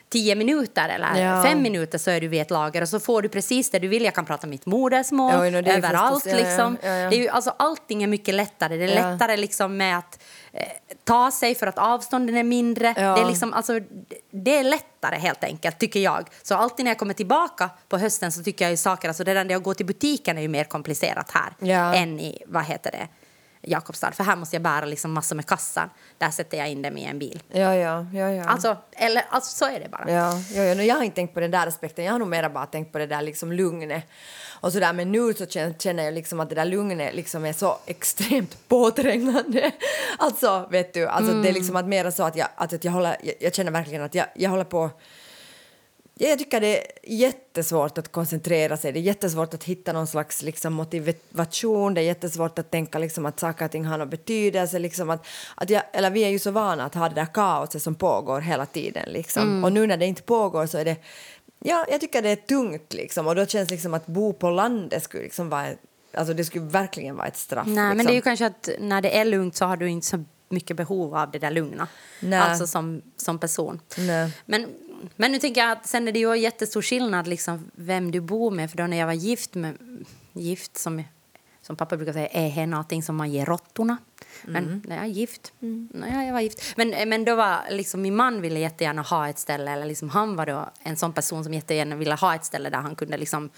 tio 0.10 0.36
minuter 0.36 0.90
eller 0.90 1.22
Ja. 1.24 1.44
fem 1.44 1.62
minuter 1.62 1.98
så 1.98 2.12
är 2.12 2.22
du 2.22 2.28
vid 2.28 2.42
ett 2.42 2.52
lager 2.52 2.82
och 2.82 2.90
så 2.90 3.00
får 3.00 3.22
du 3.22 3.30
precis 3.30 3.72
det 3.72 3.80
du 3.80 3.88
vill. 3.88 4.04
Jag 4.04 4.14
kan 4.16 4.26
prata 4.26 4.48
mitt 4.48 4.66
modersmål 4.66 5.34
Ja, 5.34 5.50
no, 5.62 5.70
överallt. 5.70 6.24
förstås, 6.24 6.40
liksom. 6.40 6.78
ja, 6.82 6.90
ja. 6.90 7.10
Det 7.10 7.16
är 7.16 7.20
ju, 7.22 7.28
alltså, 7.30 7.54
allting 7.60 8.04
är 8.04 8.08
mycket 8.08 8.36
lättare. 8.36 8.78
Det 8.78 8.84
är 8.84 9.12
lättare 9.12 9.38
liksom 9.38 9.78
med 9.78 9.98
att 9.98 10.20
eh, 10.54 10.62
ta 11.08 11.32
sig 11.32 11.56
för 11.56 11.68
att 11.68 11.78
avstånden 11.78 12.38
är 12.38 12.44
mindre. 12.44 12.94
Ja. 12.98 13.16
Det, 13.16 13.22
är 13.22 13.26
liksom, 13.26 13.54
alltså, 13.54 13.80
det 14.32 14.58
är 14.58 14.64
lättare 14.64 15.16
helt 15.20 15.44
enkelt, 15.44 15.80
tycker 15.80 16.00
jag. 16.00 16.28
Så 16.44 16.56
alltid 16.56 16.84
när 16.86 16.92
jag 16.92 17.00
kommer 17.00 17.14
tillbaka 17.14 17.70
på 17.90 17.98
hösten 17.98 18.32
så 18.32 18.44
tycker 18.44 18.66
jag 18.66 18.72
ju 18.72 18.78
saker, 18.78 19.08
alltså 19.08 19.24
redan 19.24 19.48
det 19.48 19.54
att 19.54 19.64
gå 19.64 19.74
till 19.74 19.86
butiken 19.86 20.38
är 20.38 20.42
ju 20.42 20.48
mer 20.48 20.64
komplicerat 20.64 21.32
här 21.32 21.54
Ja. 21.60 21.94
än 21.96 22.20
i, 22.20 22.44
vad 22.48 22.64
heter 22.64 22.92
det, 22.92 23.08
Jakobstad. 23.62 24.12
För 24.12 24.24
här 24.24 24.36
måste 24.36 24.56
jag 24.56 24.64
bära 24.64 24.86
liksom 24.86 25.14
massor 25.14 25.36
med 25.36 25.46
kassar. 25.46 25.90
Där 26.18 26.30
sätter 26.30 26.58
jag 26.58 26.70
in 26.70 26.82
dem 26.82 26.98
i 26.98 27.06
en 27.06 27.20
bil. 27.20 27.44
Ja, 27.52 27.76
ja, 27.76 28.06
ja. 28.14 28.32
ja. 28.32 28.46
Alltså, 28.46 28.78
eller, 28.92 29.24
alltså 29.30 29.58
så 29.58 29.66
är 29.66 29.80
det 29.80 29.90
bara. 29.90 30.12
Ja, 30.12 30.34
ja, 30.54 30.64
ja. 30.64 30.84
Jag 30.84 30.96
har 30.96 31.04
inte 31.04 31.16
tänkt 31.16 31.34
på 31.34 31.40
den 31.40 31.52
där 31.52 31.68
aspekten. 31.68 32.06
Jag 32.06 32.12
har 32.12 32.20
nog 32.20 32.28
mera 32.28 32.50
bara 32.50 32.66
tänkt 32.66 32.92
på 32.92 32.98
det 32.98 33.06
där 33.06 33.22
liksom 33.22 33.52
lugnet. 33.52 34.04
Och 34.62 34.74
så 34.74 34.80
där. 34.80 34.94
Men 34.94 35.12
nu 35.12 35.34
så 35.34 35.46
känner, 35.80 36.04
jag 36.04 36.14
liksom 36.14 36.40
att 36.40 36.50
det 36.50 36.56
där 36.56 36.66
lugnet 36.66 37.16
liksom 37.16 37.46
är 37.46 37.54
så 37.54 37.78
extremt 37.86 38.58
påträngande. 38.68 39.72
Alltså, 40.18 40.68
vet 40.72 40.94
du, 40.94 41.08
alltså 41.08 41.34
det 41.34 41.50
är 41.50 41.54
liksom 41.54 41.76
att 41.76 41.88
mera 41.88 42.12
så 42.12 42.24
att 42.24 42.36
jag, 42.36 42.48
att, 42.56 42.74
att 42.74 42.84
jag 42.84 42.92
håller, 42.92 43.18
jag, 43.24 43.36
jag 43.40 43.56
känner 43.56 43.72
verkligen 43.72 44.04
att 44.04 44.16
jag, 44.16 44.26
jag 44.36 44.50
håller 44.50 44.64
på 44.64 44.90
Ja, 46.20 46.28
jag 46.28 46.40
tycker 46.40 46.62
det 46.62 46.78
är 46.78 46.86
jättesvårt 47.04 47.98
att 47.98 48.12
koncentrera 48.12 48.78
sig. 48.78 48.92
Det 48.92 49.00
är 49.00 49.02
jättesvårt 49.02 49.54
att 49.54 49.64
hitta 49.64 49.94
någon 49.94 50.08
slags 50.08 50.42
liksom, 50.42 50.74
motivation. 50.74 51.94
Det 51.94 52.02
är 52.02 52.06
jättesvårt 52.06 52.60
att 52.60 52.72
tänka 52.72 53.00
liksom, 53.00 53.26
att 53.26 53.40
saker 53.40 53.66
och 53.66 53.72
ting 53.72 53.86
har 53.86 53.98
någon 53.98 54.10
betydelse. 54.10 54.80
Liksom, 54.80 55.10
att, 55.10 55.28
att 55.56 55.70
jag, 55.70 55.84
eller 55.94 56.10
vi 56.10 56.24
är 56.24 56.30
ju 56.30 56.40
så 56.40 56.52
vana 56.52 56.86
att 56.86 56.96
ha 56.96 57.10
det 57.10 57.16
där 57.16 57.34
kaoset 57.34 57.84
som 57.84 57.96
pågår 57.96 58.42
hela 58.42 58.66
tiden. 58.66 59.10
Liksom. 59.10 59.64
Och 59.64 59.72
nu 59.72 59.88
när 59.88 59.98
det 59.98 60.06
inte 60.06 60.22
pågår 60.22 60.66
så 60.66 60.78
är 60.78 60.86
det... 60.86 60.96
Ja, 61.68 61.86
jag 61.90 62.02
tycker 62.02 62.22
det 62.22 62.30
är 62.30 62.36
tungt 62.36 62.94
liksom. 62.94 63.28
Och 63.28 63.36
då 63.36 63.46
känns 63.46 63.70
liksom 63.70 63.94
att 63.94 64.08
bo 64.08 64.34
på 64.34 64.50
landet 64.50 65.04
skulle 65.04 65.24
liksom 65.24 65.50
vara... 65.50 65.68
Alltså 66.14 66.34
det 66.34 66.46
skulle 66.46 66.66
verkligen 66.66 67.16
vara 67.16 67.28
ett 67.28 67.38
straff. 67.38 67.68
Nej, 67.68 67.76
liksom. 67.76 67.98
men 67.98 68.06
det 68.06 68.12
är 68.12 68.16
ju 68.16 68.22
kanske 68.22 68.46
att 68.46 68.70
när 68.80 69.02
det 69.02 69.18
är 69.18 69.26
lugnt 69.26 69.56
så 69.56 69.66
har 69.66 69.78
du 69.78 69.90
inte 69.90 70.08
så 70.08 70.24
mycket 70.50 70.78
behov 70.78 71.16
av 71.16 71.32
det 71.32 71.40
där 71.40 71.52
lugna. 71.52 71.88
Nej. 72.20 72.40
Alltså 72.40 72.68
som, 72.68 73.02
som 73.18 73.40
person. 73.40 73.80
Nej. 73.98 74.32
Men, 74.46 74.68
men 75.16 75.32
nu 75.32 75.40
tänker 75.40 75.62
jag 75.62 75.72
att 75.72 75.88
sen 75.88 76.08
är 76.08 76.12
det 76.12 76.20
ju 76.20 76.38
jättestor 76.38 76.82
skillnad 76.82 77.28
liksom 77.28 77.72
vem 77.76 78.12
du 78.12 78.22
bor 78.22 78.52
med. 78.52 78.72
För 78.72 78.78
då 78.78 78.88
när 78.88 78.98
jag 78.98 79.06
var 79.06 79.14
gift 79.14 79.56
med, 79.56 79.78
gift 80.34 80.78
som, 80.78 81.04
som 81.68 81.76
pappa 81.76 81.98
brukar 81.98 82.14
säga, 82.14 82.28
är 82.28 82.56
det 82.56 82.66
någonting 82.66 83.04
som 83.04 83.16
man 83.16 83.32
ger 83.32 83.46
råttorna. 83.46 83.98
Men 84.44 84.64
Mm. 84.64 84.82
när 84.86 84.96
jag 84.96 85.06
är 85.06 85.10
gift, 85.10 85.54
när 85.60 86.26
jag 86.26 86.34
var 86.34 86.40
gift. 86.42 86.74
Men, 86.78 87.10
men 87.10 87.26
då 87.26 87.36
var 87.36 87.60
liksom 87.70 88.02
min 88.02 88.16
man 88.16 88.42
ville 88.42 88.60
jättegärna 88.60 89.02
ha 89.02 89.30
ett 89.30 89.40
ställe, 89.40 89.72
eller 89.72 89.86
liksom 89.86 90.10
han 90.10 90.36
var 90.36 90.46
då 90.46 90.70
en 90.84 90.98
sån 90.98 91.14
person 91.14 91.44
som 91.44 91.54
jättegärna 91.54 91.96
ville 91.96 92.16
ha 92.16 92.36
ett 92.36 92.46
ställe 92.46 92.70
där 92.70 92.78
han 92.78 92.96
kunde 92.96 93.18
liksom 93.18 93.50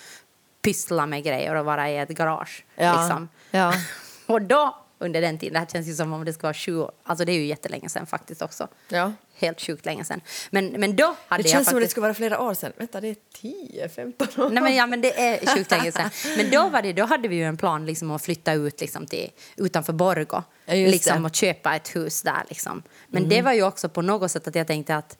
pyssla 0.61 1.05
med 1.05 1.23
grejer 1.23 1.55
och 1.55 1.65
vara 1.65 1.89
i 1.89 1.97
ett 1.97 2.09
garage. 2.09 2.65
Ja, 2.75 3.01
Liksom. 3.01 3.29
ja. 3.51 3.73
Och 4.25 4.41
då, 4.41 4.77
under 4.99 5.21
den 5.21 5.37
tiden, 5.37 5.53
det 5.53 5.59
här 5.59 5.65
känns 5.65 5.87
ju 5.87 5.93
som 5.93 6.13
om 6.13 6.25
det 6.25 6.33
ska 6.33 6.47
vara 6.47 6.53
20 6.53 6.83
år, 6.83 6.91
alltså 7.03 7.25
det 7.25 7.31
är 7.31 7.39
ju 7.39 7.45
jättelänge 7.45 7.89
sedan 7.89 8.05
faktiskt 8.07 8.41
också. 8.41 8.67
Ja. 8.89 9.13
Helt 9.35 9.61
sjukt 9.61 9.85
länge 9.85 10.03
sedan. 10.03 10.21
Men, 10.49 10.67
men 10.67 10.95
då 10.95 11.15
hade 11.27 11.43
Det 11.43 11.49
jag 11.49 11.53
känns 11.53 11.67
som 11.67 11.77
att 11.77 11.81
det 11.81 11.81
faktiskt... 11.81 11.91
skulle 11.91 12.01
vara 12.01 12.13
flera 12.13 12.39
år 12.39 12.53
sedan. 12.53 12.71
Vänta, 12.77 13.01
det 13.01 13.07
är 13.07 13.15
10, 13.33 13.89
15 13.89 14.27
år. 14.37 14.49
Nej, 14.49 14.63
men, 14.63 14.75
ja, 14.75 14.87
men 14.87 15.01
det 15.01 15.19
är 15.19 15.55
sjukt 15.55 15.71
länge 15.71 15.91
sedan. 15.91 16.09
Men 16.37 16.49
då, 16.51 16.69
var 16.69 16.81
det, 16.81 16.93
då 16.93 17.05
hade 17.05 17.27
vi 17.27 17.35
ju 17.35 17.43
en 17.43 17.57
plan 17.57 17.85
liksom, 17.85 18.11
att 18.11 18.21
flytta 18.21 18.53
ut 18.53 18.81
liksom, 18.81 19.05
till, 19.05 19.29
utanför 19.55 19.93
Borgå 19.93 20.43
Ja, 20.65 20.73
liksom, 20.73 21.11
det. 21.11 21.15
Mm. 21.15 21.25
och 21.25 21.35
köpa 21.35 21.75
ett 21.75 21.95
hus 21.95 22.21
där. 22.21 22.43
Liksom. 22.49 22.83
Men 23.07 23.29
det 23.29 23.41
var 23.41 23.53
ju 23.53 23.63
också 23.63 23.89
på 23.89 24.01
något 24.01 24.31
sätt 24.31 24.47
att 24.47 24.55
jag 24.55 24.67
tänkte 24.67 24.95
att 24.95 25.17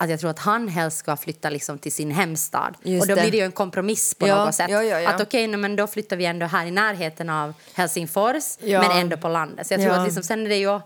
att 0.00 0.10
jag 0.10 0.20
tror 0.20 0.30
att 0.30 0.38
han 0.38 0.68
helst 0.68 0.98
ska 0.98 1.16
flytta 1.16 1.50
liksom 1.50 1.78
till 1.78 1.92
sin 1.92 2.10
hemstad. 2.10 2.74
Just 2.82 3.02
och 3.02 3.08
då 3.08 3.14
det. 3.14 3.20
blir 3.20 3.30
det 3.30 3.36
ju 3.36 3.44
en 3.44 3.52
kompromiss 3.52 4.14
på 4.14 4.28
Ja, 4.28 4.44
något 4.44 4.54
sätt. 4.54 4.70
ja, 4.70 4.82
ja, 4.82 5.00
ja. 5.00 5.10
Att 5.10 5.20
okej, 5.20 5.46
nej, 5.46 5.56
men 5.56 5.76
då 5.76 5.86
flyttar 5.86 6.16
vi 6.16 6.24
ändå 6.24 6.46
här 6.46 6.66
i 6.66 6.70
närheten 6.70 7.30
av 7.30 7.54
Helsingfors, 7.74 8.44
Ja. 8.60 8.82
men 8.82 8.90
ändå 8.98 9.16
på 9.16 9.28
landet. 9.28 9.66
Så 9.66 9.74
jag 9.74 9.80
tror 9.80 9.92
Ja. 9.94 10.00
att 10.00 10.06
liksom, 10.06 10.22
sen 10.22 10.44
är 10.44 10.48
det 10.48 10.56
ju... 10.56 10.80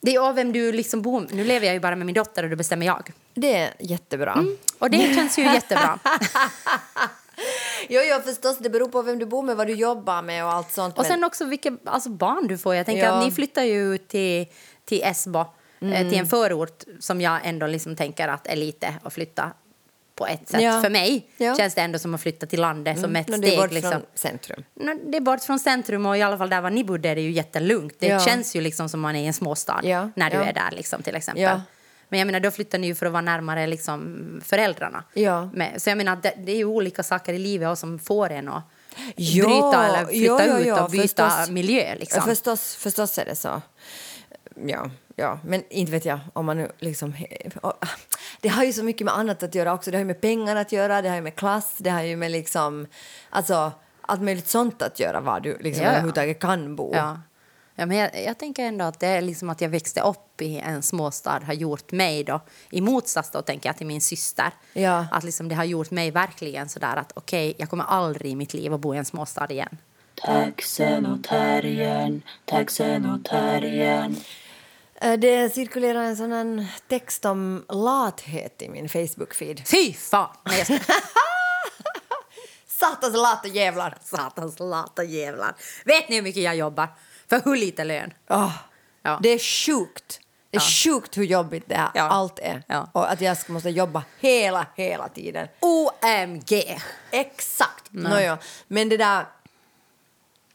Det 0.00 0.14
är 0.14 0.20
av 0.20 0.34
vem 0.34 0.52
du 0.52 0.72
liksom 0.72 1.02
bor 1.02 1.20
med. 1.20 1.34
Nu 1.34 1.44
lever 1.44 1.66
jag 1.66 1.74
ju 1.74 1.80
bara 1.80 1.96
med 1.96 2.06
min 2.06 2.14
dotter 2.14 2.42
och 2.44 2.50
då 2.50 2.56
bestämmer 2.56 2.86
jag. 2.86 3.10
Det 3.34 3.54
är 3.56 3.74
jättebra. 3.78 4.44
Och 4.78 4.90
det 4.90 5.14
känns 5.14 5.38
ju 5.38 5.42
jättebra. 5.42 5.98
Jo, 7.88 8.00
jo, 8.04 8.20
förstås. 8.24 8.58
Det 8.58 8.70
beror 8.70 8.88
på 8.88 9.02
vem 9.02 9.18
du 9.18 9.26
bor 9.26 9.42
med, 9.42 9.56
vad 9.56 9.66
du 9.66 9.72
jobbar 9.74 10.22
med 10.22 10.44
och 10.44 10.52
allt 10.52 10.72
sånt. 10.72 10.94
Och 10.98 11.02
men- 11.04 11.10
sen 11.12 11.24
också 11.24 11.44
vilka 11.44 11.76
alltså 11.84 12.08
barn 12.10 12.46
du 12.46 12.58
får. 12.58 12.74
Jag 12.74 12.86
tänker 12.86 13.04
Ja. 13.04 13.10
att 13.12 13.24
ni 13.24 13.30
flyttar 13.30 13.62
ju 13.62 13.98
till, 13.98 14.46
till 14.84 15.02
Esbo, 15.04 15.44
eh, 15.80 16.08
till 16.08 16.18
en 16.18 16.26
förort 16.26 16.84
som 17.00 17.20
jag 17.20 17.40
ändå 17.44 17.66
liksom 17.66 17.96
tänker 17.96 18.28
att 18.28 18.46
är 18.46 18.56
lite 18.56 18.94
att 19.02 19.12
flytta 19.12 19.52
på 20.14 20.26
ett 20.26 20.48
sätt. 20.48 20.62
Ja. 20.62 20.82
För 20.82 20.90
mig 20.90 21.26
Ja. 21.36 21.56
känns 21.56 21.74
det 21.74 21.80
ändå 21.80 21.98
som 21.98 22.14
att 22.14 22.20
flytta 22.20 22.46
till 22.46 22.60
landet 22.60 23.00
som 23.00 23.16
ett 23.16 23.26
steg. 23.28 23.40
det 23.42 23.54
är 23.54 23.60
bort 23.60 23.72
liksom. 23.72 23.92
från 23.92 24.02
centrum. 24.14 24.64
Det 25.06 25.16
är 25.16 25.20
bort 25.20 25.42
från 25.42 25.58
centrum 25.58 26.06
och 26.06 26.16
i 26.18 26.22
alla 26.22 26.38
fall 26.38 26.50
där 26.50 26.60
var 26.60 26.70
ni 26.70 26.84
bodde 26.84 27.08
är 27.08 27.14
det 27.14 27.20
ju 27.20 27.30
jättelugnt. 27.30 27.94
Det 27.98 28.06
Ja. 28.06 28.20
känns 28.20 28.56
ju 28.56 28.60
liksom 28.60 28.88
som 28.88 29.00
man 29.00 29.16
är 29.16 29.22
i 29.22 29.26
en 29.26 29.32
småstad 29.34 29.80
när 30.14 30.30
du 30.30 30.36
är 30.36 30.52
där 30.52 30.70
liksom 30.76 31.02
till 31.02 31.14
exempel. 31.16 31.60
Men 32.10 32.18
jag 32.18 32.26
menar 32.26 32.40
då 32.40 32.50
flyttar 32.50 32.78
ni 32.78 32.86
ju 32.86 32.94
för 32.94 33.06
att 33.06 33.12
vara 33.12 33.22
närmare 33.22 33.66
liksom 33.66 34.40
föräldrarna. 34.44 35.04
Ja. 35.14 35.50
Men, 35.54 35.80
så 35.80 35.90
jag 35.90 35.98
menar 35.98 36.16
det, 36.22 36.34
det 36.38 36.52
är 36.52 36.56
ju 36.56 36.64
olika 36.64 37.02
saker 37.02 37.34
i 37.34 37.38
livet 37.38 37.68
och 37.68 37.78
som 37.78 37.98
får 37.98 38.30
en 38.30 38.48
att 38.48 38.64
Ja, 39.16 39.44
bryta 39.44 39.86
eller 39.86 40.06
flytta 40.06 40.46
ja, 40.46 40.60
ja, 40.60 40.76
ut 40.76 40.80
och 40.84 40.90
byta 40.90 41.28
förstås. 41.30 41.50
miljö 41.50 41.94
liksom. 41.94 42.22
förstås, 42.22 42.74
förstås 42.76 43.18
är 43.18 43.24
det 43.24 43.36
så. 43.36 43.62
Ja, 44.66 44.90
ja, 45.18 45.38
men 45.44 45.62
inte 45.70 45.92
vet 45.92 46.04
jag 46.04 46.18
om 46.32 46.46
man 46.46 46.56
nu 46.56 46.72
liksom... 46.78 47.14
och, 47.62 47.72
Det 48.40 48.48
har 48.48 48.64
ju 48.64 48.72
så 48.72 48.82
mycket 48.84 49.04
med 49.04 49.18
annat 49.18 49.42
att 49.42 49.54
göra 49.54 49.74
också. 49.74 49.90
Det 49.90 49.96
har 49.96 50.00
ju 50.02 50.06
med 50.06 50.20
pengar 50.20 50.56
att 50.56 50.72
göra, 50.72 51.02
det 51.02 51.08
har 51.08 51.16
ju 51.16 51.22
med 51.22 51.36
klass, 51.36 51.74
det 51.78 51.90
har 51.90 52.02
ju 52.02 52.16
med 52.16 52.30
liksom... 52.30 52.86
Alltså, 53.30 53.72
allt 54.00 54.22
möjligt 54.22 54.48
sånt 54.48 54.82
att 54.82 55.00
göra 55.00 55.20
var 55.20 55.40
du 55.40 55.58
liksom 55.58 55.82
Ja, 55.82 55.88
ja. 55.88 55.90
överhuvudtaget 55.90 56.38
kan 56.40 56.76
bo. 56.76 56.90
Ja. 56.94 57.20
Ja, 57.74 57.86
men 57.86 57.96
jag, 57.96 58.24
jag 58.24 58.38
tänker 58.38 58.64
ändå 58.64 58.84
att 58.84 59.00
det 59.00 59.06
är 59.06 59.22
liksom 59.22 59.50
att 59.50 59.60
jag 59.60 59.68
växte 59.68 60.00
upp 60.00 60.42
i 60.42 60.58
en 60.58 60.82
småstad 60.82 61.40
har 61.46 61.54
gjort 61.54 61.92
mig 61.92 62.24
då, 62.24 62.40
i 62.70 62.80
motsats 62.80 63.30
då 63.30 63.42
tänker 63.42 63.68
jag 63.68 63.76
till 63.76 63.86
min 63.86 64.00
syster, 64.00 64.50
Ja. 64.72 65.06
att 65.12 65.24
liksom 65.24 65.48
det 65.48 65.54
har 65.54 65.64
gjort 65.64 65.90
mig 65.90 66.10
verkligen 66.10 66.68
sådär 66.68 66.96
att 66.96 67.12
okej, 67.14 67.54
jag 67.58 67.70
kommer 67.70 67.84
aldrig 67.84 68.32
i 68.32 68.34
mitt 68.36 68.54
liv 68.54 68.74
att 68.74 68.80
bo 68.80 68.94
i 68.94 68.98
en 68.98 69.04
småstad 69.04 69.50
igen. 69.50 69.78
Taxen 70.26 71.06
och 71.06 71.24
terriern, 71.24 72.22
taxen 72.44 73.10
och 73.10 73.24
terriern. 73.24 74.16
Eh, 75.00 75.18
Det 75.18 75.54
cirkulerar 75.54 76.02
en 76.02 76.16
sån 76.16 76.66
text 76.88 77.24
om 77.24 77.64
lathet 77.68 78.62
i 78.62 78.68
min 78.68 78.86
Facebook-feed. 78.88 79.62
Fy 79.66 79.92
fan! 79.94 80.28
Nej, 80.44 80.58
jag 80.58 80.66
ska... 80.66 80.92
Satans 82.66 83.14
lata 83.16 83.48
jävlar! 83.48 83.98
Satans 84.04 84.58
lata 84.58 85.04
jävlar. 85.04 85.54
Vet 85.84 86.08
ni 86.08 86.14
hur 86.16 86.22
mycket 86.22 86.42
jag 86.42 86.56
jobbar? 86.56 86.88
För 87.28 87.42
hur 87.44 87.56
lite 87.56 87.84
lön? 87.84 88.12
Åh, 88.28 88.52
Ja. 89.02 89.18
Det 89.22 89.28
är 89.28 89.38
sjukt. 89.38 90.20
Det 90.50 90.56
är 90.56 90.60
sjukt 90.60 91.16
hur 91.18 91.24
jobbigt 91.24 91.64
det 91.68 91.74
här 91.74 91.90
Ja. 91.94 92.02
allt 92.08 92.38
är. 92.38 92.62
Ja. 92.66 92.88
Och 92.92 93.10
att 93.12 93.20
jag 93.20 93.36
måste 93.48 93.70
jobba 93.70 94.02
hela, 94.20 94.66
hela 94.74 95.08
tiden. 95.08 95.48
OMG! 95.60 96.78
Exakt! 97.10 97.84
Nåja. 97.90 98.38
Men 98.68 98.88
det 98.88 98.96
där... 98.96 99.26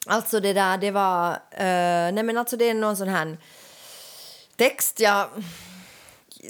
Alltså 0.08 0.40
det 0.40 0.54
där, 0.54 0.78
det 0.78 0.92
var... 0.92 1.32
eh, 1.52 2.12
nej 2.14 2.24
men 2.24 2.38
alltså 2.38 2.58
det 2.58 2.66
är 2.70 2.74
någon 2.74 2.98
sån 2.98 3.08
här 3.08 3.38
text 4.56 5.00
jag... 5.00 5.28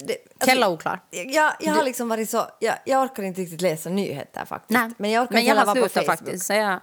Det, 0.04 0.16
alltså, 0.32 0.46
Källa 0.46 0.68
oklar. 0.68 1.00
Jag, 1.10 1.52
jag 1.60 1.72
har 1.72 1.84
liksom 1.84 2.08
varit 2.08 2.30
så... 2.30 2.46
Jag, 2.60 2.74
jag 2.84 3.02
orkar 3.02 3.22
inte 3.22 3.40
riktigt 3.40 3.60
läsa 3.60 3.90
nyheter 3.90 4.44
faktiskt. 4.44 4.80
Nej, 4.80 4.90
Men 4.96 5.10
jag 5.10 5.22
orkar 5.22 5.32
men 5.32 5.42
inte 5.42 5.48
heller 5.48 5.66
har 5.66 5.74
vara 5.74 5.82
på 5.82 5.88
Facebook. 5.88 6.06
faktiskt. 6.06 6.46
Så 6.46 6.52
jag, 6.52 6.80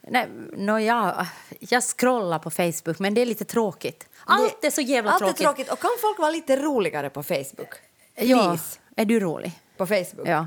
nej, 0.00 0.28
no, 0.56 0.78
jag, 0.78 1.26
jag 1.58 1.82
scrollar 1.82 2.38
på 2.38 2.50
Facebook, 2.50 2.98
men 2.98 3.14
det 3.14 3.20
är 3.20 3.26
lite 3.26 3.44
tråkigt. 3.44 4.08
Allt 4.24 4.64
är 4.64 4.70
så 4.70 4.80
jävla 4.80 5.10
allt 5.10 5.18
tråkigt. 5.18 5.40
är 5.40 5.44
tråkigt. 5.44 5.72
Och 5.72 5.80
kan 5.80 5.90
folk 6.00 6.18
vara 6.18 6.30
lite 6.30 6.56
roligare 6.56 7.10
på 7.10 7.22
Facebook? 7.22 7.74
Ja, 8.14 8.42
Please. 8.42 8.78
är 8.96 9.04
du 9.04 9.20
rolig? 9.20 9.52
På 9.76 9.86
Facebook? 9.86 10.28
Ja. 10.28 10.46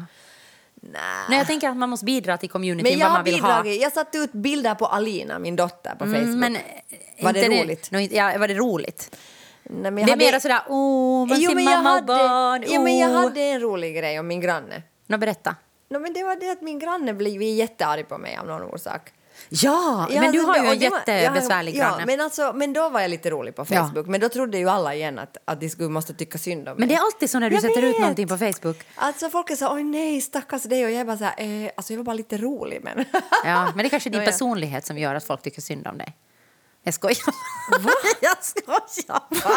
Nej. 0.92 1.02
Nej, 1.30 1.38
jag 1.38 1.48
tänker 1.48 1.70
att 1.70 1.78
man 1.78 1.90
måste 1.90 2.06
bidra 2.06 2.38
till 2.38 2.50
communityn 2.50 2.84
Men 2.84 3.00
jag 3.00 3.08
vad 3.08 3.14
man 3.14 3.24
vill 3.24 3.40
ha. 3.40 3.66
Jag 3.66 3.94
satte 3.94 4.18
ut 4.18 4.32
bilder 4.32 4.76
på 4.76 4.86
Alina, 4.86 5.40
min 5.40 5.56
dotter, 5.56 5.92
på 5.92 6.06
Facebook. 6.06 6.22
Mm, 6.22 6.40
men, 6.40 6.58
Var 7.22 7.34
det 7.34 7.50
roligt? 7.50 7.92
No, 7.92 8.00
ja, 8.00 8.38
var 8.38 8.48
det 8.48 8.54
roligt? 8.54 9.16
Nej, 9.70 9.92
men 9.92 9.98
jag 9.98 10.08
det 10.08 10.12
är 10.12 10.12
hade- 10.12 10.32
mer 10.32 10.40
sådär, 10.40 10.62
oh, 10.68 11.28
man 11.28 11.40
jo, 11.40 11.50
ser 11.50 11.56
mamma 11.56 11.90
och 11.90 11.96
hade, 11.96 12.06
barn. 12.06 12.64
jo, 12.68 12.82
men 12.82 12.98
jag 12.98 13.10
oh. 13.10 13.16
hade 13.16 13.42
en 13.42 13.60
rolig 13.60 13.96
grej 13.96 14.20
om 14.20 14.28
min 14.28 14.42
granne. 14.42 14.84
Nå, 15.08 15.18
berätta. 15.18 15.56
No, 15.90 16.00
men 16.00 16.14
det 16.14 16.24
var 16.24 16.36
det 16.36 16.52
att 16.52 16.62
min 16.62 16.80
granne 16.80 17.14
blev 17.14 17.42
jättearg 17.42 18.08
på 18.10 18.18
mig 18.18 18.38
av 18.38 18.46
någon 18.48 18.62
orsak. 18.62 19.12
Ja, 19.50 20.08
Ja, 20.10 20.22
men 20.22 20.32
du 20.32 20.40
har 20.42 20.56
ju 20.56 20.62
och 20.68 20.74
en 20.74 20.80
jättebesvärlig 20.80 21.76
ja, 21.76 21.80
granne. 21.80 21.96
Ja, 22.00 22.06
men, 22.06 22.22
alltså, 22.22 22.54
men 22.56 22.74
då 22.74 22.90
var 22.90 23.02
jag 23.02 23.10
lite 23.10 23.30
rolig 23.30 23.56
på 23.56 23.66
Ja. 23.70 23.84
Facebook. 23.88 24.08
Men 24.08 24.22
då 24.22 24.30
trodde 24.30 24.58
ju 24.58 24.70
alla 24.70 24.96
igen 24.96 25.20
att, 25.20 25.38
att 25.46 25.60
de 25.62 25.70
skulle 25.70 25.90
måste 25.90 26.14
tycka 26.14 26.38
synd 26.38 26.60
om 26.70 26.74
mig. 26.74 26.80
Men 26.80 26.88
det 26.90 26.96
är 26.96 27.00
alltid 27.00 27.30
så 27.30 27.40
när 27.40 27.50
du 27.50 27.56
Jag 27.56 27.62
sätter 27.64 27.82
ut 27.82 27.94
vet. 27.94 28.00
någonting 28.00 28.28
på 28.28 28.38
Facebook. 28.38 28.78
Alltså 28.96 29.30
folk 29.30 29.50
är 29.50 29.56
så 29.56 29.74
oj 29.74 29.84
nej 29.84 30.22
stackars 30.22 30.64
dig 30.64 30.86
och 30.86 30.92
jag 30.92 31.00
är 31.02 31.06
bara 31.06 31.18
så 31.18 31.24
här, 31.24 31.64
eh, 31.66 31.72
alltså 31.78 31.94
jag 31.94 31.98
var 31.98 32.04
bara 32.04 32.14
lite 32.16 32.38
rolig 32.38 32.80
men. 32.84 33.06
Ja, 33.46 33.66
men 33.66 33.78
det 33.78 33.86
är 33.86 33.90
kanske 33.90 34.10
din 34.16 34.26
personlighet 34.26 34.86
som 34.86 34.98
gör 34.98 35.16
att 35.16 35.24
folk 35.24 35.42
tycker 35.42 35.62
synd 35.62 35.88
om 35.88 35.98
dig. 35.98 36.16
Jag 36.86 36.94
skojar. 36.94 37.18
Jag 38.22 38.44
skojar 38.44 39.44
bara. 39.44 39.56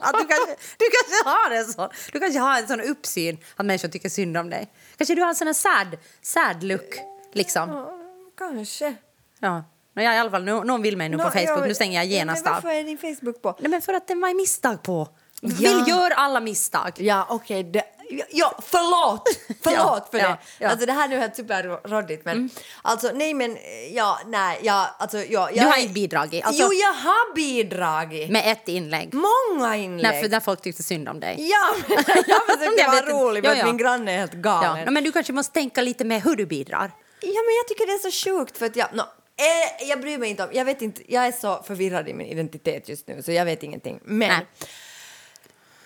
Att 0.00 0.12
du, 0.20 0.24
kanske, 0.28 0.56
du 0.78 0.84
kanske 0.90 1.28
har 1.30 1.50
en 1.50 1.64
sån, 1.72 1.88
du 2.12 2.20
kanske 2.20 2.38
har 2.40 2.58
en 2.58 2.66
sån 2.68 2.80
uppsyn 2.80 3.38
att 3.56 3.66
människor 3.66 3.88
tycker 3.88 4.08
synd 4.08 4.36
om 4.36 4.50
dig. 4.50 4.72
Kanske 4.96 5.14
du 5.14 5.20
har 5.22 5.28
en 5.28 5.34
sån 5.34 5.46
här 5.46 5.54
sad, 5.54 5.96
sad 6.22 6.62
look, 6.62 6.98
liksom. 7.32 7.68
Ja, 7.70 7.90
Kanske. 8.38 8.94
Ja. 9.40 9.64
Men 9.92 10.04
jag, 10.04 10.14
i 10.14 10.18
alla 10.18 10.30
fall, 10.30 10.44
nå- 10.44 10.64
någon 10.64 10.82
vill 10.82 10.96
mig 10.96 11.08
nu 11.08 11.16
på 11.16 11.30
Facebook, 11.30 11.66
nu 11.66 11.74
stänger 11.74 11.98
jag 11.98 12.06
ja, 12.06 12.10
genast 12.10 12.46
av. 12.46 12.52
Varför 12.52 12.68
är 12.68 12.84
din 12.84 12.98
Facebook 12.98 13.42
på? 13.42 13.56
Nej, 13.60 13.70
men 13.70 13.82
för 13.82 13.94
att 13.94 14.08
det 14.08 14.14
var 14.14 14.34
misstag 14.34 14.82
på. 14.82 15.08
Ja. 15.40 15.50
Vill 15.58 15.84
gör 15.88 16.10
alla 16.10 16.40
misstag. 16.40 16.92
Ja, 16.96 17.26
okej. 17.30 17.62
det- 17.64 17.84
Ja, 18.18 18.24
ja, 18.30 18.58
förlåt! 18.62 19.28
Förlåt 19.62 19.78
Ja, 19.86 20.06
för 20.10 20.18
ja, 20.18 20.28
det. 20.28 20.36
ja. 20.58 20.68
Alltså, 20.68 20.86
det 20.86 20.92
här 20.92 21.08
är 21.08 21.12
ju 21.12 21.18
helt 21.18 21.36
superroddigt. 21.36 22.24
Men, 22.24 22.50
Alltså, 22.82 23.10
nej, 23.14 23.34
men... 23.34 23.58
Ja, 23.90 24.18
nej, 24.26 24.58
ja, 24.62 24.96
alltså, 24.98 25.18
ja, 25.18 25.48
Du 25.52 25.56
jag, 25.56 25.64
har 25.64 25.78
inte 25.78 25.92
bidragit. 25.92 26.44
Alltså, 26.44 26.62
jo, 26.62 26.72
jag 26.72 26.92
har 26.92 27.34
bidragit. 27.34 28.30
Med 28.30 28.52
ett 28.52 28.68
inlägg. 28.68 29.14
Många 29.14 29.76
inlägg. 29.76 30.12
När, 30.14 30.22
för, 30.22 30.28
när 30.28 30.40
folk 30.40 30.62
tyckte 30.62 30.82
synd 30.82 31.08
om 31.08 31.20
dig. 31.20 31.36
Ja, 31.50 31.74
men 31.88 31.96
jag 32.26 32.46
försökte 32.46 32.84
vara 32.86 32.90
vet 32.90 33.00
inte. 33.02 33.12
rolig 33.12 33.44
Ja, 33.44 33.50
för 33.50 33.56
ja. 33.58 33.66
min 33.66 33.76
granne 33.76 34.12
är 34.12 34.18
helt 34.18 34.34
Ja. 34.34 34.40
galen. 34.40 34.84
no, 34.84 34.90
Men 34.90 35.04
du 35.04 35.12
kanske 35.12 35.32
måste 35.32 35.52
tänka 35.52 35.80
lite 35.80 36.04
med 36.04 36.22
hur 36.22 36.36
du 36.36 36.46
bidrar. 36.46 36.90
Ja, 37.20 37.40
men 37.46 37.54
jag 37.56 37.68
tycker 37.68 37.86
det 37.86 37.92
är 37.92 38.10
så 38.10 38.30
sjukt 38.30 38.58
för 38.58 38.66
att 38.66 38.76
jag... 38.76 38.88
No, 38.92 39.00
eh, 39.00 39.88
jag 39.88 40.00
bryr 40.00 40.18
mig 40.18 40.30
inte 40.30 40.42
om... 40.44 40.48
Jag 40.52 40.64
vet 40.64 40.82
inte, 40.82 41.02
jag 41.12 41.26
är 41.26 41.32
så 41.32 41.62
förvirrad 41.62 42.08
i 42.08 42.14
min 42.14 42.26
identitet 42.26 42.88
just 42.88 43.08
nu 43.08 43.22
så 43.22 43.32
jag 43.32 43.44
vet 43.44 43.62
ingenting. 43.62 44.00
Men... 44.04 44.28
Nej. 44.28 44.46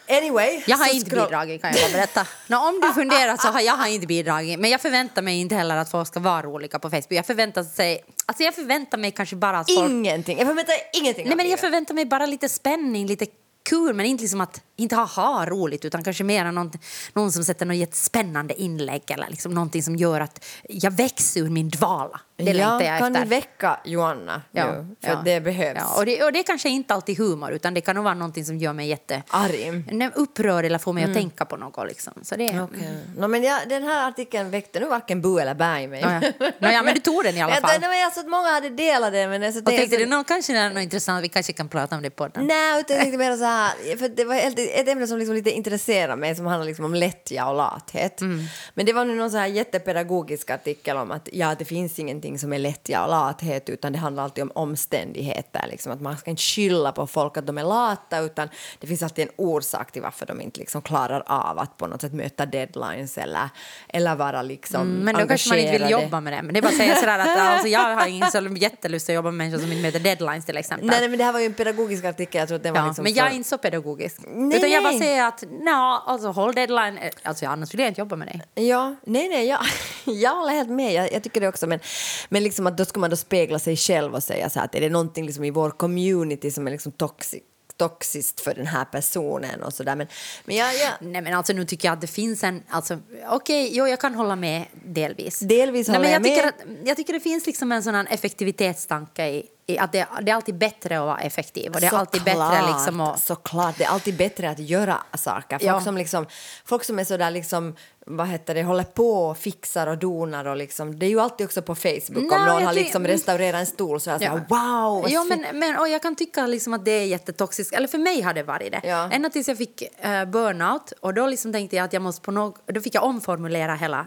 Anyway. 0.08 0.62
Jag 0.66 0.76
har 0.76 0.94
inte 0.94 1.10
bidragit 1.10 1.62
kan 1.62 1.72
jag 1.72 1.80
bara 1.80 1.92
berätta. 1.92 2.26
Nå, 2.46 2.68
om 2.68 2.80
du 2.80 2.92
funderar 2.92 3.36
så 3.36 3.48
har 3.48 3.60
jag 3.60 3.76
har 3.76 3.86
inte 3.86 4.06
bidragit. 4.06 4.58
Men 4.58 4.70
jag 4.70 4.80
förväntar 4.80 5.22
mig 5.22 5.40
inte 5.40 5.54
heller 5.54 5.76
att 5.76 5.90
folk 5.90 6.08
ska 6.08 6.20
vara 6.20 6.42
roliga 6.42 6.78
på 6.78 6.90
Facebook. 6.90 7.12
Jag 7.12 7.26
förväntar, 7.26 7.64
sig, 7.64 8.04
alltså 8.26 8.42
jag 8.42 8.54
förväntar 8.54 8.98
mig 8.98 9.10
kanske 9.10 9.36
bara 9.36 9.58
att 9.58 9.74
folk... 9.74 9.90
Ingenting. 9.90 10.38
Jag 10.38 10.46
förväntar 10.46 10.74
ingenting 10.92 11.26
Nej, 11.26 11.36
men 11.36 11.50
jag 11.50 11.60
förväntar 11.60 11.94
mig 11.94 12.04
bara 12.04 12.26
lite 12.26 12.48
spänning, 12.48 13.06
lite 13.06 13.26
kul, 13.68 13.94
men 13.94 14.06
inte 14.06 14.22
liksom 14.22 14.40
att 14.40 14.62
inte 14.76 14.96
ha, 14.96 15.04
ha 15.04 15.46
roligt 15.46 15.84
utan 15.84 16.04
kanske 16.04 16.24
mer 16.24 16.52
någon, 16.52 16.72
någon 17.12 17.32
som 17.32 17.44
sätter 17.44 17.66
något 17.66 17.76
jättespännande 17.76 18.60
inlägg 18.60 19.02
eller 19.10 19.28
liksom 19.30 19.54
någonting 19.54 19.82
som 19.82 19.96
gör 19.96 20.20
att 20.20 20.44
jag 20.68 20.90
växer 20.90 21.40
ur 21.40 21.50
min 21.50 21.68
dvala. 21.68 22.20
Det 22.40 22.52
längtar 22.54 22.80
jag 22.82 22.98
kan 22.98 23.16
efter. 23.16 23.24
ni 23.24 23.30
väcka 23.30 23.80
Joanna 23.84 24.42
nu? 24.50 24.86
För 25.04 25.18
det 25.24 25.40
behövs. 25.40 25.78
Ja, 25.80 25.96
och, 25.98 26.06
det, 26.06 26.22
och 26.24 26.32
det 26.32 26.38
är 26.38 26.42
kanske 26.42 26.68
inte 26.68 26.94
alltid 26.94 27.18
humor 27.18 27.50
utan 27.52 27.74
det 27.74 27.80
kan 27.80 27.94
nog 27.96 28.04
vara 28.04 28.14
någonting 28.14 28.44
som 28.44 28.58
gör 28.58 28.72
mig 28.72 28.88
jätte 28.88 29.22
Arg. 29.28 29.82
Upprörd 30.14 30.64
eller 30.64 30.78
får 30.78 30.92
mig 30.92 31.04
att 31.04 31.14
tänka 31.14 31.44
på 31.44 31.56
något. 31.56 31.88
Liksom. 31.88 32.12
Så 32.22 32.36
det, 32.36 32.48
Mm. 32.48 32.64
Okej. 32.64 32.98
No, 33.16 33.26
men 33.26 33.42
jag, 33.42 33.68
den 33.68 33.82
här 33.82 34.08
artikeln 34.08 34.50
väckte 34.50 34.80
nu 34.80 34.86
varken 34.86 35.22
bu 35.22 35.38
eller 35.40 35.54
bä 35.54 35.80
i 35.80 35.86
mig. 35.86 36.00
Ja, 36.00 36.12
ja. 36.12 36.50
No, 36.58 36.68
ja, 36.68 36.82
men 36.82 36.94
du 36.94 37.00
tog 37.00 37.24
den 37.24 37.36
i 37.36 37.40
alla 37.42 37.52
Jag 37.54 37.60
fall. 37.60 37.70
tänkte, 37.70 37.88
men 37.88 37.98
jag 38.00 38.12
såg 38.12 38.24
att 38.24 38.30
många 38.30 38.48
hade 38.48 38.68
delat 38.68 39.12
den. 39.12 39.30
Men 39.30 39.42
alltså, 39.42 39.60
Och 39.60 39.66
tänkte 39.66 39.96
så- 39.96 40.02
du, 40.02 40.06
no, 40.06 40.24
kanske 40.24 40.52
det 40.52 40.58
är 40.58 40.70
något 40.70 40.82
intressant, 40.82 41.24
vi 41.24 41.28
kanske 41.28 41.52
kan 41.52 41.68
prata 41.68 41.96
om 41.96 42.02
det 42.02 42.10
på 42.10 42.28
den. 42.28 42.46
Nej, 42.46 42.80
utan 42.80 42.96
jag 42.96 43.02
tänkte 43.02 43.18
mer 43.18 43.36
så 43.36 43.44
här, 43.44 43.96
för 43.98 44.08
det 44.08 44.24
var 44.24 44.34
helt, 44.34 44.58
ett 44.58 44.88
ämne 44.88 45.06
som 45.06 45.18
liksom 45.18 45.34
lite 45.34 45.50
intresserar 45.50 46.16
mig 46.16 46.34
som 46.36 46.46
handlar 46.46 46.66
liksom 46.66 46.84
om 46.84 46.94
lättja 46.94 47.48
och 47.48 47.56
lathet. 47.56 48.20
Mm. 48.20 48.44
Men 48.74 48.86
det 48.86 48.92
var 48.92 49.04
nu 49.04 49.14
någon 49.14 49.30
så 49.30 49.36
här 49.36 49.46
jättepedagogisk 49.46 50.50
artikel 50.50 50.96
om 50.96 51.10
att 51.10 51.28
ja, 51.32 51.54
det 51.58 51.64
finns 51.64 51.98
ingenting 51.98 52.27
som 52.36 52.52
är 52.52 52.58
lättja 52.58 53.02
och 53.02 53.10
lathet 53.10 53.68
utan 53.68 53.92
det 53.92 53.98
handlar 53.98 54.22
alltid 54.22 54.42
om 54.44 54.50
omständigheter. 54.54 55.66
Liksom, 55.70 55.92
att 55.92 56.00
man 56.00 56.16
ska 56.16 56.30
inte 56.30 56.42
skylla 56.42 56.92
på 56.92 57.06
folk 57.06 57.36
att 57.36 57.46
de 57.46 57.58
är 57.58 57.64
lata 57.64 58.18
utan 58.18 58.48
det 58.78 58.86
finns 58.86 59.02
alltid 59.02 59.28
en 59.28 59.34
orsak 59.36 59.92
till 59.92 60.02
varför 60.02 60.26
de 60.26 60.40
inte 60.40 60.60
liksom 60.60 60.82
klarar 60.82 61.22
av 61.26 61.58
att 61.58 61.76
på 61.76 61.86
något 61.86 62.00
sätt 62.00 62.12
möta 62.12 62.46
deadlines 62.46 63.18
eller, 63.18 63.48
eller 63.88 64.14
vara 64.14 64.42
liksom 64.42 64.88
Mm, 64.88 65.04
Men 65.04 65.14
då 65.14 65.26
kanske 65.26 65.48
man 65.48 65.58
inte 65.58 65.78
vill 65.78 65.90
jobba 65.90 66.20
med 66.20 66.32
det. 66.32 66.42
Men 66.42 66.54
det 66.54 66.60
är 66.60 66.62
bara 66.62 66.68
att 66.68 66.76
säga 66.76 66.94
sådär 66.94 67.18
att 67.18 67.38
alltså, 67.38 67.68
jag 67.68 67.96
har 67.96 68.06
ingen 68.06 68.30
så 68.30 68.48
jättelust 68.56 69.08
att 69.08 69.14
jobba 69.14 69.30
med 69.30 69.38
människor 69.38 69.58
som 69.58 69.72
inte 69.72 69.82
möter 69.82 70.00
deadlines 70.00 70.46
till 70.46 70.56
exempel. 70.56 70.86
Nej, 70.86 71.00
nej, 71.00 71.08
men 71.08 71.18
det 71.18 71.24
här 71.24 71.32
var 71.32 71.40
ju 71.40 71.46
en 71.46 71.54
pedagogisk 71.54 72.04
artikel. 72.04 72.38
Jag 72.38 72.48
tror 72.48 72.56
att 72.56 72.62
den 72.62 72.74
var 72.74 72.80
Ja, 72.80 72.86
liksom 72.86 73.04
men 73.04 73.14
jag 73.14 73.26
är 73.26 73.30
inte 73.30 73.48
så 73.48 73.58
pedagogisk. 73.58 74.20
Nej, 74.26 74.58
Utan 74.58 74.70
jag 74.70 74.82
bara 74.82 74.98
säger 74.98 75.26
att 75.26 75.42
no, 75.42 76.02
alltså, 76.06 76.28
håll 76.28 76.54
deadline. 76.54 76.98
Alltså, 77.22 77.46
annars 77.46 77.74
vill 77.74 77.80
jag 77.80 77.88
inte 77.88 78.00
jobba 78.00 78.16
med 78.16 78.28
dig. 78.28 78.66
Ja, 78.68 78.96
nej, 79.04 79.28
nej, 79.28 79.46
jag, 79.46 79.60
jag 80.04 80.34
håller 80.34 80.52
helt 80.52 80.70
med. 80.70 80.92
Jag, 80.92 81.12
jag 81.12 81.22
tycker 81.22 81.40
det 81.40 81.48
också. 81.48 81.66
Men, 81.66 81.80
men 82.28 82.42
liksom 82.42 82.66
att 82.66 82.78
då 82.78 82.84
ska 82.84 83.00
man 83.00 83.10
då 83.10 83.16
spegla 83.16 83.58
sig 83.58 83.76
själv 83.76 84.14
och 84.14 84.22
säga 84.22 84.50
så 84.50 84.58
här 84.58 84.66
att 84.66 84.74
är 84.74 84.80
det 84.80 84.88
någonting 84.88 85.26
liksom 85.26 85.44
i 85.44 85.50
vår 85.50 85.70
community 85.70 86.50
som 86.50 86.66
är 86.66 86.70
liksom 86.70 86.92
toxic, 86.92 87.42
toxiskt 87.76 88.40
för 88.40 88.54
den 88.54 88.66
här 88.66 88.84
personen 88.84 89.62
och 89.62 89.72
så 89.72 89.82
där. 89.82 89.96
Men, 89.96 90.06
men 90.44 90.56
jag, 90.56 90.74
jag, 90.74 90.92
Nej 91.00 91.22
men 91.22 91.34
alltså 91.34 91.52
nu 91.52 91.64
tycker 91.64 91.88
jag 91.88 91.92
att 91.92 92.00
det 92.00 92.06
finns 92.06 92.44
en, 92.44 92.62
alltså 92.68 92.98
okej, 93.30 93.70
jo 93.72 93.86
jag 93.86 94.00
kan 94.00 94.14
hålla 94.14 94.36
med 94.36 94.64
delvis. 94.84 95.38
Delvis 95.38 95.88
Nej, 95.88 95.96
håller 95.96 96.10
men 96.10 96.12
jag 96.12 96.26
jag 96.26 96.52
tycker, 96.54 96.66
med. 96.66 96.80
att, 96.80 96.88
jag 96.88 96.96
tycker 96.96 97.12
det 97.12 97.20
finns 97.20 97.46
liksom 97.46 97.72
en 97.72 97.82
sån 97.82 97.94
effektivitetstanke 97.94 99.26
i 99.28 99.46
att 99.76 99.92
det, 99.92 100.06
det 100.22 100.30
är 100.30 100.34
alltid 100.34 100.58
bättre 100.58 100.98
att 100.98 101.06
vara 101.06 101.18
effektiv 101.18 101.72
och 101.74 101.80
det 101.80 101.86
är 101.86 101.94
alltid 101.94 102.24
bättre 102.24 102.66
liksom 102.72 103.00
att... 103.00 103.20
Såklart, 103.24 103.78
det 103.78 103.84
är 103.84 103.88
alltid 103.88 104.16
bättre 104.16 104.50
att 104.50 104.58
göra 104.58 104.96
saker. 105.14 105.58
Folk, 105.58 105.68
Ja. 105.68 105.80
som, 105.80 105.96
liksom, 105.96 106.26
folk 106.64 106.84
som 106.84 106.98
är 106.98 107.04
så 107.04 107.16
där 107.16 107.30
liksom, 107.30 107.76
vad 108.06 108.28
heter 108.28 108.54
det, 108.54 108.62
håller 108.62 108.84
på 108.84 109.10
och 109.12 109.38
fixar 109.38 109.86
och 109.86 109.98
donar 109.98 110.44
och 110.44 110.56
liksom, 110.56 110.98
det 110.98 111.06
är 111.06 111.10
ju 111.10 111.20
alltid 111.20 111.44
också 111.46 111.62
på 111.62 111.74
Facebook 111.74 112.30
Nej, 112.30 112.38
om 112.40 112.46
någon 112.46 112.64
har 112.64 112.72
liksom 112.72 113.06
restaurerat 113.06 113.60
en 113.60 113.66
stol 113.66 114.00
så 114.00 114.10
är 114.10 114.18
så 114.18 114.24
här, 114.24 114.44
wow! 114.48 115.10
Ja, 115.10 115.24
fint." 115.30 115.42
men, 115.42 115.58
men, 115.58 115.78
och 115.78 115.88
jag 115.88 116.02
kan 116.02 116.16
tycka 116.16 116.46
liksom 116.46 116.74
att 116.74 116.84
det 116.84 116.90
är 116.90 117.04
jättetoxiskt. 117.04 117.74
Eller 117.74 117.88
för 117.88 117.98
mig 117.98 118.20
har 118.22 118.34
det 118.34 118.42
varit 118.42 118.72
det. 118.72 118.80
Ja. 118.84 119.08
Ända 119.12 119.30
tills 119.30 119.48
jag 119.48 119.58
fick 119.58 119.82
eh, 119.82 120.24
burnout. 120.24 120.92
Och 121.00 121.14
då 121.14 121.26
liksom 121.26 121.52
tänkte 121.52 121.76
jag 121.76 121.84
att 121.84 121.92
jag 121.92 122.02
måste 122.02 122.22
på 122.22 122.30
något... 122.30 122.62
Då 122.66 122.80
fick 122.80 122.94
jag 122.94 123.04
omformulera 123.04 123.74
hela 123.74 124.06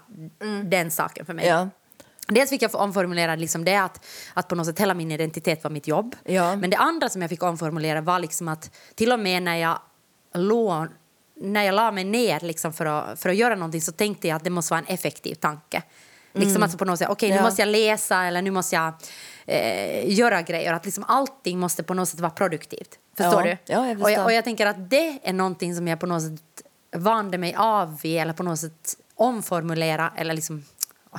den 0.63 0.91
saken 0.91 1.25
för 1.25 1.33
mig. 1.33 1.47
Mm. 1.47 1.59
Ja. 1.59 1.69
Dels 2.27 2.49
fick 2.49 2.61
jag 2.61 2.75
omformulera 2.75 3.35
liksom 3.35 3.65
det 3.65 3.75
att, 3.75 4.05
att 4.33 4.47
på 4.47 4.55
något 4.55 4.65
sätt 4.65 4.79
hela 4.79 4.93
min 4.93 5.11
identitet 5.11 5.63
var 5.63 5.71
mitt 5.71 5.87
jobb. 5.87 6.15
Ja. 6.25 6.55
Men 6.55 6.69
det 6.69 6.77
andra 6.77 7.09
som 7.09 7.21
jag 7.21 7.29
fick 7.29 7.43
omformulera 7.43 8.01
var 8.01 8.19
liksom 8.19 8.47
att 8.47 8.71
till 8.95 9.11
och 9.11 9.19
med 9.19 9.43
när 9.43 9.55
jag 9.55 9.79
låg 10.33 10.87
när 11.35 11.63
jag 11.63 11.75
la 11.75 11.91
mig 11.91 12.03
ner 12.03 12.39
liksom 12.39 12.73
för, 12.73 12.85
att, 12.85 13.19
för 13.19 13.29
att 13.29 13.35
göra 13.35 13.55
någonting 13.55 13.81
så 13.81 13.91
tänkte 13.91 14.27
jag 14.27 14.35
att 14.35 14.43
det 14.43 14.49
måste 14.49 14.73
vara 14.73 14.79
en 14.87 14.93
effektiv 14.93 15.35
tanke. 15.35 15.83
Liksom 16.33 16.63
alltså 16.63 16.77
på 16.77 16.85
något 16.85 16.99
sätt, 16.99 17.09
okej 17.09 17.29
nu 17.29 17.33
Mm. 17.33 17.43
Ja. 17.43 17.49
måste 17.49 17.61
jag 17.61 17.69
läsa 17.69 18.23
eller 18.23 18.41
nu 18.41 18.51
måste 18.51 18.75
jag 18.75 18.93
eh, 19.45 20.09
göra 20.19 20.41
grejer. 20.41 20.73
Att 20.73 20.85
liksom 20.85 21.03
allting 21.07 21.59
måste 21.59 21.83
på 21.83 21.93
något 21.93 22.09
sätt 22.09 22.19
vara 22.19 22.31
produktivt. 22.31 22.99
Förstår 23.17 23.47
Ja, 23.47 23.57
du? 23.65 23.73
ja, 23.73 23.87
jag 23.87 24.01
och, 24.01 24.11
jag, 24.11 24.25
och 24.25 24.33
jag 24.33 24.43
tänker 24.43 24.65
att 24.65 24.89
det 24.89 25.19
är 25.23 25.33
någonting 25.33 25.75
som 25.75 25.87
jag 25.87 25.99
på 25.99 26.05
något 26.05 26.21
sätt 26.23 26.41
vande 26.95 27.37
mig 27.37 27.55
av 27.57 28.01
vid 28.01 28.17
eller 28.21 28.33
på 28.33 28.43
något 28.43 28.59
sätt 28.59 28.95
omformulera 29.15 30.13
eller 30.17 30.33
liksom 30.33 30.63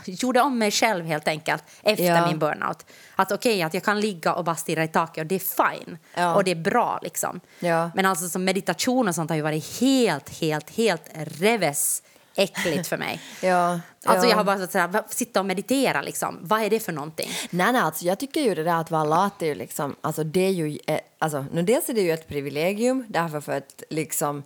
gjorde 0.05 0.41
om 0.41 0.59
mig 0.59 0.71
själv 0.71 1.05
helt 1.07 1.29
enkelt 1.29 1.65
efter 1.83 2.05
Ja. 2.05 2.27
min 2.27 2.39
burnout. 2.39 2.87
Att 3.17 3.33
okej, 3.33 3.63
att 3.63 3.75
jag 3.75 3.83
kan 3.85 4.01
ligga 4.01 4.35
och 4.35 4.45
bara 4.45 4.57
stirra 4.57 4.85
i 4.85 4.89
taket 4.89 5.23
och 5.23 5.27
det 5.27 5.35
är 5.35 5.71
fine. 5.79 5.99
Ja. 6.15 6.35
Och 6.35 6.45
det 6.45 6.51
är 6.51 6.55
bra 6.55 6.99
liksom. 7.03 7.41
Ja. 7.59 7.91
Men 7.95 8.07
alltså 8.07 8.29
som 8.29 8.45
meditation 8.45 9.09
och 9.09 9.15
sånt 9.15 9.31
har 9.31 9.37
ju 9.37 9.43
varit 9.43 9.81
helt, 9.81 10.29
helt, 10.41 10.71
helt 10.71 11.11
reves 11.15 12.03
äckligt 12.35 12.89
för 12.89 12.97
mig. 12.99 13.21
Ja, 13.43 13.81
Alltså 14.05 14.27
ja. 14.27 14.31
jag 14.31 14.37
har 14.37 14.45
bara 14.45 14.67
så 14.67 14.79
att 14.79 15.13
sitta 15.15 15.41
och 15.41 15.47
meditera 15.47 16.03
liksom. 16.03 16.39
Vad 16.43 16.63
är 16.63 16.71
det 16.71 16.81
för 16.81 16.93
någonting? 16.93 17.31
Nej, 17.51 17.73
nej, 17.73 17.83
alltså 17.83 18.05
jag 18.05 18.19
tycker 18.19 18.41
ju 18.41 18.55
det 18.55 18.65
där 18.65 18.81
att 18.81 18.91
vara 18.91 19.05
lat 19.05 19.43
är 19.43 19.47
ju 19.47 19.55
liksom, 19.55 19.97
alltså 20.01 20.25
det 20.25 20.41
är 20.47 20.51
ju, 20.51 20.79
eh, 20.87 20.99
alltså 21.19 21.45
nu 21.53 21.63
dels 21.63 21.89
är 21.89 21.95
det 21.95 22.01
ju 22.01 22.11
ett 22.13 22.29
privilegium 22.29 23.05
därför 23.09 23.41
för 23.41 23.53
att 23.57 23.83
liksom, 23.91 24.43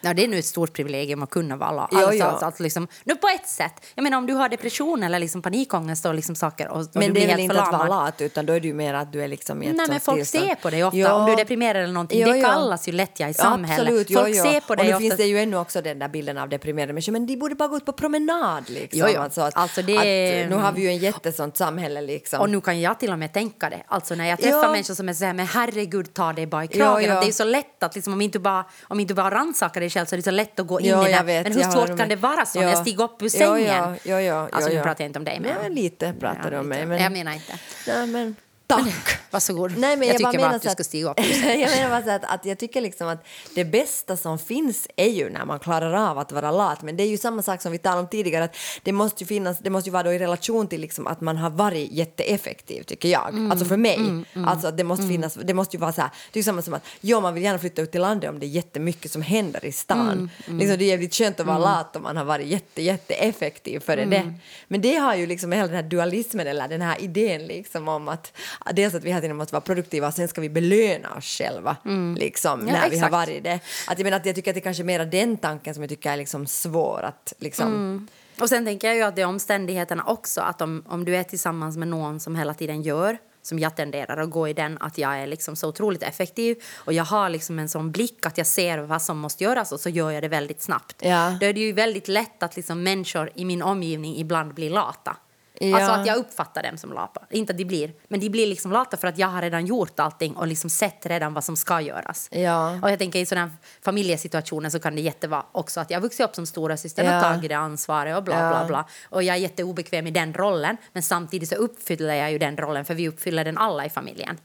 Ja, 0.00 0.14
det 0.14 0.24
är 0.24 0.28
nu 0.28 0.38
ett 0.38 0.44
stort 0.44 0.72
privilegium 0.72 1.22
att 1.22 1.30
kunna. 1.30 1.54
Jo, 1.60 1.64
Alltså, 1.98 2.12
jo. 2.14 2.24
alltså, 2.24 2.46
alltså, 2.46 2.62
liksom, 2.62 2.88
nu 3.04 3.14
på 3.16 3.28
ett 3.28 3.48
sätt. 3.48 3.72
Jag 3.94 4.02
menar 4.02 4.18
om 4.18 4.26
du 4.26 4.32
har 4.34 4.48
depression 4.48 5.02
eller 5.02 5.18
liksom 5.18 5.42
panikångest 5.42 6.06
och 6.06 6.14
liksom 6.14 6.34
saker 6.34 6.68
och, 6.68 6.80
och 6.80 6.86
men 6.92 7.14
det 7.14 7.24
är 7.24 7.26
väl 7.26 7.40
inte 7.40 7.60
att 7.60 7.64
förlamad. 7.64 7.88
lat 7.88 8.20
utan 8.20 8.46
då 8.46 8.52
är 8.52 8.60
det 8.60 8.66
ju 8.68 8.74
mer 8.74 8.94
att 8.94 9.12
du 9.12 9.22
är 9.22 9.28
liksom 9.28 9.62
i 9.62 9.66
ett 9.66 9.76
Nej, 9.76 9.86
men 9.88 10.00
folk 10.00 10.16
tillstånd. 10.18 10.44
ser 10.44 10.54
på 10.54 10.70
dig 10.70 10.84
ofta. 10.84 10.98
Ja. 10.98 11.12
Om 11.12 11.26
du 11.26 11.32
är 11.32 11.36
deprimerad 11.36 11.82
eller 11.82 11.92
någonting. 11.92 12.20
Jo, 12.26 12.32
det 12.32 12.40
kallas 12.40 12.88
ju 12.88 12.92
lättja 12.92 13.28
i 13.28 13.34
samhället. 13.34 13.80
Absolut, 13.80 14.14
folk 14.14 14.34
ser 14.36 14.60
på 14.60 14.68
Och 14.68 14.76
dig 14.76 14.86
nu 14.86 14.92
ofta. 14.92 15.00
finns 15.00 15.16
det 15.16 15.24
ju 15.24 15.38
ännu 15.38 15.56
också 15.56 15.82
den 15.82 15.98
där 15.98 16.08
bilden 16.08 16.38
av 16.38 16.48
deprimerade 16.48 16.92
människor, 16.92 17.12
men 17.12 17.26
de 17.26 17.36
borde 17.36 17.54
bara 17.54 17.68
gå 17.68 17.76
ut 17.76 17.84
på 17.86 17.92
promenad 17.92 18.70
liksom. 18.70 19.00
Jo, 19.00 19.06
jo. 19.14 19.20
Alltså, 19.20 19.40
att, 19.40 19.56
Alltså, 19.56 19.82
det- 19.82 19.96
att, 20.44 20.50
nu 20.50 20.56
har 20.56 20.72
vi 20.72 20.82
ju 20.82 20.88
en 20.88 20.98
jättesånt 20.98 21.56
samhälle 21.56 22.00
liksom. 22.00 22.40
Och 22.40 22.50
nu 22.50 22.60
kan 22.60 22.80
jag 22.80 23.00
till 23.00 23.12
och 23.12 23.18
med 23.18 23.32
tänka 23.32 23.70
det. 23.70 23.82
Alltså 23.88 24.14
när 24.14 24.24
jag 24.28 24.38
träffar 24.40 24.58
Ja. 24.62 24.70
människor 24.72 24.94
som 24.94 25.08
är 25.08 25.12
så 25.14 25.24
här, 25.24 25.32
men 25.32 25.46
herregud 25.46 26.14
ta 26.14 26.32
dig 26.32 26.46
bara 26.46 26.64
i 26.64 26.68
kragen. 26.68 27.02
Ja, 27.04 27.08
ja. 27.08 27.14
Att 27.14 27.22
Det 27.22 27.28
är 27.28 27.32
så 27.32 27.44
lätt 27.44 27.82
att 27.82 27.94
liksom, 27.94 28.12
om 28.12 28.20
inte 28.20 28.38
bara, 28.38 28.64
om 28.82 29.00
inte 29.00 29.14
bara 29.14 29.30
rannsakar 29.30 29.80
dig 29.88 29.92
själv 29.92 30.06
så 30.06 30.14
är 30.14 30.16
det 30.16 30.22
så 30.22 30.30
lätt 30.30 30.60
att 30.60 30.66
gå 30.66 30.80
in 30.80 30.86
Ja, 30.86 31.08
i 31.08 31.12
det. 31.12 31.22
vet, 31.22 31.42
men 31.48 31.52
hur 31.56 31.62
svårt 31.70 31.98
kan 31.98 32.08
det 32.08 32.16
vara 32.16 32.46
så 32.46 32.58
Ja. 32.58 32.62
när 32.62 32.68
jag 32.68 32.78
stiger 32.78 33.04
upp 33.04 33.22
ur 33.22 33.26
Ja, 33.26 33.30
sängen? 33.30 33.66
ja, 33.66 33.94
ja, 34.02 34.20
ja, 34.20 34.48
alltså 34.52 34.60
ja, 34.60 34.68
nu 34.68 34.74
ja. 34.74 34.82
pratar 34.82 35.04
jag 35.04 35.08
inte 35.08 35.18
om 35.18 35.24
dig. 35.24 35.40
Men, 35.40 35.54
Nej, 35.62 35.70
lite 35.70 36.14
pratar 36.20 36.50
du 36.50 36.58
om 36.58 36.68
mig. 36.68 36.86
Men... 36.86 37.02
Jag 37.02 37.12
menar 37.12 37.32
inte. 37.32 37.52
Nej, 37.86 38.06
men... 38.06 38.36
Tack! 38.68 39.18
Varsågod. 39.30 39.78
Nej, 39.78 39.96
men 39.96 40.08
jag, 40.08 40.20
jag, 40.20 40.32
tycker 40.32 40.44
bara 40.44 40.56
att 40.56 40.62
du 40.62 40.68
ska 40.68 40.84
stiga 40.84 41.10
upp 41.10 41.20
jag 41.44 41.70
menar 41.70 41.90
bara 41.90 42.02
så 42.02 42.10
att, 42.10 42.34
att 42.34 42.44
jag 42.44 42.58
tycker 42.58 42.80
liksom 42.80 43.08
att 43.08 43.26
det 43.54 43.64
bästa 43.64 44.16
som 44.16 44.38
finns 44.38 44.88
är 44.96 45.08
ju 45.10 45.30
när 45.30 45.44
man 45.44 45.58
klarar 45.58 46.10
av 46.10 46.18
att 46.18 46.32
vara 46.32 46.50
lat. 46.50 46.82
Men 46.82 46.96
det 46.96 47.02
är 47.02 47.08
ju 47.08 47.18
samma 47.18 47.42
sak 47.42 47.62
som 47.62 47.72
vi 47.72 47.78
talade 47.78 48.00
om 48.00 48.08
tidigare, 48.08 48.44
att 48.44 48.56
det 48.82 48.92
måste 48.92 49.22
ju 49.24 49.28
finnas, 49.28 49.58
det 49.58 49.70
måste 49.70 49.88
ju 49.88 49.92
vara 49.92 50.02
då 50.02 50.12
i 50.12 50.18
relation 50.18 50.66
till 50.66 50.80
liksom 50.80 51.06
att 51.06 51.20
man 51.20 51.36
har 51.36 51.50
varit 51.50 51.92
jätteeffektiv, 51.92 52.82
tycker 52.82 53.08
jag. 53.08 53.28
Mm, 53.28 53.50
Alltså 53.50 53.66
för 53.66 53.76
mig. 53.76 54.24
Alltså 54.46 54.68
att 54.68 54.76
det 54.76 54.84
måste 54.84 55.06
finnas, 55.06 55.34
det 55.34 55.54
måste 55.54 55.76
ju 55.76 55.80
vara 55.80 55.92
så 55.92 56.00
här, 56.00 56.10
det 56.32 56.38
är 56.38 56.40
ju 56.40 56.44
samma 56.44 56.62
som 56.62 56.74
att 56.74 56.84
ja, 57.00 57.20
man 57.20 57.34
vill 57.34 57.42
gärna 57.42 57.58
flytta 57.58 57.82
ut 57.82 57.92
till 57.92 58.00
landet 58.00 58.30
om 58.30 58.38
det 58.38 58.46
är 58.46 58.48
jättemycket 58.48 59.10
som 59.12 59.22
händer 59.22 59.64
i 59.64 59.72
stan. 59.72 60.30
Mm, 60.46 60.58
Liksom, 60.58 60.78
det 60.78 60.84
är 60.84 60.88
jävligt 60.88 61.14
skönt 61.14 61.40
att 61.40 61.46
vara 61.46 61.58
lat 61.58 61.96
om 61.96 62.02
man 62.02 62.16
har 62.16 62.24
varit 62.24 62.46
jätte, 62.46 62.82
jätteeffektiv 62.82 63.80
före 63.80 64.02
Mm. 64.02 64.10
det. 64.10 64.34
Men 64.68 64.80
det 64.80 64.94
har 64.96 65.14
ju 65.14 65.26
liksom 65.26 65.52
hela 65.52 65.66
den 65.66 65.76
här 65.76 65.82
dualismen 65.82 66.46
eller 66.46 66.68
den 66.68 66.80
här 66.82 66.96
idén 67.02 67.46
liksom 67.46 67.88
om 67.88 68.08
att 68.08 68.32
dels 68.72 68.94
att 68.94 69.04
vi 69.04 69.08
hela 69.08 69.20
tiden 69.20 69.36
måste 69.36 69.54
vara 69.54 69.60
produktiva 69.60 70.08
och 70.08 70.14
sen 70.14 70.28
ska 70.28 70.40
vi 70.40 70.50
belöna 70.50 71.14
oss 71.14 71.24
själva 71.24 71.76
liksom, 72.16 72.60
Mm. 72.60 72.74
Ja, 72.74 72.80
när 72.80 72.90
vi 72.90 72.98
har 72.98 73.06
exakt. 73.06 73.12
varit 73.12 73.44
det. 73.44 73.60
Att 73.86 73.98
jag, 73.98 74.04
menar 74.04 74.16
att 74.16 74.26
jag 74.26 74.34
tycker 74.34 74.50
att 74.50 74.54
det 74.54 74.60
kanske 74.60 74.82
är 74.82 74.84
mer 74.84 75.04
den 75.04 75.36
tanken 75.36 75.74
som 75.74 75.82
jag 75.82 75.90
tycker 75.90 76.12
är 76.12 76.16
liksom 76.16 76.46
svår 76.46 77.02
att 77.02 77.32
liksom... 77.38 77.66
Mm. 77.66 78.08
Och 78.40 78.48
sen 78.48 78.64
tänker 78.64 78.88
jag 78.88 78.96
ju 78.96 79.02
att 79.02 79.16
det 79.16 79.22
är 79.22 79.26
omständigheterna 79.26 80.04
också. 80.06 80.40
Att 80.40 80.60
om, 80.60 80.84
om 80.88 81.04
du 81.04 81.16
är 81.16 81.22
tillsammans 81.22 81.76
med 81.76 81.88
någon 81.88 82.20
som 82.20 82.36
hela 82.36 82.54
tiden 82.54 82.82
gör 82.82 83.18
som 83.42 83.58
jag 83.58 83.76
tenderar 83.76 84.16
att 84.16 84.30
gå 84.30 84.48
i 84.48 84.52
den 84.52 84.78
att 84.80 84.98
jag 84.98 85.18
är 85.18 85.26
liksom 85.26 85.56
så 85.56 85.68
otroligt 85.68 86.02
effektiv 86.02 86.62
och 86.76 86.92
jag 86.92 87.04
har 87.04 87.28
liksom 87.28 87.58
en 87.58 87.68
sån 87.68 87.92
blick 87.92 88.26
att 88.26 88.38
jag 88.38 88.46
ser 88.46 88.78
vad 88.78 89.02
som 89.02 89.18
måste 89.18 89.44
göras 89.44 89.72
och 89.72 89.80
så 89.80 89.88
gör 89.88 90.10
jag 90.10 90.22
det 90.22 90.28
väldigt 90.28 90.62
snabbt. 90.62 90.96
Ja. 91.02 91.36
Då 91.40 91.46
är 91.46 91.52
det 91.52 91.60
ju 91.60 91.72
väldigt 91.72 92.08
lätt 92.08 92.42
att 92.42 92.56
liksom 92.56 92.82
människor 92.82 93.30
i 93.34 93.44
min 93.44 93.62
omgivning 93.62 94.16
ibland 94.16 94.54
blir 94.54 94.70
lata. 94.70 95.16
Ja. 95.60 95.76
Alltså 95.76 95.92
att 95.92 96.06
jag 96.06 96.16
uppfattar 96.16 96.62
dem 96.62 96.76
som 96.78 96.92
lata. 96.92 97.20
Inte 97.30 97.52
att 97.52 97.58
de 97.58 97.64
blir, 97.64 97.92
men 98.08 98.20
de 98.20 98.28
blir 98.30 98.46
liksom 98.46 98.72
lata 98.72 98.96
för 98.96 99.08
att 99.08 99.18
jag 99.18 99.28
har 99.28 99.42
redan 99.42 99.66
gjort 99.66 100.00
allting 100.00 100.36
och 100.36 100.46
liksom 100.46 100.70
sett 100.70 101.06
redan 101.06 101.34
vad 101.34 101.44
som 101.44 101.56
ska 101.56 101.80
göras. 101.80 102.28
Ja. 102.32 102.78
Och 102.82 102.90
jag 102.90 102.98
tänker 102.98 103.18
i 103.18 103.26
sådana 103.26 103.50
familjesituationer 103.82 104.70
så 104.70 104.78
kan 104.80 104.94
det 104.94 105.00
jättevara 105.00 105.44
också 105.52 105.80
att 105.80 105.90
jag 105.90 105.96
har 105.98 106.02
vuxit 106.02 106.26
upp 106.26 106.34
som 106.34 106.46
stora 106.46 106.76
syster 106.76 107.04
Ja. 107.04 107.16
och 107.16 107.22
tagit 107.22 107.48
det 107.48 107.54
ansvaret 107.54 108.16
och 108.16 108.22
bla 108.22 108.50
bla 108.50 108.64
bla. 108.66 108.84
Och 109.08 109.22
jag 109.22 109.36
är 109.36 109.40
jätteobekväm 109.40 110.06
i 110.06 110.10
den 110.10 110.34
rollen 110.34 110.76
men 110.92 111.02
samtidigt 111.02 111.48
så 111.48 111.54
uppfyller 111.54 112.14
jag 112.14 112.32
ju 112.32 112.38
den 112.38 112.56
rollen 112.56 112.84
för 112.84 112.94
vi 112.94 113.08
uppfyller 113.08 113.44
den 113.44 113.58
alla 113.58 113.86
i 113.86 113.90
familjen. 113.90 114.38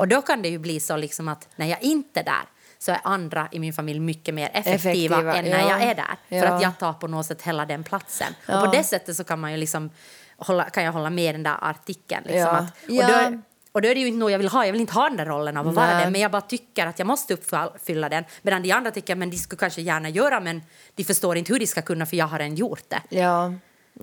Och 0.00 0.08
då 0.08 0.22
kan 0.22 0.42
det 0.42 0.48
ju 0.48 0.58
bli 0.58 0.80
så 0.80 0.96
liksom 0.96 1.28
att 1.28 1.48
när 1.56 1.66
jag 1.66 1.82
inte 1.82 2.20
är 2.20 2.24
där 2.24 2.42
så 2.80 2.92
är 2.92 3.00
andra 3.04 3.48
i 3.52 3.58
min 3.58 3.72
familj 3.72 4.00
mycket 4.00 4.34
mer 4.34 4.50
effektiva, 4.54 4.74
Effektiva, 5.16 5.34
än 5.34 5.44
när 5.44 5.58
ja. 5.60 5.70
jag 5.70 5.82
är 5.82 5.94
där. 5.94 6.16
För 6.28 6.46
Ja. 6.46 6.54
att 6.54 6.62
jag 6.62 6.78
tar 6.78 6.92
på 6.92 7.06
något 7.06 7.26
sätt 7.26 7.42
hela 7.42 7.66
den 7.66 7.84
platsen. 7.84 8.34
Ja. 8.46 8.58
Och 8.58 8.64
på 8.66 8.72
det 8.76 8.84
sättet 8.84 9.16
så 9.16 9.24
kan 9.24 9.40
man 9.40 9.50
ju 9.52 9.56
liksom 9.56 9.90
hålla, 10.38 10.64
kan 10.70 10.84
jag 10.84 10.92
hålla 10.92 11.10
med 11.10 11.34
den 11.34 11.42
där 11.42 11.56
artikeln. 11.60 12.22
Liksom, 12.24 12.40
Ja. 12.40 12.48
att, 12.50 12.70
och, 12.88 12.94
Ja. 12.94 13.30
då, 13.30 13.38
och 13.72 13.82
då 13.82 13.88
är 13.88 13.94
det 13.94 14.00
ju 14.00 14.06
inte 14.06 14.18
något 14.18 14.32
jag 14.32 14.38
vill 14.38 14.48
ha. 14.48 14.64
Jag 14.66 14.72
vill 14.72 14.80
inte 14.80 14.92
ha 14.92 15.08
den 15.08 15.16
där 15.16 15.26
rollen 15.26 15.56
av 15.56 15.68
att 15.68 15.74
vara 15.74 15.86
den. 16.00 16.12
Men 16.12 16.20
jag 16.20 16.30
bara 16.30 16.40
tycker 16.42 16.86
att 16.86 16.98
jag 16.98 17.06
måste 17.06 17.34
uppfylla 17.34 18.08
den. 18.08 18.24
Medan 18.42 18.62
de 18.62 18.72
andra 18.72 18.90
tycker 18.90 19.14
men 19.16 19.30
de 19.30 19.36
skulle 19.36 19.58
kanske 19.58 19.82
gärna 19.82 20.08
göra 20.08 20.40
men 20.40 20.62
de 20.94 21.04
förstår 21.04 21.36
inte 21.36 21.52
hur 21.52 21.60
de 21.60 21.66
ska 21.66 21.82
kunna 21.82 22.06
för 22.06 22.16
jag 22.16 22.26
har 22.26 22.38
redan 22.38 22.54
gjort 22.54 22.82
det. 22.88 23.02
Ja. 23.16 23.52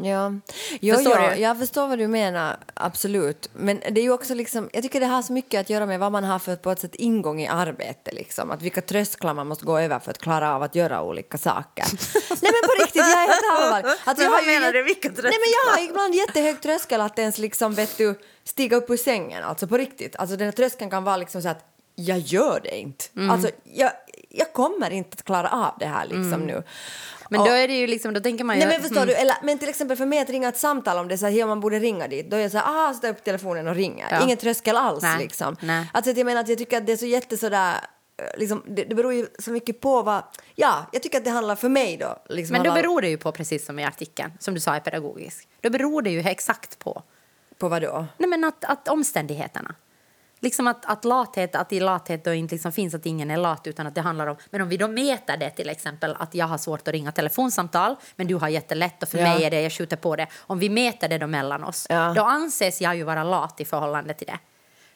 Ja, 0.03 0.33
jo, 0.81 0.95
Förstår 0.95 1.29
du? 1.35 1.41
jag 1.41 1.59
förstår 1.59 1.87
vad 1.87 1.97
du 1.97 2.07
menar, 2.07 2.57
absolut. 2.73 3.49
Men 3.53 3.79
det 3.91 4.01
är 4.01 4.03
ju 4.03 4.11
också 4.11 4.33
liksom, 4.33 4.69
jag 4.73 4.83
tycker 4.83 4.99
det 4.99 5.05
har 5.05 5.21
så 5.21 5.33
mycket 5.33 5.61
att 5.61 5.69
göra 5.69 5.85
med 5.85 5.99
vad 5.99 6.11
man 6.11 6.23
har 6.23 6.39
för 6.39 6.55
på 6.55 6.71
ett 6.71 6.79
sätt 6.79 6.95
ingång 6.95 7.41
i 7.41 7.47
arbete. 7.47 8.11
Liksom. 8.11 8.51
Att 8.51 8.61
vilka 8.61 8.81
trösklar 8.81 9.33
man 9.33 9.47
måste 9.47 9.65
gå 9.65 9.79
över 9.79 9.99
för 9.99 10.11
att 10.11 10.17
klara 10.17 10.55
av 10.55 10.63
att 10.63 10.75
göra 10.75 11.01
olika 11.03 11.37
saker. 11.37 11.85
Nej 12.41 12.51
men 12.51 12.69
på 12.69 12.83
riktigt, 12.83 12.95
jag 13.01 13.23
är 13.23 13.27
helt 13.27 13.61
allvarlig. 13.61 13.89
Alltså, 14.03 14.23
Men 14.23 14.23
jag 14.23 14.31
vad 14.31 14.41
ju 14.41 14.47
menar 14.47 14.65
jätte- 14.67 14.77
du? 14.77 14.83
Vilka 14.83 15.09
trösklar? 15.09 15.29
Nej 15.29 15.39
men 15.39 15.49
jag 15.51 15.71
har 15.81 15.89
ibland 15.89 16.15
jättehög 16.15 16.61
tröskel 16.61 17.01
att 17.01 17.19
ens 17.19 17.37
liksom, 17.37 17.73
vet 17.73 17.97
du, 17.97 18.19
stiga 18.43 18.77
upp 18.77 18.89
ur 18.89 18.97
sängen. 18.97 19.43
Alltså 19.43 19.67
på 19.67 19.77
riktigt. 19.77 20.15
Alltså 20.15 20.35
den 20.35 20.45
här 20.47 20.51
tröskeln 20.51 20.89
kan 20.91 21.03
vara 21.03 21.17
liksom 21.17 21.41
så 21.41 21.49
att 21.49 21.65
jag 21.95 22.19
gör 22.19 22.59
det 22.63 22.77
inte. 22.79 23.05
Mm. 23.15 23.29
Alltså 23.31 23.49
jag, 23.63 23.91
jag 24.29 24.53
kommer 24.53 24.89
inte 24.91 25.09
att 25.13 25.23
klara 25.23 25.49
av 25.49 25.75
det 25.79 25.85
här 25.85 26.05
liksom 26.07 26.39
nu. 26.41 26.63
Men 27.29 27.39
då 27.39 27.51
är 27.51 27.67
det 27.67 27.73
ju 27.73 27.87
liksom, 27.87 28.13
då 28.13 28.19
tänker 28.19 28.43
man 28.43 28.55
ju... 28.55 28.65
Nej 28.65 28.77
men 28.77 28.87
förstår 28.87 29.05
du, 29.05 29.13
eller, 29.13 29.35
men 29.43 29.59
till 29.59 29.69
exempel 29.69 29.97
för 29.97 30.05
mig 30.05 30.19
att 30.19 30.29
ringa 30.29 30.49
ett 30.49 30.57
samtal 30.57 30.97
om 30.97 31.07
det 31.07 31.17
så 31.17 31.25
här, 31.25 31.33
ja, 31.33 31.45
man 31.45 31.59
borde 31.59 31.79
ringa 31.79 32.07
dit, 32.07 32.29
då 32.31 32.37
är 32.37 32.41
jag 32.41 32.51
så 32.51 32.57
här, 32.57 32.65
aha, 32.65 32.93
så 32.93 32.99
tar 32.99 33.07
jag 33.07 33.15
upp 33.15 33.23
telefonen 33.23 33.67
och 33.67 33.75
ringer. 33.75 34.07
Ja. 34.11 34.23
Ingen 34.23 34.37
tröskel 34.37 34.77
alls 34.77 35.03
Nej, 35.03 35.19
liksom. 35.19 35.55
nej. 35.61 35.89
Alltså 35.93 36.11
jag 36.11 36.25
menar 36.25 36.41
att 36.41 36.47
jag 36.49 36.57
tycker 36.57 36.77
att 36.77 36.85
det 36.85 36.91
är 36.91 36.97
så 36.97 37.05
jätte 37.05 37.37
sådär, 37.37 37.73
eh, 38.17 38.39
liksom, 38.39 38.63
det, 38.67 38.83
det 38.83 38.95
beror 38.95 39.13
ju 39.13 39.27
så 39.39 39.51
mycket 39.51 39.81
på 39.81 40.01
vad, 40.01 40.23
ja, 40.55 40.85
jag 40.91 41.03
tycker 41.03 41.17
att 41.17 41.25
det 41.25 41.31
handlar 41.31 41.55
för 41.55 41.69
mig 41.69 41.97
då. 41.97 42.17
Liksom, 42.29 42.53
Men 42.53 42.63
då 42.63 42.71
all- 42.71 42.81
beror 42.81 43.01
det 43.01 43.09
ju 43.09 43.17
på, 43.17 43.31
precis 43.31 43.65
som 43.65 43.79
i 43.79 43.85
artikeln, 43.85 44.31
som 44.39 44.53
du 44.53 44.59
sa 44.59 44.75
är 44.75 44.79
pedagogisk. 44.79 45.47
Då 45.61 45.69
beror 45.69 46.01
det 46.01 46.09
ju 46.09 46.19
exakt 46.19 46.79
på 46.79 47.03
På 47.57 47.69
vad 47.69 47.81
då? 47.81 48.05
Nej, 48.17 48.29
men 48.29 48.43
att, 48.43 48.63
att 48.65 48.87
omständigheterna. 48.87 49.75
Liksom 50.45 50.67
att, 50.67 50.85
att 50.85 51.05
lathet, 51.05 51.55
att 51.55 51.73
i 51.73 51.79
lathet 51.79 52.23
då 52.23 52.33
inte 52.33 52.55
liksom 52.55 52.71
finns 52.71 52.93
att 52.95 53.05
ingen 53.05 53.31
är 53.31 53.37
lat 53.37 53.67
utan 53.67 53.87
att 53.87 53.95
det 53.95 54.01
handlar 54.01 54.27
om, 54.27 54.35
men 54.49 54.61
om 54.61 54.69
vi 54.69 54.77
då 54.77 54.87
mäter 54.87 55.37
det 55.37 55.49
till 55.49 55.69
exempel 55.69 56.15
att 56.19 56.35
jag 56.35 56.45
har 56.45 56.57
svårt 56.57 56.81
att 56.87 56.87
ringa 56.87 57.11
telefonsamtal 57.11 57.95
men 58.15 58.27
du 58.27 58.35
har 58.35 58.49
jättelätt 58.49 59.03
och 59.03 59.09
för 59.09 59.17
Ja. 59.17 59.23
mig 59.33 59.43
är 59.43 59.51
det, 59.51 59.61
jag 59.61 59.71
skjuter 59.71 59.97
på 59.97 60.15
det. 60.15 60.27
Om 60.37 60.59
vi 60.59 60.69
mäter 60.69 61.07
det 61.07 61.17
då 61.17 61.27
mellan 61.27 61.63
oss, 61.63 61.87
Ja. 61.89 62.13
då 62.15 62.21
anses 62.23 62.81
jag 62.81 62.95
ju 62.95 63.03
vara 63.03 63.23
lat 63.23 63.61
i 63.61 63.65
förhållande 63.65 64.13
till 64.13 64.27
det. 64.27 64.39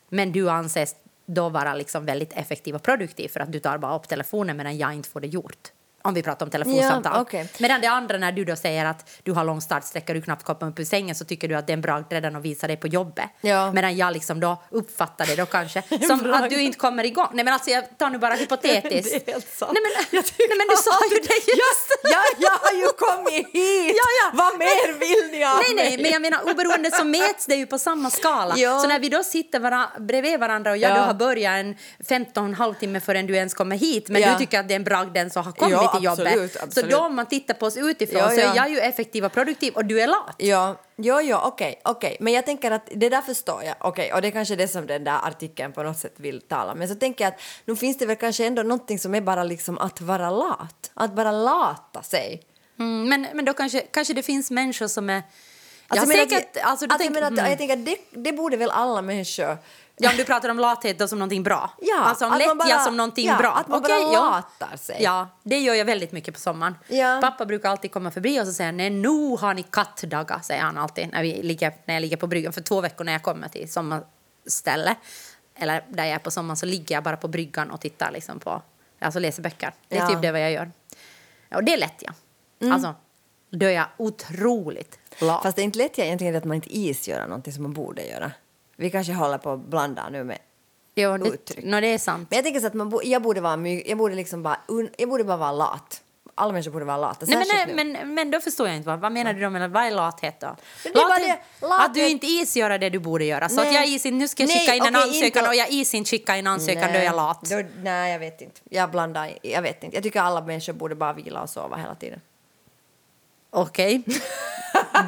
Men 0.10 0.32
du 0.32 0.50
anses 0.50 0.96
då 1.26 1.50
vara 1.50 1.74
liksom 1.74 2.06
väldigt 2.06 2.34
effektiv 2.34 2.76
och 2.76 2.84
produktiv 2.84 3.28
för 3.30 3.40
att 3.40 3.52
du 3.52 3.60
tar 3.60 3.78
bara 3.78 3.96
upp 3.96 4.08
telefonen 4.08 4.58
medan 4.58 4.78
jag 4.78 4.94
inte 4.94 5.10
får 5.10 5.22
det 5.22 5.28
gjort. 5.28 5.72
Om 6.02 6.14
vi 6.14 6.24
pratar 6.24 6.46
om 6.46 6.50
telefonsamtal. 6.50 7.12
Ja, 7.16 7.22
okej. 7.22 7.48
Medan 7.60 7.82
det 7.82 7.88
andra 7.88 8.18
när 8.18 8.32
du 8.32 8.46
då 8.46 8.56
säger 8.56 8.86
att 8.86 9.10
du 9.24 9.32
har 9.32 9.44
lång 9.44 9.62
startsträcka 9.62 10.14
du 10.14 10.22
knappt 10.22 10.44
kommer 10.44 10.68
upp 10.72 10.80
ur 10.80 10.86
sängen 10.86 11.16
så 11.16 11.26
tycker 11.26 11.48
du 11.48 11.56
att 11.56 11.68
det 11.68 11.72
är 11.72 11.78
en 11.78 11.82
bragd 11.82 12.14
redan 12.14 12.36
att 12.36 12.42
visa 12.42 12.68
dig 12.68 12.78
på 12.78 12.88
jobbet. 12.88 13.26
Ja. 13.42 13.72
Medan 13.72 13.98
jag 13.98 14.14
liksom 14.14 14.40
då 14.40 14.64
uppfattar 14.70 15.26
det 15.26 15.36
då 15.36 15.46
kanske 15.46 15.84
som 16.08 16.34
att 16.34 16.50
du 16.50 16.62
inte 16.62 16.78
kommer 16.78 17.04
igång. 17.04 17.28
Nej 17.34 17.46
men 17.46 17.54
alltså 17.54 17.70
jag 17.70 17.98
tar 17.98 18.10
nu 18.10 18.18
bara 18.18 18.34
hypotetiskt. 18.34 19.12
Det 19.26 19.32
är 19.32 19.34
helt 19.34 19.58
sant. 19.58 19.72
Nej 19.74 19.82
men, 19.84 19.92
Jag 20.18 20.24
nej, 20.38 20.58
men 20.58 20.68
du 20.68 20.76
sa 20.76 20.92
ju 21.12 21.20
det 21.20 21.52
just. 21.52 21.90
Ja, 22.04 22.22
jag 22.38 22.52
har 22.52 22.74
ju 22.82 22.88
kommit 22.88 23.48
hit! 23.54 23.96
Ja, 23.96 24.08
ja. 24.22 24.32
Vad 24.34 24.58
mer 24.60 25.00
vill 25.00 25.32
ni 25.32 25.44
av 25.46 25.56
Nej, 25.58 25.74
nej, 25.76 25.98
men 26.02 26.12
jag 26.12 26.22
menar 26.22 26.52
oberoende 26.52 26.92
så 26.92 27.04
mäts 27.04 27.46
det 27.46 27.56
ju 27.56 27.66
på 27.66 27.78
samma 27.80 28.10
skala. 28.10 28.54
Ja. 28.58 28.80
Så 28.80 28.88
när 28.88 29.00
vi 29.00 29.10
då 29.10 29.24
sitter 29.24 29.60
vara, 29.60 29.90
bredvid 30.00 30.40
varandra 30.40 30.72
och 30.72 30.78
jag 30.78 30.90
Ja. 30.92 30.96
du 30.96 31.02
har 31.02 31.14
börjat 31.14 31.54
en 31.54 31.76
15 32.10 32.54
halvtimme 32.54 33.00
förrän 33.00 33.28
du 33.28 33.36
ens 33.36 33.54
kommer 33.54 33.76
hit 33.78 34.10
men 34.10 34.22
du 34.22 34.38
tycker 34.38 34.60
att 34.60 34.68
det 34.68 34.74
är 34.74 34.76
en 34.76 34.84
bragd 34.84 35.14
den 35.14 35.30
som 35.30 35.46
har 35.46 35.52
kommit 35.52 35.89
Ja, 35.94 36.16
till 36.16 36.26
jobbet. 36.26 36.28
absolut, 36.28 36.54
Så 36.54 36.60
absolut. 36.64 36.92
då 36.92 36.98
om 37.00 37.16
man 37.16 37.26
tittar 37.26 37.54
på 37.54 37.66
oss 37.66 37.78
utifrån 37.78 38.20
Ja, 38.20 38.30
så 38.30 38.40
ja. 38.40 38.52
är 38.52 38.56
jag 38.56 38.70
ju 38.70 38.80
effektiv 38.80 39.26
och 39.26 39.32
produktiv 39.32 39.74
och 39.74 39.86
du 39.86 40.02
är 40.02 40.08
lat. 40.08 40.36
Ja, 40.38 40.76
jo, 40.98 41.22
jo, 41.22 41.38
okej, 41.44 41.82
okej. 41.84 42.18
Men 42.20 42.34
jag 42.34 42.46
tänker 42.46 42.72
att 42.72 42.90
det 42.96 43.10
där 43.10 43.22
förstår 43.22 43.64
jag. 43.64 43.76
Okej, 43.80 44.14
och 44.14 44.22
det 44.22 44.28
är 44.28 44.32
kanske 44.32 44.56
det 44.56 44.68
som 44.68 44.88
den 44.88 45.04
där 45.04 45.20
artikeln 45.28 45.74
på 45.74 45.84
något 45.84 45.98
sätt 45.98 46.14
vill 46.18 46.42
tala 46.42 46.72
om. 46.72 46.80
Men 46.80 46.88
så 46.88 46.96
tänker 46.96 47.24
jag 47.24 47.34
att 47.34 47.40
nu 47.66 47.76
finns 47.76 47.98
det 47.98 48.06
väl 48.06 48.16
kanske 48.16 48.46
ändå 48.46 48.64
någonting 48.64 49.00
som 49.00 49.16
är 49.16 49.22
bara 49.22 49.44
liksom 49.44 49.78
att 49.78 50.02
vara 50.02 50.30
lat. 50.30 50.92
Att 50.94 51.14
bara 51.16 51.32
lata 51.32 52.02
sig. 52.04 52.42
Mm, 52.80 53.10
men, 53.10 53.28
men 53.34 53.46
då 53.46 53.54
kanske, 53.54 53.80
kanske 53.82 54.14
det 54.14 54.24
finns 54.24 54.52
människor 54.52 54.88
som 54.88 55.10
är 55.10 55.24
Ja, 55.92 55.96
jag 55.96 56.08
menar 56.08 56.24
säkert, 56.26 56.58
Att, 56.58 56.64
alltså, 56.64 56.86
jag, 56.90 56.98
tänker- 57.00 57.14
menar 57.14 57.28
att, 57.28 57.34
mm. 57.40 57.50
jag 57.50 57.58
tänker 57.58 57.74
att 57.78 57.86
det, 57.86 57.98
det 58.12 58.34
borde 58.34 58.58
väl 58.58 58.70
alla 58.72 59.02
människor... 59.02 59.58
Ja, 60.02 60.10
om 60.12 60.18
du 60.18 60.26
pratar 60.26 60.50
om 60.50 60.60
lathet 60.60 61.00
då 61.00 61.08
som 61.08 61.20
någonting 61.20 61.44
bra? 61.44 61.70
Ja, 61.82 62.00
alltså 62.04 62.26
om 62.26 62.38
lättja 62.38 62.56
bara- 62.56 62.80
som 62.80 62.98
någonting 62.98 63.28
ja, 63.28 63.38
bra? 63.38 63.52
att 63.54 63.68
man 63.68 63.80
Okej, 63.84 64.00
bara 64.06 64.14
ja. 64.14 64.44
latar 64.60 64.78
sig. 64.78 64.98
Ja, 65.04 65.28
det 65.44 65.60
gör 65.60 65.74
jag 65.74 65.86
väldigt 65.86 66.12
mycket 66.12 66.34
på 66.34 66.40
sommaren. 66.40 66.76
Ja. 66.88 67.20
Pappa 67.22 67.46
brukar 67.46 67.70
alltid 67.70 67.92
komma 67.92 68.12
förbi 68.12 68.42
och 68.42 68.46
så 68.48 68.54
säger 68.54 68.72
nej 68.72 68.90
nu 68.90 69.38
har 69.38 69.54
ni 69.54 69.64
kattdagar, 69.64 70.40
säger 70.44 70.62
han 70.62 70.78
alltid 70.78 71.10
när, 71.12 71.22
vi 71.22 71.42
ligger, 71.44 71.74
när 71.86 71.94
jag 71.94 72.02
ligger 72.02 72.18
på 72.18 72.28
bryggan. 72.28 72.54
För 72.54 72.62
två 72.62 72.82
veckor 72.82 73.04
när 73.04 73.12
jag 73.12 73.24
kommer 73.24 73.48
till 73.48 73.72
sommarställe, 73.72 74.96
eller 75.56 75.86
där 75.90 76.04
jag 76.06 76.14
är 76.16 76.20
på 76.20 76.32
sommaren, 76.32 76.58
så 76.58 76.66
ligger 76.66 76.96
jag 76.96 77.04
bara 77.04 77.18
på 77.18 77.28
bryggan 77.28 77.72
och 77.72 77.82
tittar 77.82 78.12
liksom 78.12 78.40
på, 78.40 78.62
alltså 79.00 79.20
läser 79.20 79.42
böcker. 79.44 79.74
Det 79.88 79.98
är 79.98 80.02
Ja. 80.02 80.10
typ 80.10 80.22
det 80.22 80.32
vad 80.32 80.42
jag 80.42 80.52
gör. 80.52 80.72
Ja, 81.50 81.58
och 81.58 81.64
det 81.64 81.74
är 81.74 81.78
lätt, 81.78 82.04
ja. 82.06 82.12
Alltså, 82.74 82.96
då 83.50 83.66
är 83.66 83.70
jag 83.72 83.86
otroligt 83.98 85.00
lat. 85.22 85.44
Fast 85.44 85.56
det 85.56 85.62
är 85.62 85.64
inte 85.64 85.78
lätt 85.78 86.00
egentligen 86.00 86.36
att 86.36 86.44
man 86.44 86.56
inte 86.56 86.78
isgör 86.78 87.28
någonting 87.28 87.54
som 87.54 87.64
man 87.64 87.74
borde 87.74 88.06
göra. 88.06 88.32
Vi 88.80 88.90
kanske 88.92 89.14
håller 89.14 89.38
på 89.38 89.52
att 89.52 89.60
blanda 89.60 90.10
nu 90.10 90.24
med... 90.24 90.38
jo, 90.96 91.18
det, 91.18 91.30
uttryck. 91.30 91.66
no, 91.66 91.82
det 91.82 91.88
är 91.88 91.98
sant. 91.98 92.28
Men 92.30 92.38
jag 92.38 92.44
tänker 92.46 92.60
så 92.60 92.68
att 92.68 92.74
man 92.74 92.90
bo, 92.90 93.02
jag, 93.04 93.22
borde 93.22 93.42
vara 93.42 93.58
my, 93.58 93.84
jag 93.86 93.98
borde 93.98 94.16
liksom 94.16 94.44
bara... 94.44 94.58
Un, 94.68 94.90
jag 94.98 95.10
borde 95.10 95.24
bara 95.24 95.38
vara 95.38 95.52
lat. 95.52 96.02
Alla 96.36 96.52
människor 96.54 96.72
borde 96.72 96.86
vara 96.86 96.98
lata. 96.98 97.26
Nej, 97.26 97.38
men, 97.38 97.76
nej, 97.76 97.76
men, 98.04 98.14
men 98.14 98.32
då 98.32 98.40
förstår 98.40 98.68
jag 98.68 98.76
inte. 98.78 98.90
Vad, 98.90 99.00
vad 99.00 99.12
menar 99.12 99.34
du 99.34 99.42
då 99.42 99.50
vad 99.50 99.84
är 99.84 99.92
lathet 99.92 100.40
då? 100.40 100.56
Det 100.84 100.90
Lathet- 100.90 101.40
det, 101.60 101.68
lathet- 101.68 101.86
Att 101.86 101.94
du 101.94 102.08
inte 102.10 102.28
isgör 102.28 102.80
det 102.80 102.90
du 102.90 103.00
borde 103.00 103.26
göra. 103.26 103.50
Så 103.50 103.62
att 103.62 103.68
Nej. 103.68 103.76
jag 103.76 103.88
is, 103.88 104.06
nu 104.06 104.28
ska 104.28 104.44
jag 104.44 104.48
Nej, 104.48 104.60
skicka 104.60 104.76
in 104.76 104.84
en 104.84 104.96
okej, 104.96 105.02
ansökan 105.10 105.26
inte- 105.44 105.50
och 105.50 105.56
jag 105.56 105.70
is 105.70 105.94
inte 105.94 106.10
skicka 106.10 106.38
in 106.38 106.48
ansökan, 106.48 106.94
då 106.94 107.00
är 107.00 107.04
jag 107.04 107.16
lat. 107.16 107.42
Då, 107.50 107.64
nej, 107.78 108.12
jag 108.12 108.20
vet 108.20 108.42
inte. 108.42 108.62
Jag 108.70 108.92
blandar... 108.92 109.32
Jag 109.42 109.62
vet 109.62 109.84
inte. 109.84 109.98
Jag 109.98 110.04
tycker 110.04 110.22
alla 110.22 110.42
människor 110.42 110.74
borde 110.74 110.96
bara 110.96 111.14
vila 111.14 111.42
och 111.42 111.50
sova 111.50 111.78
hela 111.78 111.96
tiden. 111.96 112.22
Okej. 113.50 114.04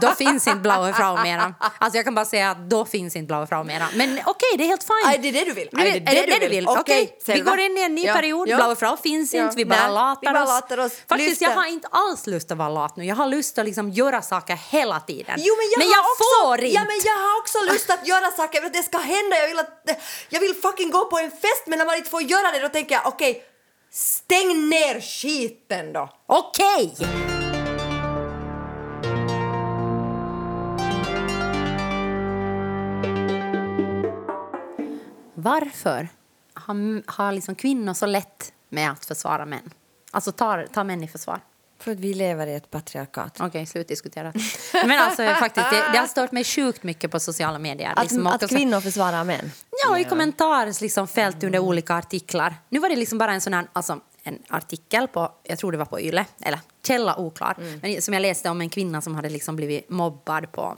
då 0.02 0.12
finns 0.12 0.48
inte 0.48 0.60
blaue 0.60 0.94
Frau 0.94 1.18
mera. 1.24 1.54
Alltså 1.80 1.98
jag 1.98 2.06
kan 2.06 2.16
bara 2.16 2.26
säga 2.26 2.52
att 2.52 2.70
då 2.70 2.86
finns 2.86 3.16
inte 3.16 3.28
blaue 3.28 3.48
Frau 3.48 3.64
mera. 3.64 3.88
Men 3.96 4.20
okej, 4.26 4.50
det 4.58 4.64
är 4.64 4.68
helt 4.68 4.84
fine. 4.84 5.06
Aj, 5.06 5.18
det 5.18 5.28
är 5.28 5.32
det 5.34 5.44
du 5.46 5.54
vill. 5.54 5.70
Aj, 5.78 5.89
är 5.89 6.00
det 6.16 6.26
det 6.26 6.39
du 6.39 6.48
vill? 6.48 6.68
Okej, 6.68 6.80
Okej, 7.22 7.36
vi 7.36 7.39
går 7.42 7.60
in 7.60 7.78
i 7.78 7.82
en 7.82 7.96
ny 7.96 8.06
Ja, 8.06 8.14
period. 8.14 8.48
ja. 8.50 8.56
Blaue 8.58 8.76
Frau 8.76 8.98
finns 8.98 9.34
Ja. 9.34 9.44
inte, 9.44 9.56
vi 9.56 9.66
bara 9.66 9.84
Nej, 9.84 9.92
latar 9.92 10.22
vi 10.22 10.34
bara 10.34 10.44
oss. 10.44 10.50
latar 10.50 10.78
oss. 10.78 10.92
Faktiskt, 11.10 11.30
Lyfter. 11.30 11.46
jag 11.46 11.52
har 11.62 11.66
inte 11.66 11.88
alls 11.92 12.28
lust 12.28 12.52
att 12.52 12.58
vara 12.58 12.70
lat 12.70 12.96
nu. 12.96 13.06
Jag 13.06 13.16
har 13.16 13.28
lust 13.28 13.58
att 13.60 13.66
liksom 13.66 13.89
göra 13.89 14.22
saker 14.22 14.56
hela 14.70 15.00
tiden. 15.00 15.36
Jo, 15.38 15.54
men 15.58 15.68
jag, 15.89 15.96
har 15.98 16.02
också, 16.04 16.24
får 16.46 16.60
inte. 16.62 16.76
Ja, 16.76 16.82
men 16.82 17.00
jag 17.06 17.14
har 17.28 17.39
också 17.39 17.58
lust 17.74 17.89
att 17.89 18.08
göra 18.08 18.32
saker. 18.32 18.56
Jag 18.58 18.62
vill 18.62 18.68
att 18.68 18.74
det 18.74 18.84
ska 18.84 18.98
hända. 18.98 19.36
Jag 19.38 19.48
vill, 19.48 19.60
att, 19.60 20.02
jag 20.30 20.39
vill 20.39 20.56
fucking 20.62 20.92
gå 20.92 21.06
på 21.06 21.20
en 21.20 21.32
fest, 21.32 21.64
men 21.68 21.80
när 21.80 21.86
man 21.86 21.96
inte 21.96 22.10
får 22.10 22.22
göra 22.22 22.52
det 22.52 22.60
då 22.60 22.70
tänker 22.70 22.96
jag 22.96 23.08
okej, 23.08 23.44
stäng 23.94 24.70
ner 24.70 25.02
skiten 25.02 25.94
då. 25.94 26.10
Okej! 26.28 26.96
Varför 35.42 36.10
har, 36.54 37.12
har 37.12 37.32
liksom 37.32 37.56
kvinnor 37.56 37.94
så 37.94 38.06
lätt 38.06 38.54
med 38.70 38.92
att 38.92 39.06
försvara 39.06 39.46
män? 39.46 39.74
Alltså 40.12 40.32
ta, 40.32 40.64
ta 40.74 40.84
män 40.84 41.04
i 41.04 41.08
försvar. 41.08 41.39
För 41.80 41.92
att 41.92 42.00
vi 42.00 42.14
lever 42.14 42.48
i 42.48 42.56
ett 42.56 42.72
patriarkat. 42.72 43.38
Okej, 43.42 43.66
slut 43.66 43.88
diskutera. 43.88 44.34
Men 44.74 45.02
alltså 45.02 45.24
faktiskt, 45.24 45.70
det, 45.70 45.92
det 45.92 45.98
har 45.98 46.08
stört 46.08 46.32
mig 46.32 46.44
sjukt 46.44 46.84
mycket 46.84 47.12
på 47.12 47.20
sociala 47.20 47.60
medier. 47.60 47.94
Att, 47.96 48.04
liksom, 48.04 48.28
att 48.28 48.50
kvinnor 48.50 48.80
försvarar 48.80 49.24
män. 49.24 49.52
Ja, 49.86 50.00
i 50.00 50.04
kommentarsfält 50.04 50.82
liksom, 50.82 51.08
fält 51.08 51.44
under 51.44 51.60
olika 51.60 51.96
artiklar. 51.96 52.56
Nu 52.70 52.80
var 52.80 52.89
det 52.89 52.96
liksom 52.96 53.18
bara 53.18 53.34
en 53.34 53.42
sån 53.42 53.54
här, 53.54 53.68
alltså, 53.74 54.00
en 54.24 54.39
artikel 54.50 55.08
på, 55.08 55.32
jag 55.44 55.60
tror 55.60 55.72
det 55.72 55.78
var 55.78 55.86
på 55.86 56.00
Yle, 56.02 56.26
eller 56.42 56.60
källa 56.88 57.16
oklar, 57.20 57.58
men 57.82 58.02
som 58.02 58.14
jag 58.14 58.22
läste 58.22 58.50
om 58.50 58.62
en 58.62 58.70
kvinna 58.70 59.02
som 59.02 59.16
hade 59.16 59.30
liksom 59.30 59.56
blivit 59.56 59.89
mobbad 59.89 60.52
på 60.52 60.78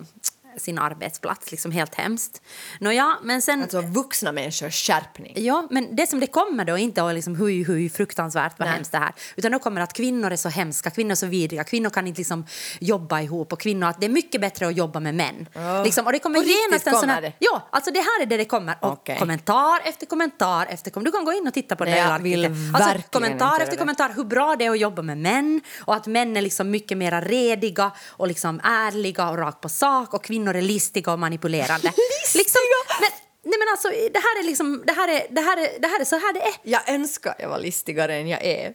sin 0.57 0.77
arbetsplats, 0.79 1.51
liksom 1.51 1.71
helt 1.71 1.95
hemskt. 1.95 2.41
Nåja, 2.79 3.17
men 3.23 3.41
sen... 3.41 3.61
Alltså 3.61 3.81
vuxna 3.81 4.31
människors 4.31 4.87
skärpning. 4.87 5.33
Ja, 5.35 5.67
men 5.69 5.95
det 5.95 6.07
som 6.07 6.19
det 6.19 6.27
kommer 6.27 6.65
då 6.65 6.73
är 6.73 6.77
inte 6.77 7.03
att 7.03 7.15
liksom 7.15 7.35
hui, 7.35 7.63
hui, 7.63 7.89
fruktansvärt 7.89 8.59
vad 8.59 8.67
Nej. 8.67 8.75
hemskt 8.75 8.91
det 8.91 8.97
här. 8.97 9.13
Utan 9.35 9.51
då 9.51 9.59
kommer 9.59 9.81
att 9.81 9.93
kvinnor 9.93 10.31
är 10.31 10.35
så 10.35 10.49
hemska, 10.49 10.89
kvinnor 10.89 11.11
är 11.11 11.15
så 11.15 11.25
vidriga, 11.25 11.63
kvinnor 11.63 11.89
kan 11.89 12.07
inte 12.07 12.19
liksom 12.19 12.45
jobba 12.79 13.21
ihop 13.21 13.53
och 13.53 13.59
kvinnor 13.59 13.87
att 13.87 13.99
det 14.01 14.05
är 14.05 14.09
mycket 14.09 14.41
bättre 14.41 14.67
att 14.67 14.77
jobba 14.77 14.99
med 14.99 15.15
män. 15.15 15.47
Liksom, 15.83 16.05
och 16.05 16.11
det 16.11 16.19
kommer 16.19 16.39
genast 16.39 16.87
en 16.87 16.95
sån 16.95 17.09
här, 17.09 17.21
det? 17.21 17.33
Ja, 17.39 17.67
alltså 17.69 17.91
det 17.91 17.99
här 17.99 18.21
är 18.21 18.25
det 18.25 18.37
det 18.37 18.45
kommer. 18.45 18.75
Och 18.81 18.91
Okej. 18.91 19.17
kommentar 19.19 19.81
efter 19.85 20.05
kommentar 20.05 20.65
efter 20.69 20.91
kommentar. 20.91 21.11
Du 21.11 21.17
kan 21.17 21.25
gå 21.25 21.33
in 21.33 21.47
och 21.47 21.53
titta 21.53 21.75
på 21.75 21.85
Nej, 21.85 21.93
den 21.93 22.09
jag 22.09 22.19
vill 22.19 22.45
Alltså, 22.45 23.01
kommentar 23.11 23.59
efter 23.59 23.71
det. 23.71 23.77
kommentar 23.77 24.13
hur 24.15 24.23
bra 24.23 24.55
det 24.55 24.65
är 24.65 24.71
att 24.71 24.79
jobba 24.79 25.01
med 25.01 25.17
män 25.17 25.61
och 25.79 25.95
att 25.95 26.07
män 26.07 26.37
är 26.37 26.41
liksom 26.41 26.69
mycket 26.69 26.97
mer 26.97 27.21
rediga 27.21 27.91
och 28.09 28.27
liksom 28.27 28.61
ärliga 28.63 29.29
och 29.29 29.37
rakt 29.37 29.61
på 29.61 29.69
sak 29.69 30.13
och 30.13 30.23
kvinnor 30.23 30.42
är 30.51 30.61
listiga 30.61 31.13
och 31.13 31.19
manipulerande. 31.19 31.93
liksom, 32.35 32.61
men, 33.01 33.09
nej 33.43 33.59
men 33.59 33.67
alltså, 33.71 33.87
det 33.89 34.19
här 34.19 34.39
är 34.39 34.43
liksom, 34.43 34.83
det 34.87 34.93
här 34.93 35.07
är, 35.07 35.27
det 35.29 35.41
här 35.41 35.57
är, 35.57 35.79
det 35.79 35.87
här 35.87 35.99
är 35.99 36.05
så 36.05 36.15
här 36.15 36.33
det 36.33 36.41
är. 36.41 36.53
Jag 36.63 36.89
önskar 36.89 37.35
jag 37.39 37.49
var 37.49 37.59
listigare 37.59 38.15
än 38.15 38.27
jag 38.27 38.43
är. 38.43 38.73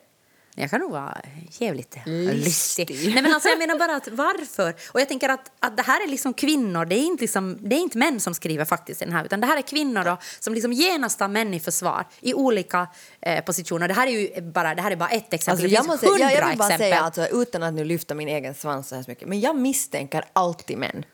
Jag 0.60 0.70
kan 0.70 0.80
nog 0.80 0.90
vara 0.90 1.18
jävligt 1.50 1.96
Listig. 2.06 2.90
listig. 2.90 3.14
Nej, 3.14 3.22
men 3.22 3.34
alltså, 3.34 3.48
jag 3.48 3.58
menar 3.58 3.78
bara 3.78 3.96
att 3.96 4.08
varför? 4.08 4.74
Och 4.92 5.00
jag 5.00 5.08
tänker 5.08 5.28
att, 5.28 5.52
att 5.60 5.76
det 5.76 5.82
här 5.82 6.04
är 6.04 6.08
liksom 6.08 6.34
kvinnor, 6.34 6.84
det 6.84 6.94
är, 6.96 7.02
inte 7.02 7.22
liksom, 7.22 7.58
det 7.60 7.76
är 7.76 7.80
inte 7.80 7.98
män 7.98 8.20
som 8.20 8.34
skriver 8.34 8.64
faktiskt 8.64 9.00
den 9.00 9.12
här, 9.12 9.24
utan 9.24 9.40
det 9.40 9.46
här 9.46 9.56
är 9.56 9.62
kvinnor 9.62 10.04
då, 10.04 10.18
som 10.40 10.54
liksom 10.54 10.72
genast 10.72 11.18
tar 11.18 11.28
män 11.28 11.54
i 11.54 11.60
försvar 11.60 12.04
i 12.20 12.34
olika 12.34 12.88
eh, 13.20 13.44
positioner. 13.44 13.88
Det 13.88 13.94
här 13.94 14.06
är 14.06 14.10
ju 14.10 14.40
bara, 14.40 14.74
det 14.74 14.82
här 14.82 14.90
är 14.90 14.96
bara 14.96 15.08
ett 15.08 15.34
exempel. 15.34 15.64
Alltså, 15.64 15.74
jag, 15.76 15.86
måste, 15.86 16.06
jag, 16.06 16.32
jag 16.32 16.48
vill 16.48 16.58
bara 16.58 16.68
exempel. 16.68 16.78
säga, 16.78 17.00
alltså, 17.00 17.26
utan 17.26 17.62
att 17.62 17.74
nu 17.74 17.84
lyfta 17.84 18.14
min 18.14 18.28
egen 18.28 18.54
svans 18.54 18.88
så 18.88 18.94
här 18.94 19.04
mycket, 19.08 19.28
men 19.28 19.40
jag 19.40 19.56
misstänker 19.56 20.24
alltid 20.32 20.78
män. 20.78 21.04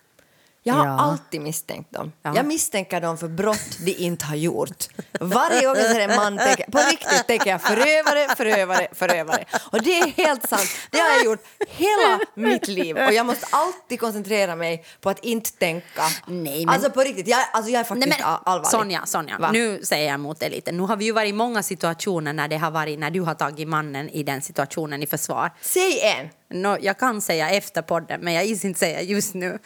Jag 0.66 0.74
har 0.74 0.86
Ja. 0.86 1.00
alltid 1.00 1.40
misstänkt 1.40 1.92
dem. 1.92 2.12
Ja. 2.22 2.32
Jag 2.36 2.46
misstänker 2.46 3.00
dem 3.00 3.18
för 3.18 3.28
brott 3.28 3.78
de 3.84 3.92
inte 3.92 4.24
har 4.24 4.36
gjort. 4.36 4.88
Varje 5.20 5.66
gång 5.66 5.76
jag 5.76 5.86
ser 5.90 6.00
en 6.00 6.16
man, 6.16 6.38
tänker, 6.38 6.70
på 6.70 6.78
riktigt 6.78 7.26
tänker 7.26 7.50
jag 7.50 7.62
förövare, 7.62 8.34
förövare, 8.36 8.88
förövare. 8.92 9.44
Och 9.72 9.82
det 9.82 9.98
är 10.00 10.06
helt 10.06 10.48
sant. 10.48 10.68
Det 10.90 10.98
har 10.98 11.08
jag 11.10 11.24
gjort 11.24 11.44
hela 11.68 12.20
mitt 12.34 12.68
liv. 12.68 12.96
Och 12.96 13.12
jag 13.12 13.26
måste 13.26 13.46
alltid 13.50 14.00
koncentrera 14.00 14.56
mig 14.56 14.84
på 15.00 15.10
att 15.10 15.18
inte 15.24 15.50
tänka. 15.52 16.02
Nej, 16.26 16.66
men- 16.66 16.74
Alltså 16.74 16.90
på 16.90 17.00
riktigt, 17.00 17.28
jag, 17.28 17.40
alltså, 17.52 17.70
jag 17.70 17.80
är 17.80 17.84
faktiskt 17.84 18.08
Nej, 18.08 18.18
men, 18.20 18.28
all- 18.28 18.40
allvarlig. 18.44 18.70
Sonja, 18.70 19.06
Sonja 19.06 19.38
Va? 19.38 19.50
nu 19.52 19.80
säger 19.82 20.04
jag 20.06 20.14
emot 20.14 20.40
dig 20.40 20.50
lite. 20.50 20.72
Nu 20.72 20.82
har 20.82 20.96
vi 20.96 21.04
ju 21.04 21.12
varit 21.12 21.28
i 21.30 21.32
många 21.32 21.62
situationer 21.62 22.32
när, 22.32 22.48
det 22.48 22.56
har 22.56 22.70
varit, 22.70 22.98
när 22.98 23.10
du 23.10 23.20
har 23.20 23.34
tagit 23.34 23.68
mannen 23.68 24.08
i 24.08 24.22
den 24.22 24.42
situationen 24.42 25.02
i 25.02 25.06
försvar. 25.06 25.50
Säg 25.60 26.00
en! 26.00 26.28
Nå, 26.62 26.76
jag 26.80 26.98
kan 26.98 27.20
säga 27.20 27.50
efter 27.50 27.82
podden, 27.82 28.20
men 28.20 28.32
jag 28.34 28.44
gissar 28.46 28.68
inte 28.68 28.80
säga 28.80 29.02
just 29.02 29.34
nu. 29.34 29.58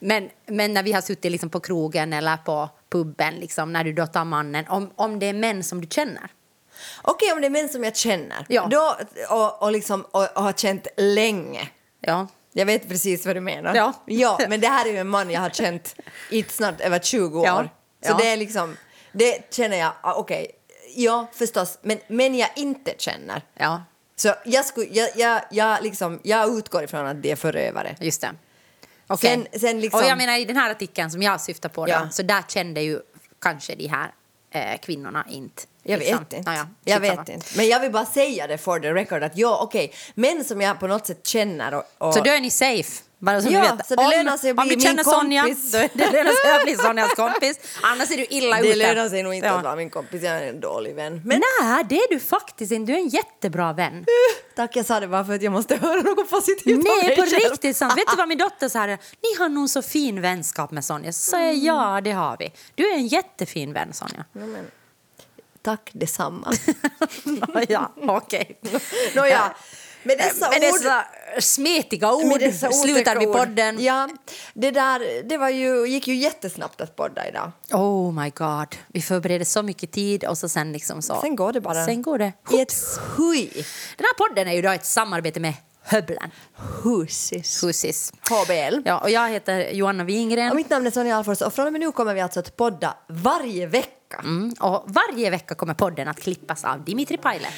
Men, 0.00 0.28
men 0.46 0.74
när 0.74 0.82
vi 0.82 0.92
har 0.92 1.00
suttit 1.00 1.32
liksom 1.32 1.50
på 1.50 1.60
krogen 1.60 2.12
eller 2.12 2.36
på 2.36 2.68
puben, 2.90 3.34
liksom, 3.34 3.72
när 3.72 3.84
du 3.84 3.92
då 3.92 4.06
tar 4.06 4.24
mannen, 4.24 4.64
om, 4.68 4.90
om 4.96 5.18
det 5.18 5.26
är 5.26 5.32
män 5.32 5.64
som 5.64 5.80
du 5.80 5.86
känner. 5.90 6.30
Okej, 7.02 7.32
om 7.32 7.40
det 7.40 7.46
är 7.46 7.50
män 7.50 7.68
som 7.68 7.84
jag 7.84 7.96
känner 7.96 8.46
Ja. 8.48 8.66
då, 8.70 8.96
och, 9.30 9.62
och, 9.62 9.72
liksom, 9.72 10.02
och, 10.10 10.36
och 10.36 10.42
har 10.42 10.52
känt 10.52 10.86
länge. 10.96 11.68
Ja. 12.00 12.26
Jag 12.52 12.66
vet 12.66 12.88
precis 12.88 13.26
vad 13.26 13.36
du 13.36 13.40
menar. 13.40 13.74
Ja. 13.74 13.92
ja 14.06 14.38
men 14.48 14.60
det 14.60 14.68
här 14.68 14.86
är 14.88 14.92
ju 14.92 14.98
en 14.98 15.08
man 15.08 15.30
jag 15.30 15.40
har 15.40 15.50
känt 15.50 15.96
i 16.30 16.42
snart 16.42 16.80
över 16.80 16.98
20 16.98 17.40
år. 17.40 17.46
Ja. 17.46 17.64
Så 18.06 18.10
Ja. 18.12 18.16
det 18.18 18.28
är 18.28 18.36
liksom, 18.36 18.76
det 19.12 19.54
känner 19.54 19.76
jag, 19.76 19.92
ah, 20.00 20.12
okej, 20.14 20.50
ja 20.96 21.26
förstås, 21.32 21.78
men, 21.82 21.98
men 22.08 22.34
jag 22.34 22.48
inte 22.56 22.94
känner. 22.98 23.42
ja, 23.54 23.82
Så 24.16 24.34
jag, 24.44 24.64
skulle, 24.64 24.86
jag, 24.90 25.10
jag, 25.16 25.40
jag, 25.50 25.82
liksom, 25.82 26.20
jag 26.22 26.58
utgår 26.58 26.82
ifrån 26.84 27.06
att 27.06 27.22
det 27.22 27.30
är 27.30 27.36
förövare. 27.36 27.96
just 28.00 28.20
det. 28.20 28.30
Okej. 29.06 29.30
Sen- 29.52 29.60
sen 29.60 29.80
liksom- 29.80 30.00
Och 30.00 30.06
jag 30.06 30.18
menar 30.18 30.38
i 30.38 30.44
den 30.44 30.56
här 30.56 30.70
artikeln 30.70 31.10
som 31.10 31.22
jag 31.22 31.40
syftar 31.40 31.68
på, 31.68 31.88
Ja. 31.88 32.00
då, 32.00 32.08
så 32.10 32.22
där 32.22 32.42
kände 32.48 32.80
ju 32.82 33.00
kanske 33.40 33.74
de 33.74 33.86
här 33.88 34.10
eh, 34.50 34.78
kvinnorna 34.80 35.26
inte. 35.30 35.62
Jag 35.82 35.98
liksom. 35.98 36.18
vet 36.18 36.32
inte. 36.32 36.50
Ja, 36.50 36.56
ja, 36.56 36.66
jag 36.84 37.00
vet 37.00 37.28
inte. 37.28 37.46
Men 37.56 37.68
jag 37.68 37.80
vill 37.80 37.92
bara 37.92 38.06
säga 38.06 38.46
det 38.46 38.58
for 38.58 38.78
the 38.80 38.92
record 38.92 39.22
att 39.22 39.36
ja, 39.36 39.58
okej, 39.62 39.92
män 40.14 40.44
som 40.44 40.60
jag 40.60 40.80
på 40.80 40.86
något 40.86 41.06
sätt 41.06 41.26
känner 41.26 41.74
och... 41.74 41.84
och 41.98 42.14
Så 42.14 42.20
då 42.22 42.30
är 42.30 42.40
ni 42.40 42.50
safe? 42.50 43.02
Bara 43.24 43.42
så 43.42 43.48
Ja, 43.50 43.62
du 43.70 43.76
vet. 43.76 43.86
så 43.86 43.94
det 43.94 44.02
om, 44.04 44.10
lönar 44.10 44.36
sig 44.36 44.50
att 44.50 44.58
om 44.58 44.66
bli 44.66 44.74
du 44.76 44.80
känner 44.82 44.94
min 44.96 45.04
Sonja, 45.04 45.42
kompis. 45.42 45.70
det 45.94 46.10
lönar 46.12 46.32
sig 46.44 46.56
att 46.56 46.64
bli 46.64 46.76
Sonjas 46.76 47.14
kompis. 47.14 47.58
Annars 47.82 48.10
är 48.10 48.16
du 48.16 48.24
illa 48.24 48.58
ute. 48.60 48.68
det 48.68 48.74
lönar 48.76 49.08
sig 49.08 49.22
nog 49.22 49.34
inte 49.34 49.46
Ja. 49.48 49.54
att 49.54 49.64
vara 49.64 49.76
min 49.76 49.90
kompis, 49.90 50.22
jag 50.22 50.32
är 50.36 50.48
en 50.48 50.60
dålig 50.60 50.94
vän. 50.94 51.22
Men 51.24 51.42
Nej, 51.62 51.84
det 51.88 51.94
är 51.96 52.08
du 52.14 52.20
faktiskt 52.20 52.72
inte. 52.72 52.92
Du 52.92 52.98
är 52.98 53.02
en 53.02 53.08
jättebra 53.08 53.72
vän. 53.72 54.04
tack, 54.56 54.76
jag 54.76 54.86
sa 54.86 55.00
det 55.00 55.08
bara 55.08 55.24
för 55.24 55.34
att 55.34 55.42
jag 55.42 55.52
måste 55.52 55.76
höra 55.82 56.00
något 56.02 56.30
positivt 56.30 56.66
om 56.78 56.84
Nej, 56.84 57.06
mig 57.08 57.16
på 57.16 57.22
själv. 57.22 57.50
riktigt 57.52 57.76
sant. 57.76 57.96
Vet 57.98 58.08
du 58.10 58.16
vad 58.16 58.28
min 58.28 58.38
dotter 58.38 58.68
sa? 58.68 58.86
Ni 58.86 58.96
har 59.38 59.48
nog 59.48 59.70
så 59.70 59.82
fin 59.82 60.20
vänskap 60.20 60.70
med 60.70 60.84
Sonja. 60.84 61.12
Så 61.12 61.30
sa 61.30 61.40
jag, 61.40 61.54
ja, 61.54 62.00
det 62.04 62.12
har 62.12 62.36
vi. 62.38 62.52
Du 62.74 62.88
är 62.90 62.94
en 62.94 63.06
jättefin 63.06 63.72
vän, 63.72 63.92
Sonja. 63.92 64.24
Ja, 64.32 64.40
men, 64.46 64.66
tack 65.62 65.90
detsamma. 65.92 66.52
ja, 67.68 67.92
okej. 67.96 68.60
Nåja, 69.14 69.54
med 70.04 70.18
dessa 70.18 70.50
Med 70.50 70.58
ord... 70.58 70.72
dessa 70.72 71.04
smetiga 71.40 72.12
ord 72.14 72.24
med 72.26 72.40
dessa 72.40 72.72
slutar 72.72 73.16
vi 73.16 73.26
ord. 73.26 73.36
podden. 73.36 73.82
Ja, 73.82 74.08
det 74.54 74.70
där 74.70 75.22
det 75.28 75.36
var 75.36 75.48
ju, 75.48 75.86
gick 75.86 76.08
ju 76.08 76.14
jättesnabbt 76.14 76.80
att 76.80 76.96
podda 76.96 77.28
idag. 77.28 77.50
Oh 77.72 78.12
my 78.22 78.30
god. 78.30 78.76
Vi 78.86 79.02
förbereder 79.02 79.44
så 79.44 79.62
mycket 79.62 79.92
tid 79.92 80.24
och 80.24 80.38
så 80.38 80.48
sen 80.48 80.72
liksom 80.72 81.02
så. 81.02 81.20
Sen 81.20 81.36
går 81.36 81.52
det 81.52 81.60
bara. 81.60 81.84
Sen 81.84 82.02
går 82.02 82.18
det. 82.18 82.32
I 82.52 82.60
ett 82.60 82.74
hui. 83.16 83.50
Den 83.96 84.04
här 84.06 84.28
podden 84.28 84.48
är 84.48 84.52
ju 84.52 84.62
då 84.62 84.70
ett 84.70 84.84
samarbete 84.86 85.40
med 85.40 85.54
Höblen. 85.86 86.30
Husis. 86.84 87.64
Husis. 87.64 88.12
HBL. 88.30 88.80
Ja, 88.84 88.98
och 88.98 89.10
jag 89.10 89.28
heter 89.30 89.70
Johanna 89.72 90.04
Wingren. 90.04 90.50
Och 90.50 90.56
mitt 90.56 90.70
namn 90.70 90.86
är 90.86 90.90
Sonja 90.90 91.16
Alfors 91.16 91.40
och 91.42 91.54
från 91.54 91.66
och 91.66 91.72
med 91.72 91.80
nu 91.80 91.92
kommer 91.92 92.14
vi 92.14 92.20
alltså 92.20 92.40
att 92.40 92.56
podda 92.56 92.96
varje 93.08 93.66
vecka. 93.66 94.16
Mm, 94.22 94.54
och 94.60 94.84
varje 94.86 95.30
vecka 95.30 95.54
kommer 95.54 95.74
podden 95.74 96.08
att 96.08 96.20
klippas 96.20 96.64
av 96.64 96.84
Dimitri 96.84 97.16
Paile. 97.16 97.48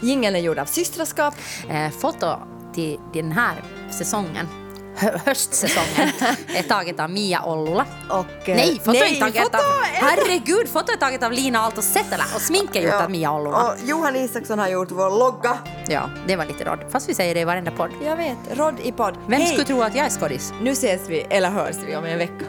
Jingeln 0.00 0.36
är 0.36 0.40
gjord 0.40 0.58
av 0.58 0.64
Systraskap. 0.64 1.34
Eh, 1.70 1.90
foto 1.90 2.36
till 2.74 2.98
den 3.12 3.32
här 3.32 3.54
säsongen, 3.90 4.48
hö 4.96 5.18
höstsäsongen, 5.26 6.08
är 6.56 6.62
taget 6.62 7.00
av 7.00 7.10
Mia 7.10 7.42
Ollula. 7.44 7.86
Och, 8.08 8.48
eh, 8.48 8.56
nej, 8.56 8.78
foto 8.84 8.92
nej, 8.92 9.16
är 9.16 9.20
taget 9.20 9.42
foto 9.42 9.56
av... 9.56 9.62
är- 9.62 10.00
Herregud, 10.02 10.68
foto 10.68 10.92
är 10.92 10.96
taget 10.96 11.22
av 11.22 11.32
Lina 11.32 11.58
Aalto 11.60 11.82
Setälä 11.82 12.24
och 12.34 12.40
smink 12.40 12.76
är 12.76 12.80
gjort 12.82 13.02
av 13.02 13.10
Mia 13.10 13.32
Ollula. 13.32 13.56
Och 13.72 13.74
Johan 13.84 14.16
Isaksson 14.16 14.58
har 14.58 14.68
gjort 14.68 14.90
vår 14.90 15.18
logga. 15.18 15.58
Ja, 15.88 16.10
det 16.26 16.36
var 16.36 16.44
lite 16.44 16.64
rodd. 16.64 16.78
Fast 16.90 17.08
vi 17.08 17.14
säger 17.14 17.34
det 17.34 17.40
i 17.40 17.44
varenda 17.44 17.70
podd. 17.70 17.90
Jag 18.04 18.16
vet, 18.16 18.38
Rodd 18.52 18.74
i 18.82 18.92
podd. 18.92 19.14
Vem 19.26 19.40
Hej, 19.40 19.46
skulle 19.46 19.64
tro 19.64 19.82
att 19.82 19.94
jag 19.94 20.06
är 20.06 20.10
skådis? 20.10 20.52
Nu 20.62 20.70
ses 20.70 21.00
vi, 21.08 21.20
eller 21.30 21.50
hörs 21.50 21.76
vi 21.86 21.96
om 21.96 22.04
en 22.04 22.18
vecka. 22.18 22.44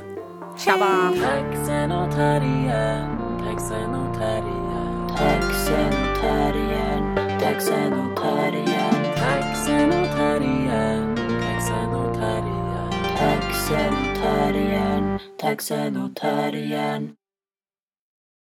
Tjaba! 0.58 1.14
Taxen 1.24 1.91
och 1.91 2.12
terriern, 2.16 3.18
taxen 3.52 3.95
och 3.95 4.18
terriern, 4.18 5.08
taxen 5.18 5.88
och 5.88 6.22
terriern, 6.22 6.91
taxen 7.52 7.93
och 7.93 8.16
terriern, 8.16 9.04
taxen 9.16 9.91
och 9.91 10.08
terriern, 10.16 11.16
taxen 11.58 11.93
och 11.95 12.16
terriern, 12.16 13.10
taxen 15.38 15.95